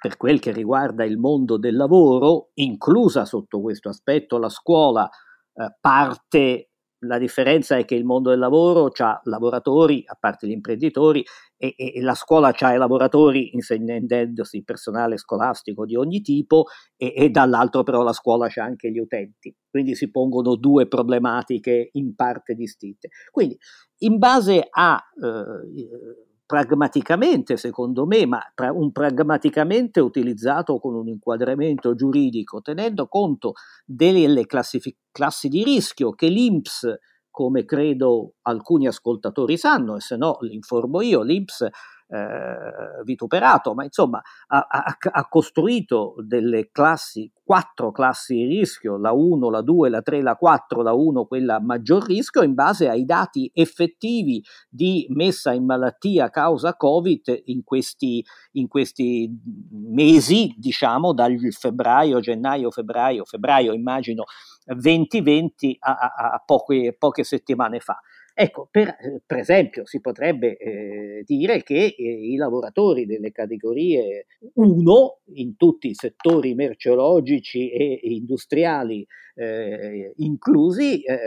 per 0.00 0.16
quel 0.16 0.40
che 0.40 0.50
riguarda 0.50 1.04
il 1.04 1.18
mondo 1.18 1.58
del 1.58 1.76
lavoro, 1.76 2.50
inclusa 2.54 3.26
sotto 3.26 3.60
questo 3.60 3.90
aspetto 3.90 4.38
la 4.38 4.48
scuola, 4.48 5.06
eh, 5.06 5.76
parte 5.78 6.69
la 7.00 7.18
differenza 7.18 7.76
è 7.76 7.84
che 7.84 7.94
il 7.94 8.04
mondo 8.04 8.30
del 8.30 8.38
lavoro 8.38 8.90
ha 8.98 9.20
lavoratori, 9.24 10.02
a 10.06 10.16
parte 10.18 10.46
gli 10.46 10.52
imprenditori, 10.52 11.24
e, 11.56 11.74
e 11.76 12.00
la 12.00 12.14
scuola 12.14 12.54
ha 12.58 12.74
i 12.74 12.78
lavoratori 12.78 13.54
insegnandosi 13.54 14.64
personale 14.64 15.18
scolastico 15.18 15.84
di 15.84 15.94
ogni 15.94 16.22
tipo 16.22 16.66
e, 16.96 17.12
e 17.14 17.28
dall'altro 17.30 17.82
però 17.82 18.02
la 18.02 18.12
scuola 18.12 18.48
c'ha 18.48 18.64
anche 18.64 18.90
gli 18.90 18.98
utenti. 18.98 19.54
Quindi 19.68 19.94
si 19.94 20.10
pongono 20.10 20.56
due 20.56 20.88
problematiche 20.88 21.90
in 21.92 22.14
parte 22.14 22.54
distinte. 22.54 23.08
Quindi 23.30 23.58
in 23.98 24.18
base 24.18 24.66
a 24.70 24.98
eh, 25.22 26.28
pragmaticamente, 26.50 27.56
secondo 27.56 28.06
me, 28.06 28.26
ma 28.26 28.42
un 28.72 28.90
pragmaticamente 28.90 30.00
utilizzato 30.00 30.80
con 30.80 30.96
un 30.96 31.06
inquadramento 31.06 31.94
giuridico, 31.94 32.60
tenendo 32.60 33.06
conto 33.06 33.52
delle 33.86 34.46
classific- 34.46 34.98
classi 35.12 35.46
di 35.46 35.62
rischio 35.62 36.10
che 36.10 36.26
l'INPS, 36.26 36.98
come 37.30 37.64
credo 37.64 38.32
alcuni 38.42 38.88
ascoltatori 38.88 39.56
sanno, 39.56 39.94
e 39.94 40.00
se 40.00 40.16
no 40.16 40.38
li 40.40 40.56
informo 40.56 41.00
io, 41.02 41.22
l'INPS 41.22 41.68
eh, 42.12 43.02
vituperato, 43.04 43.72
ma 43.72 43.84
insomma 43.84 44.20
ha, 44.48 44.66
ha, 44.68 44.96
ha, 45.12 45.28
costruito 45.28 46.14
delle 46.18 46.70
classi, 46.72 47.30
quattro 47.44 47.92
classi 47.92 48.34
di 48.34 48.46
rischio, 48.46 48.96
la 48.98 49.12
1, 49.12 49.48
la 49.48 49.60
2, 49.60 49.88
la 49.88 50.02
3, 50.02 50.20
la 50.20 50.34
4, 50.34 50.82
la 50.82 50.92
1 50.92 51.26
quella 51.26 51.56
a 51.56 51.60
maggior 51.60 52.04
rischio, 52.04 52.42
in 52.42 52.54
base 52.54 52.88
ai 52.88 53.04
dati 53.04 53.48
effettivi 53.54 54.42
di 54.68 55.06
messa 55.10 55.52
in 55.52 55.64
malattia 55.64 56.30
causa 56.30 56.74
Covid 56.74 57.42
in 57.44 57.62
questi, 57.62 58.24
in 58.52 58.66
questi 58.66 59.30
mesi, 59.70 60.52
diciamo 60.58 61.12
dal 61.12 61.38
febbraio, 61.52 62.18
gennaio, 62.18 62.72
febbraio, 62.72 63.24
febbraio 63.24 63.72
immagino 63.72 64.24
2020 64.64 65.76
a, 65.78 65.92
a, 65.92 66.30
a 66.32 66.42
poche, 66.44 66.94
poche 66.98 67.22
settimane 67.24 67.78
fa. 67.78 68.00
Ecco, 68.42 68.68
per, 68.70 68.88
eh, 68.88 69.20
per, 69.26 69.36
esempio, 69.36 69.84
si 69.84 70.00
potrebbe 70.00 70.56
eh, 70.56 71.22
dire 71.26 71.62
che 71.62 71.94
eh, 71.94 72.02
i 72.02 72.36
lavoratori 72.36 73.04
delle 73.04 73.32
categorie 73.32 74.24
1 74.54 75.18
in 75.34 75.56
tutti 75.56 75.88
i 75.88 75.94
settori 75.94 76.54
merceologici 76.54 77.70
e 77.70 78.00
industriali 78.04 79.06
eh, 79.34 80.14
inclusi 80.16 81.02
eh, 81.02 81.18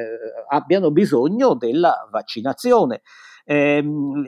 abbiano 0.49 0.89
bisogno 0.89 1.53
della 1.53 2.09
vaccinazione. 2.09 3.01
Ehm, 3.45 4.28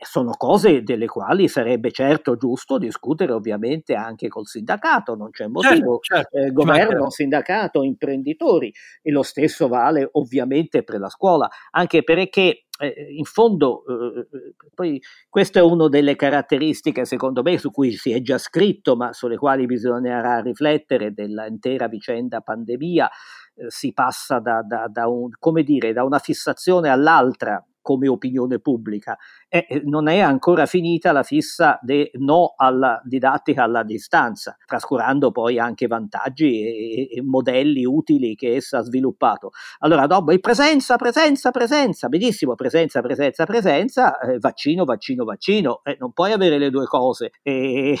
sono 0.00 0.32
cose 0.36 0.82
delle 0.82 1.06
quali 1.06 1.48
sarebbe 1.48 1.90
certo 1.90 2.36
giusto 2.36 2.78
discutere 2.78 3.32
ovviamente 3.32 3.94
anche 3.94 4.28
col 4.28 4.46
sindacato, 4.46 5.14
non 5.14 5.30
c'è 5.30 5.46
motivo, 5.46 5.98
certo, 6.00 6.30
certo, 6.30 6.36
eh, 6.36 6.52
governo, 6.52 7.10
sindacato, 7.10 7.82
imprenditori. 7.82 8.72
E 9.02 9.10
lo 9.10 9.22
stesso 9.22 9.68
vale 9.68 10.08
ovviamente 10.12 10.82
per 10.82 11.00
la 11.00 11.08
scuola, 11.08 11.48
anche 11.70 12.04
perché 12.04 12.64
eh, 12.80 13.06
in 13.10 13.24
fondo 13.24 13.82
eh, 13.86 14.28
poi 14.74 15.02
questa 15.28 15.58
è 15.58 15.62
una 15.62 15.88
delle 15.88 16.14
caratteristiche 16.14 17.04
secondo 17.04 17.42
me 17.42 17.58
su 17.58 17.72
cui 17.72 17.92
si 17.92 18.12
è 18.12 18.20
già 18.20 18.38
scritto 18.38 18.94
ma 18.94 19.12
sulle 19.12 19.36
quali 19.36 19.66
bisognerà 19.66 20.40
riflettere 20.40 21.12
dell'intera 21.12 21.88
vicenda 21.88 22.40
pandemia, 22.40 23.08
eh, 23.08 23.64
si 23.68 23.92
passa 23.92 24.38
da, 24.38 24.62
da, 24.62 24.86
da, 24.88 25.08
un, 25.08 25.30
dire, 25.64 25.92
da 25.92 26.04
una 26.04 26.18
fissazione 26.18 26.88
all'altra 26.88 27.62
come 27.88 28.06
opinione 28.06 28.58
pubblica. 28.58 29.16
E 29.48 29.80
non 29.84 30.08
è 30.08 30.18
ancora 30.18 30.66
finita 30.66 31.10
la 31.10 31.22
fissa 31.22 31.78
del 31.80 32.10
no 32.18 32.52
alla 32.54 33.00
didattica 33.02 33.62
alla 33.62 33.82
distanza, 33.82 34.58
trascurando 34.66 35.30
poi 35.30 35.58
anche 35.58 35.86
vantaggi 35.86 36.60
e, 36.60 37.16
e 37.16 37.22
modelli 37.22 37.86
utili 37.86 38.34
che 38.34 38.56
essa 38.56 38.78
ha 38.78 38.82
sviluppato. 38.82 39.52
Allora, 39.78 40.06
dopo 40.06 40.32
il 40.32 40.40
presenza, 40.40 40.96
presenza, 40.96 41.50
presenza, 41.50 42.08
benissimo, 42.08 42.54
presenza, 42.56 43.00
presenza, 43.00 43.46
presenza, 43.46 44.18
eh, 44.18 44.38
vaccino, 44.38 44.84
vaccino, 44.84 45.24
vaccino, 45.24 45.80
eh, 45.82 45.96
non 45.98 46.12
puoi 46.12 46.32
avere 46.32 46.58
le 46.58 46.68
due 46.68 46.84
cose, 46.84 47.30
eh, 47.42 47.96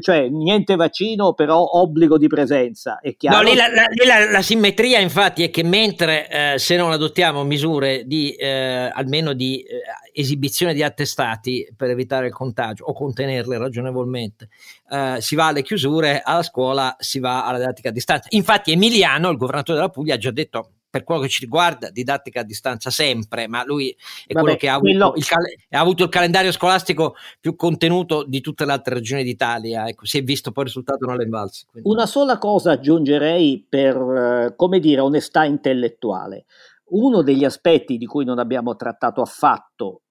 cioè 0.00 0.28
niente 0.28 0.76
vaccino, 0.76 1.32
però 1.32 1.60
obbligo 1.64 2.16
di 2.16 2.28
presenza. 2.28 3.00
È 3.00 3.16
chiaro? 3.16 3.42
No, 3.42 3.42
lì 3.42 3.56
la, 3.56 3.66
la, 3.74 3.86
lì 3.90 4.06
la, 4.06 4.30
la 4.30 4.42
simmetria 4.42 5.00
infatti 5.00 5.42
è 5.42 5.50
che 5.50 5.64
mentre 5.64 6.28
eh, 6.28 6.58
se 6.58 6.76
non 6.76 6.92
adottiamo 6.92 7.42
misure 7.42 8.04
di 8.06 8.36
eh, 8.68 8.90
almeno 8.92 9.32
di 9.32 9.62
eh, 9.62 9.80
esibizione 10.12 10.74
di 10.74 10.82
attestati 10.82 11.66
per 11.74 11.90
evitare 11.90 12.26
il 12.26 12.32
contagio 12.32 12.84
o 12.84 12.92
contenerle 12.92 13.56
ragionevolmente, 13.56 14.48
eh, 14.90 15.16
si 15.20 15.34
va 15.34 15.46
alle 15.46 15.62
chiusure, 15.62 16.20
alla 16.22 16.42
scuola 16.42 16.94
si 16.98 17.18
va 17.18 17.46
alla 17.46 17.58
didattica 17.58 17.88
a 17.88 17.92
distanza. 17.92 18.28
Infatti 18.32 18.72
Emiliano, 18.72 19.30
il 19.30 19.36
governatore 19.36 19.78
della 19.78 19.90
Puglia, 19.90 20.14
ha 20.14 20.18
già 20.18 20.30
detto 20.30 20.72
per 20.90 21.04
quello 21.04 21.20
che 21.20 21.28
ci 21.28 21.40
riguarda, 21.40 21.90
didattica 21.90 22.40
a 22.40 22.44
distanza 22.44 22.90
sempre, 22.90 23.46
ma 23.46 23.62
lui 23.64 23.90
è 24.26 24.32
Vabbè, 24.32 24.40
quello 24.40 24.56
che 24.56 24.68
ha 24.68 24.74
avuto, 24.74 25.12
il 25.16 25.26
cal- 25.26 25.54
ha 25.70 25.78
avuto, 25.78 26.04
il 26.04 26.08
calendario 26.08 26.50
scolastico 26.50 27.14
più 27.40 27.56
contenuto 27.56 28.24
di 28.24 28.40
tutte 28.40 28.64
le 28.64 28.72
altre 28.72 28.94
regioni 28.94 29.22
d'Italia. 29.22 29.86
Ecco, 29.86 30.06
si 30.06 30.18
è 30.18 30.22
visto 30.22 30.50
poi 30.50 30.64
il 30.64 30.70
risultato 30.70 31.04
non 31.04 31.20
è 31.20 31.24
invalso. 31.24 31.66
Quindi. 31.70 31.90
Una 31.90 32.06
sola 32.06 32.38
cosa 32.38 32.72
aggiungerei 32.72 33.66
per, 33.68 33.96
eh, 33.96 34.54
come 34.56 34.78
dire, 34.80 35.00
onestà 35.00 35.44
intellettuale. 35.44 36.46
Uno 36.90 37.22
degli 37.22 37.44
aspetti 37.44 37.96
di 37.96 38.06
cui 38.06 38.24
non 38.24 38.38
abbiamo 38.38 38.76
trattato 38.76 39.20
affatto, 39.20 40.02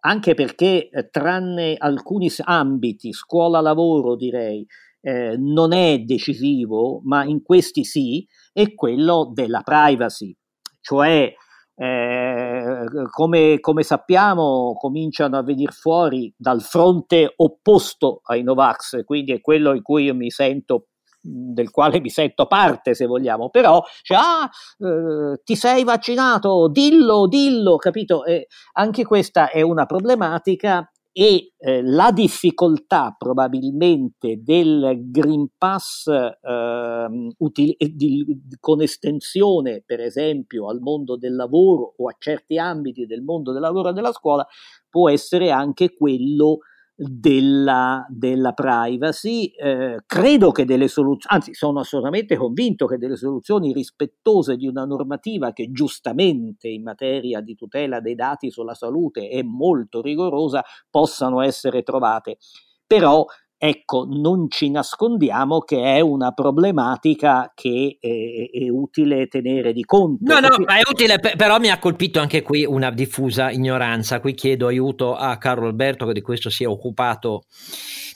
anche 0.00 0.34
perché 0.34 0.88
eh, 0.88 1.08
tranne 1.08 1.74
alcuni 1.76 2.30
ambiti, 2.44 3.12
scuola-lavoro 3.12 4.16
direi, 4.16 4.66
eh, 5.00 5.36
non 5.38 5.72
è 5.72 5.98
decisivo, 6.00 7.00
ma 7.04 7.24
in 7.24 7.42
questi 7.42 7.84
sì, 7.84 8.26
è 8.52 8.74
quello 8.74 9.30
della 9.32 9.62
privacy, 9.62 10.34
cioè 10.80 11.32
eh, 11.80 12.84
come, 13.10 13.60
come, 13.60 13.82
sappiamo 13.84 14.74
cominciano 14.76 15.36
a 15.36 15.42
venire 15.42 15.70
fuori 15.70 16.32
dal 16.36 16.60
fronte 16.60 17.32
opposto 17.36 18.20
ai 18.24 18.42
Novax, 18.42 19.04
quindi 19.04 19.32
è 19.32 19.40
quello 19.40 19.74
in 19.74 19.82
cui 19.82 20.04
io 20.04 20.14
mi 20.14 20.30
sento 20.30 20.88
del 21.20 21.70
quale 21.70 22.00
mi 22.00 22.10
sento 22.10 22.46
parte 22.46 22.94
se 22.94 23.06
vogliamo, 23.06 23.50
però 23.50 23.82
cioè, 24.02 24.18
ah, 24.18 24.48
eh, 24.78 25.40
ti 25.44 25.56
sei 25.56 25.84
vaccinato, 25.84 26.68
dillo, 26.68 27.26
dillo, 27.26 27.76
capito? 27.76 28.24
E 28.24 28.46
anche 28.72 29.04
questa 29.04 29.50
è 29.50 29.60
una 29.62 29.86
problematica 29.86 30.90
e 31.18 31.54
eh, 31.58 31.82
la 31.82 32.12
difficoltà 32.12 33.12
probabilmente 33.18 34.40
del 34.40 35.00
Green 35.10 35.48
Pass 35.58 36.06
eh, 36.06 37.34
util- 37.38 37.76
di, 37.76 38.24
con 38.60 38.82
estensione 38.82 39.82
per 39.84 39.98
esempio 39.98 40.68
al 40.68 40.78
mondo 40.78 41.16
del 41.16 41.34
lavoro 41.34 41.94
o 41.96 42.08
a 42.08 42.14
certi 42.16 42.56
ambiti 42.56 43.04
del 43.04 43.22
mondo 43.22 43.50
del 43.50 43.62
lavoro 43.62 43.88
e 43.88 43.92
della 43.94 44.12
scuola 44.12 44.46
può 44.88 45.10
essere 45.10 45.50
anche 45.50 45.92
quello 45.92 46.58
della, 47.00 48.04
della 48.08 48.52
privacy. 48.52 49.46
Eh, 49.46 50.02
credo 50.04 50.50
che 50.50 50.64
delle 50.64 50.88
soluzioni, 50.88 51.36
anzi 51.36 51.54
sono 51.54 51.78
assolutamente 51.78 52.36
convinto 52.36 52.86
che 52.86 52.98
delle 52.98 53.16
soluzioni 53.16 53.72
rispettose 53.72 54.56
di 54.56 54.66
una 54.66 54.84
normativa 54.84 55.52
che 55.52 55.70
giustamente 55.70 56.66
in 56.66 56.82
materia 56.82 57.40
di 57.40 57.54
tutela 57.54 58.00
dei 58.00 58.16
dati 58.16 58.50
sulla 58.50 58.74
salute 58.74 59.28
è 59.28 59.42
molto 59.42 60.02
rigorosa 60.02 60.64
possano 60.90 61.40
essere 61.40 61.84
trovate. 61.84 62.38
Però 62.84 63.24
Ecco, 63.60 64.06
non 64.08 64.48
ci 64.48 64.70
nascondiamo 64.70 65.58
che 65.58 65.82
è 65.82 65.98
una 65.98 66.30
problematica 66.30 67.50
che 67.56 67.98
è, 68.00 68.56
è 68.56 68.68
utile 68.68 69.26
tenere 69.26 69.72
di 69.72 69.82
conto. 69.82 70.32
No, 70.32 70.38
no, 70.38 70.48
ma 70.64 70.76
è 70.78 70.82
utile, 70.88 71.18
però 71.18 71.58
mi 71.58 71.68
ha 71.68 71.80
colpito 71.80 72.20
anche 72.20 72.42
qui 72.42 72.64
una 72.64 72.92
diffusa 72.92 73.50
ignoranza. 73.50 74.20
Qui 74.20 74.34
chiedo 74.34 74.68
aiuto 74.68 75.16
a 75.16 75.36
Carlo 75.38 75.66
Alberto 75.66 76.06
che 76.06 76.12
di 76.12 76.20
questo 76.20 76.50
si 76.50 76.62
è 76.62 76.68
occupato 76.68 77.42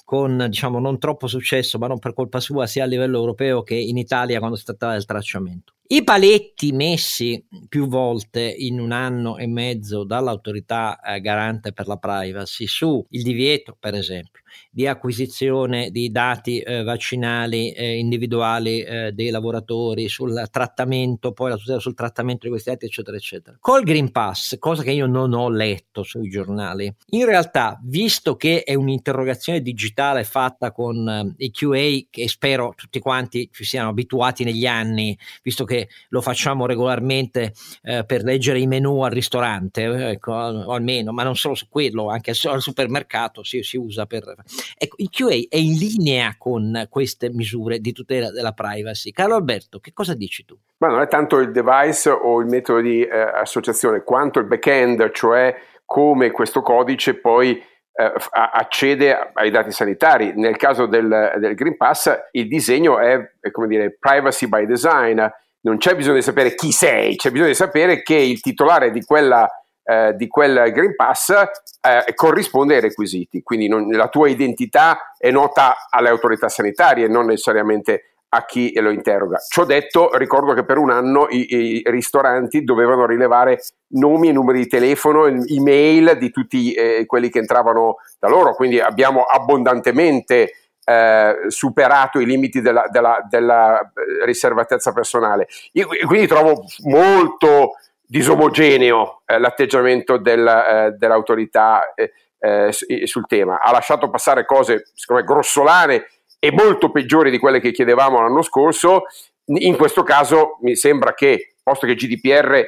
con 0.05 0.47
diciamo 0.49 0.79
non 0.79 1.01
troppo 1.01 1.27
successo, 1.27 1.77
ma 1.79 1.89
non 1.89 1.99
per 1.99 2.15
colpa 2.15 2.39
sua, 2.39 2.67
sia 2.67 2.85
a 2.85 2.87
livello 2.87 3.19
europeo 3.19 3.63
che 3.63 3.75
in 3.75 3.97
Italia 3.97 4.39
quando 4.39 4.57
si 4.57 4.65
trattava 4.65 4.93
del 4.93 5.07
tracciamento. 5.07 5.73
I 5.89 6.05
paletti 6.05 6.73
messi 6.73 7.45
più 7.69 7.87
volte 7.87 8.43
in 8.43 8.79
un 8.79 8.93
anno 8.93 9.37
e 9.37 9.47
mezzo 9.47 10.05
dall'autorità 10.05 11.01
eh, 11.01 11.21
garante 11.21 11.73
per 11.73 11.87
la 11.87 11.97
privacy 11.97 12.67
su 12.67 13.05
il 13.11 13.23
divieto, 13.23 13.77
per 13.79 13.95
esempio, 13.95 14.42
di 14.71 14.87
acquisizione 14.87 15.91
di 15.91 16.11
dati 16.11 16.61
eh, 16.61 16.83
vaccinali 16.83 17.73
eh, 17.73 17.99
individuali 17.99 18.81
eh, 18.83 19.13
dei 19.13 19.31
lavoratori, 19.31 20.09
sul 20.09 20.49
trattamento, 20.51 21.33
poi 21.33 21.51
la 21.51 21.57
tutela 21.57 21.79
sul 21.79 21.95
trattamento 21.95 22.45
di 22.45 22.51
questi 22.51 22.71
dati, 22.71 22.87
eccetera, 22.87 23.17
eccetera. 23.17 23.57
Col 23.61 23.83
Green 23.83 24.11
Pass, 24.11 24.59
cosa 24.59 24.83
che 24.83 24.93
io 24.93 25.07
non 25.07 25.33
ho 25.33 25.49
letto 25.49 26.03
sui 26.03 26.29
giornali, 26.29 26.93
in 27.11 27.25
realtà, 27.25 27.79
visto 27.83 28.37
che 28.37 28.63
è 28.63 28.75
un'interrogazione 28.75 29.61
digitale 29.61 30.25
fatta 30.25 30.73
con 30.73 31.09
eh, 31.09 31.45
i 31.45 31.51
QA, 31.51 32.09
che 32.11 32.29
spero 32.29 32.73
tutti 32.77 32.99
quanti 32.99 33.49
ci 33.53 33.65
siano 33.65 33.91
abituati 33.91 34.45
negli 34.45 34.67
anni, 34.67 35.17
visto 35.43 35.65
che 35.65 35.89
lo 36.09 36.21
facciamo 36.21 36.67
regolarmente 36.67 37.53
eh, 37.83 38.05
per 38.05 38.23
leggere 38.23 38.61
i 38.61 38.67
menu 38.67 39.03
al 39.03 39.11
ristorante, 39.11 39.83
eh, 39.83 40.11
ecco, 40.13 40.33
o 40.33 40.73
almeno, 40.73 41.13
ma 41.13 41.23
non 41.23 41.37
solo 41.37 41.55
su 41.55 41.69
quello, 41.69 42.09
anche 42.09 42.31
al, 42.31 42.63
supermercato 42.63 43.43
si, 43.43 43.63
si 43.63 43.77
usa 43.77 44.07
per... 44.07 44.35
Ecco, 44.77 44.97
il 44.99 45.11
QA 45.11 45.47
è 45.49 45.57
in 45.57 45.77
linea 45.77 46.35
con 46.39 46.87
queste 46.89 47.31
misure 47.31 47.79
di 47.79 47.93
tutela 47.93 48.31
della 48.31 48.53
privacy. 48.53 49.11
Carlo 49.11 49.35
Alberto, 49.35 49.79
che 49.81 49.93
cosa 49.93 50.15
dici 50.15 50.45
tu? 50.45 50.57
Ma 50.79 50.89
non 50.89 51.01
è 51.01 51.09
tanto 51.09 51.39
il 51.39 51.53
device 51.53 52.11
o 52.11 52.41
il 52.41 52.47
metodo 52.47 52.81
di 52.81 53.03
eh, 53.03 53.21
associazione, 53.21 54.03
quanto 54.03 54.39
il 54.39 54.47
back-end, 54.47 55.11
cioè 55.13 55.55
come 55.85 56.31
questo 56.31 56.63
codice 56.63 57.15
poi 57.15 57.63
eh, 57.95 58.13
accede 58.33 59.31
ai 59.35 59.51
dati 59.51 59.71
sanitari. 59.71 60.33
Nel 60.35 60.57
caso 60.57 60.87
del, 60.87 61.37
del, 61.39 61.55
Green 61.55 61.77
Pass 61.77 62.11
il 62.33 62.49
disegno 62.49 62.99
è, 62.99 63.21
è 63.41 63.51
come 63.51 63.67
dire 63.67 63.97
privacy 63.99 64.49
by 64.49 64.67
design, 64.67 65.23
non 65.61 65.77
c'è 65.77 65.95
bisogno 65.95 66.17
di 66.17 66.23
sapere 66.23 66.55
chi 66.55 66.73
sei, 66.73 67.17
c'è 67.17 67.31
bisogno 67.31 67.51
di 67.51 67.55
sapere 67.55 68.03
che 68.03 68.17
il 68.17 68.41
titolare 68.41 68.91
di, 68.91 69.05
quella, 69.05 69.49
eh, 69.85 70.15
di 70.15 70.29
quel 70.29 70.71
Green 70.73 70.95
Pass 70.95 71.31
eh, 71.31 72.15
corrisponde 72.15 72.77
ai 72.77 72.81
requisiti, 72.81 73.43
quindi 73.43 73.69
non, 73.69 73.89
la 73.89 74.09
tua 74.09 74.29
identità 74.29 75.13
è 75.19 75.31
nota 75.31 75.89
alle 75.91 76.09
autorità 76.09 76.49
sanitarie, 76.49 77.09
non 77.09 77.27
necessariamente 77.27 78.13
a 78.35 78.45
chi 78.47 78.73
lo 78.81 78.91
interroga. 78.91 79.39
Ciò 79.47 79.65
detto, 79.65 80.17
ricordo 80.17 80.55
che 80.55 80.65
per 80.65 80.79
un 80.79 80.91
anno 80.91 81.27
i, 81.29 81.55
i 81.55 81.83
ristoranti 81.87 82.65
dovevano 82.65 83.05
rilevare 83.05 83.61
nomi 83.89 84.29
e 84.29 84.33
numeri 84.33 84.61
di 84.61 84.69
telefono, 84.69 85.27
email 85.27 86.17
di 86.19 86.31
tutti 86.31 86.73
eh, 86.73 87.05
quelli 87.05 87.29
che 87.29 87.41
entravano 87.41 87.97
da 88.19 88.29
loro, 88.29 88.55
quindi 88.55 88.81
abbiamo 88.81 89.23
abbondantemente 89.23 90.53
eh, 90.85 91.37
superato 91.49 92.21
i 92.21 92.27
limiti 92.27 92.61
della, 92.61 92.87
della, 92.91 93.25
della, 93.29 93.81
eh, 93.81 94.25
riservatezza 94.25 94.93
personale. 94.93 95.47
Io 95.73 95.87
quindi 96.07 96.27
trovo 96.27 96.65
molto 96.85 97.73
disomogeneo 98.13 99.23
eh, 99.25 99.39
l'atteggiamento 99.39 100.19
del, 100.19 100.47
eh, 100.47 100.95
dell'autorità 100.99 101.95
eh, 101.95 102.13
eh, 102.39 103.07
sul 103.07 103.27
tema. 103.27 103.59
Ha 103.59 103.73
lasciato 103.73 104.11
passare 104.11 104.45
cose, 104.45 104.91
secondo 104.95 105.23
me, 105.23 105.29
grossolane 105.29 106.07
e 106.39 106.53
molto 106.53 106.91
peggiori 106.91 107.31
di 107.31 107.39
quelle 107.39 107.59
che 107.59 107.73
chiedevamo 107.73 108.21
l'anno 108.21 108.43
scorso. 108.43 109.05
In 109.47 109.77
questo 109.79 110.03
caso 110.03 110.59
mi 110.61 110.77
sembra 110.77 111.15
che, 111.15 111.55
posto 111.63 111.87
che 111.87 111.95
GDPR 111.95 112.67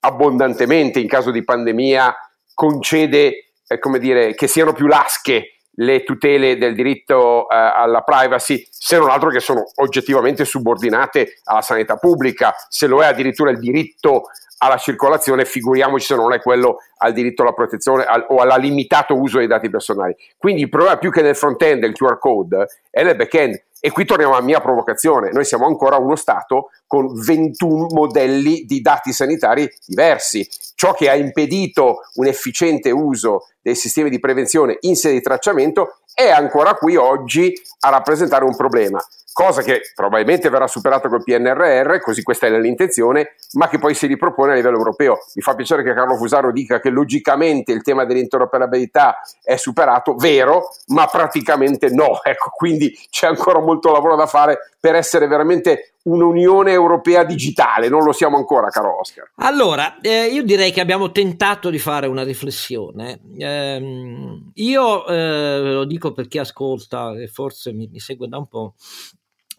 abbondantemente 0.00 1.00
in 1.00 1.08
caso 1.08 1.30
di 1.30 1.42
pandemia 1.42 2.14
concede, 2.52 3.52
come 3.78 3.98
dire, 3.98 4.34
che 4.34 4.46
siano 4.46 4.74
più 4.74 4.88
lasche 4.88 5.54
le 5.76 6.04
tutele 6.04 6.58
del 6.58 6.74
diritto 6.74 7.48
eh, 7.48 7.56
alla 7.56 8.02
privacy, 8.02 8.66
se 8.70 8.98
non 8.98 9.08
altro 9.08 9.30
che 9.30 9.40
sono 9.40 9.64
oggettivamente 9.76 10.44
subordinate 10.44 11.40
alla 11.44 11.62
sanità 11.62 11.96
pubblica, 11.96 12.54
se 12.68 12.86
lo 12.86 13.02
è 13.02 13.06
addirittura 13.06 13.50
il 13.50 13.58
diritto 13.58 14.24
alla 14.62 14.76
circolazione, 14.76 15.44
figuriamoci 15.44 16.06
se 16.06 16.14
non 16.14 16.32
è 16.32 16.40
quello 16.40 16.78
al 16.98 17.12
diritto 17.12 17.42
alla 17.42 17.52
protezione 17.52 18.04
al, 18.04 18.24
o 18.28 18.36
al 18.36 18.60
limitato 18.60 19.14
uso 19.16 19.38
dei 19.38 19.48
dati 19.48 19.68
personali. 19.68 20.14
Quindi 20.38 20.62
il 20.62 20.68
problema 20.68 20.98
più 20.98 21.10
che 21.10 21.20
nel 21.20 21.34
front-end 21.34 21.80
del 21.80 21.92
QR 21.92 22.18
code 22.18 22.66
è 22.88 23.02
nel 23.02 23.16
back-end. 23.16 23.60
E 23.84 23.90
qui 23.90 24.04
torniamo 24.04 24.34
alla 24.34 24.44
mia 24.44 24.60
provocazione. 24.60 25.32
Noi 25.32 25.44
siamo 25.44 25.66
ancora 25.66 25.96
uno 25.96 26.14
Stato 26.14 26.70
con 26.86 27.12
21 27.12 27.88
modelli 27.90 28.62
di 28.64 28.80
dati 28.80 29.12
sanitari 29.12 29.68
diversi. 29.84 30.48
Ciò 30.76 30.92
che 30.92 31.10
ha 31.10 31.16
impedito 31.16 32.02
un 32.14 32.26
efficiente 32.26 32.92
uso 32.92 33.48
dei 33.60 33.74
sistemi 33.74 34.08
di 34.08 34.20
prevenzione 34.20 34.76
in 34.82 34.94
sede 34.94 35.14
di 35.14 35.20
tracciamento 35.20 35.96
è 36.14 36.30
ancora 36.30 36.74
qui 36.74 36.94
oggi 36.94 37.52
a 37.80 37.90
rappresentare 37.90 38.44
un 38.44 38.54
problema 38.54 39.04
cosa 39.32 39.62
che 39.62 39.80
probabilmente 39.94 40.48
verrà 40.48 40.66
superata 40.66 41.08
col 41.08 41.22
PNRR, 41.22 41.98
così 42.00 42.22
questa 42.22 42.46
è 42.46 42.50
l'intenzione, 42.58 43.36
ma 43.52 43.68
che 43.68 43.78
poi 43.78 43.94
si 43.94 44.06
ripropone 44.06 44.52
a 44.52 44.54
livello 44.54 44.76
europeo. 44.76 45.18
Mi 45.34 45.42
fa 45.42 45.54
piacere 45.54 45.82
che 45.82 45.94
Carlo 45.94 46.16
Fusaro 46.16 46.52
dica 46.52 46.80
che 46.80 46.90
logicamente 46.90 47.72
il 47.72 47.82
tema 47.82 48.04
dell'interoperabilità 48.04 49.20
è 49.42 49.56
superato, 49.56 50.14
vero, 50.14 50.68
ma 50.88 51.06
praticamente 51.06 51.88
no. 51.90 52.20
Ecco, 52.32 52.50
quindi 52.54 52.96
c'è 53.10 53.26
ancora 53.26 53.60
molto 53.60 53.90
lavoro 53.90 54.16
da 54.16 54.26
fare 54.26 54.70
per 54.78 54.94
essere 54.94 55.26
veramente 55.26 55.94
un'Unione 56.04 56.72
Europea 56.72 57.24
digitale, 57.24 57.88
non 57.88 58.02
lo 58.02 58.12
siamo 58.12 58.36
ancora, 58.36 58.68
caro 58.68 58.98
Oscar. 58.98 59.30
Allora, 59.36 60.00
eh, 60.00 60.26
io 60.26 60.42
direi 60.42 60.72
che 60.72 60.80
abbiamo 60.80 61.12
tentato 61.12 61.70
di 61.70 61.78
fare 61.78 62.06
una 62.06 62.24
riflessione. 62.24 63.20
Eh, 63.38 64.40
io 64.54 65.06
eh, 65.06 65.60
lo 65.60 65.84
dico 65.84 66.12
per 66.12 66.28
chi 66.28 66.38
ascolta 66.38 67.12
e 67.16 67.28
forse 67.28 67.72
mi, 67.72 67.88
mi 67.90 68.00
segue 68.00 68.28
da 68.28 68.38
un 68.38 68.48
po', 68.48 68.74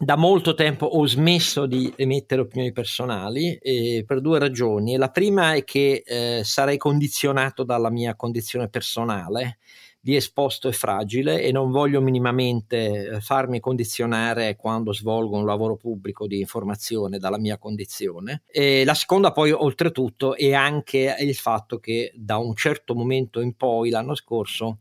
da 0.04 0.16
molto 0.16 0.54
tempo 0.54 0.84
ho 0.84 1.06
smesso 1.06 1.64
di 1.64 1.90
emettere 1.96 2.42
opinioni 2.42 2.72
personali 2.72 3.54
eh, 3.56 4.04
per 4.06 4.20
due 4.20 4.38
ragioni. 4.38 4.96
La 4.96 5.10
prima 5.10 5.54
è 5.54 5.64
che 5.64 6.02
eh, 6.04 6.42
sarei 6.44 6.76
condizionato 6.76 7.64
dalla 7.64 7.90
mia 7.90 8.14
condizione 8.14 8.68
personale 8.68 9.58
di 9.98 10.16
esposto 10.16 10.68
e 10.68 10.72
fragile 10.72 11.40
e 11.40 11.50
non 11.50 11.70
voglio 11.70 12.02
minimamente 12.02 13.06
eh, 13.06 13.20
farmi 13.22 13.58
condizionare 13.58 14.54
quando 14.56 14.92
svolgo 14.92 15.38
un 15.38 15.46
lavoro 15.46 15.76
pubblico 15.76 16.26
di 16.26 16.40
informazione 16.40 17.18
dalla 17.18 17.38
mia 17.38 17.56
condizione. 17.56 18.42
E 18.46 18.84
la 18.84 18.92
seconda 18.92 19.32
poi 19.32 19.52
oltretutto 19.52 20.36
è 20.36 20.52
anche 20.52 21.16
il 21.18 21.34
fatto 21.34 21.78
che 21.78 22.12
da 22.14 22.36
un 22.36 22.54
certo 22.54 22.94
momento 22.94 23.40
in 23.40 23.54
poi 23.54 23.88
l'anno 23.88 24.14
scorso 24.14 24.80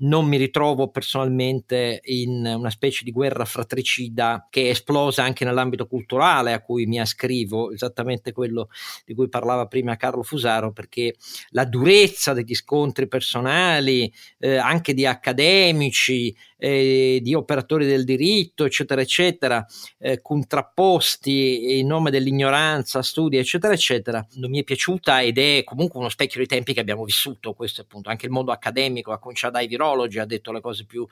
non 0.00 0.26
mi 0.26 0.36
ritrovo 0.36 0.88
personalmente 0.88 2.00
in 2.04 2.44
una 2.44 2.70
specie 2.70 3.04
di 3.04 3.10
guerra 3.10 3.44
fratricida 3.44 4.46
che 4.48 4.66
è 4.66 4.70
esplosa 4.70 5.22
anche 5.22 5.44
nell'ambito 5.44 5.86
culturale 5.86 6.52
a 6.52 6.60
cui 6.60 6.86
mi 6.86 7.00
ascrivo, 7.00 7.72
esattamente 7.72 8.32
quello 8.32 8.68
di 9.04 9.14
cui 9.14 9.28
parlava 9.28 9.66
prima 9.66 9.96
Carlo 9.96 10.22
Fusaro, 10.22 10.72
perché 10.72 11.14
la 11.50 11.64
durezza 11.64 12.32
degli 12.32 12.54
scontri 12.54 13.08
personali, 13.08 14.12
eh, 14.38 14.56
anche 14.56 14.94
di 14.94 15.06
accademici, 15.06 16.34
eh, 16.60 17.20
di 17.22 17.34
operatori 17.34 17.86
del 17.86 18.04
diritto, 18.04 18.64
eccetera, 18.64 19.00
eccetera, 19.00 19.66
eh, 19.98 20.20
contrapposti 20.20 21.78
in 21.78 21.86
nome 21.86 22.10
dell'ignoranza, 22.10 23.02
studi, 23.02 23.38
eccetera, 23.38 23.72
eccetera, 23.72 24.24
non 24.34 24.50
mi 24.50 24.60
è 24.60 24.64
piaciuta 24.64 25.22
ed 25.22 25.38
è 25.38 25.64
comunque 25.64 25.98
uno 25.98 26.10
specchio 26.10 26.38
dei 26.38 26.46
tempi 26.46 26.74
che 26.74 26.80
abbiamo 26.80 27.04
vissuto, 27.04 27.54
questo 27.54 27.80
appunto, 27.80 28.10
anche 28.10 28.26
il 28.26 28.32
mondo 28.32 28.52
accademico, 28.52 29.12
a 29.12 29.18
cominciare 29.18 29.54
dai 29.54 29.66
virologi, 29.90 30.18
ha 30.18 30.24
detto 30.24 30.52
le 30.52 30.60
cose 30.60 30.84
più 30.84 31.06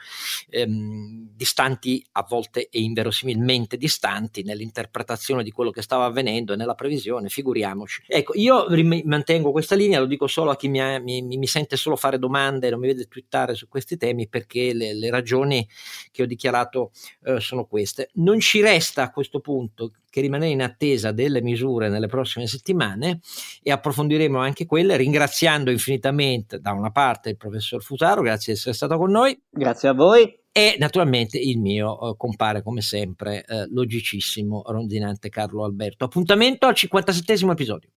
ehm, 0.51 1.29
distanti, 1.35 2.05
a 2.13 2.27
volte 2.29 2.69
e 2.69 2.81
inverosimilmente 2.81 3.77
distanti, 3.77 4.43
nell'interpretazione 4.43 5.43
di 5.43 5.51
quello 5.51 5.71
che 5.71 5.83
stava 5.83 6.05
avvenendo 6.05 6.53
e 6.53 6.57
nella 6.57 6.75
previsione, 6.75 7.29
figuriamoci. 7.29 8.05
Ecco, 8.07 8.33
io 8.35 8.73
rim- 8.73 9.03
mantengo 9.05 9.51
questa 9.51 9.75
linea, 9.75 10.01
lo 10.01 10.07
dico 10.07 10.27
solo 10.27 10.51
a 10.51 10.57
chi 10.57 10.69
mi, 10.69 10.81
ha, 10.81 10.99
mi, 10.99 11.23
mi 11.23 11.47
sente 11.47 11.77
solo 11.77 11.97
fare 11.97 12.19
domande, 12.19 12.71
non 12.71 12.81
mi 12.81 12.87
vede 12.87 13.07
twittare 13.07 13.55
su 13.55 13.69
questi 13.69 13.97
temi, 13.97 14.29
perché 14.29 14.73
le, 14.73 14.95
le 14.95 15.11
ragioni 15.11 15.67
che 16.11 16.23
ho 16.23 16.27
dichiarato 16.27 16.93
eh, 17.25 17.41
sono 17.41 17.67
queste. 17.67 18.11
Non 18.15 18.41
ci 18.41 18.61
resta 18.61 19.03
a 19.03 19.11
questo 19.11 19.41
punto 19.41 19.93
che 20.11 20.21
rimanere 20.21 20.51
in 20.51 20.63
attesa 20.63 21.13
delle 21.13 21.43
misure 21.43 21.89
nelle 21.89 22.07
prossime 22.07 22.47
settimane 22.47 23.21
e 23.63 23.71
approfondiremo 23.71 24.39
anche 24.39 24.67
quelle 24.67 24.97
ringraziando 24.97 25.71
infinitamente 25.71 26.61
da 26.61 26.73
una 26.73 26.91
parte 26.91 27.31
il 27.31 27.37
professor 27.37 27.83
Fusaro, 27.83 28.23
grazie 28.23 28.53
di 28.53 28.59
essere 28.59 28.75
stato 28.75 28.97
con 28.97 29.11
noi. 29.11 29.41
Grazie 29.51 29.89
a 29.89 29.93
voi. 29.93 30.37
E 30.51 30.77
naturalmente 30.79 31.39
il 31.39 31.59
mio 31.59 32.01
eh, 32.01 32.15
compare 32.17 32.63
come 32.63 32.81
sempre 32.81 33.45
eh, 33.45 33.67
logicissimo 33.71 34.63
rondinante 34.67 35.29
Carlo 35.29 35.65
Alberto. 35.65 36.05
Appuntamento 36.05 36.67
al 36.67 36.75
57 36.75 37.33
episodio. 37.33 37.91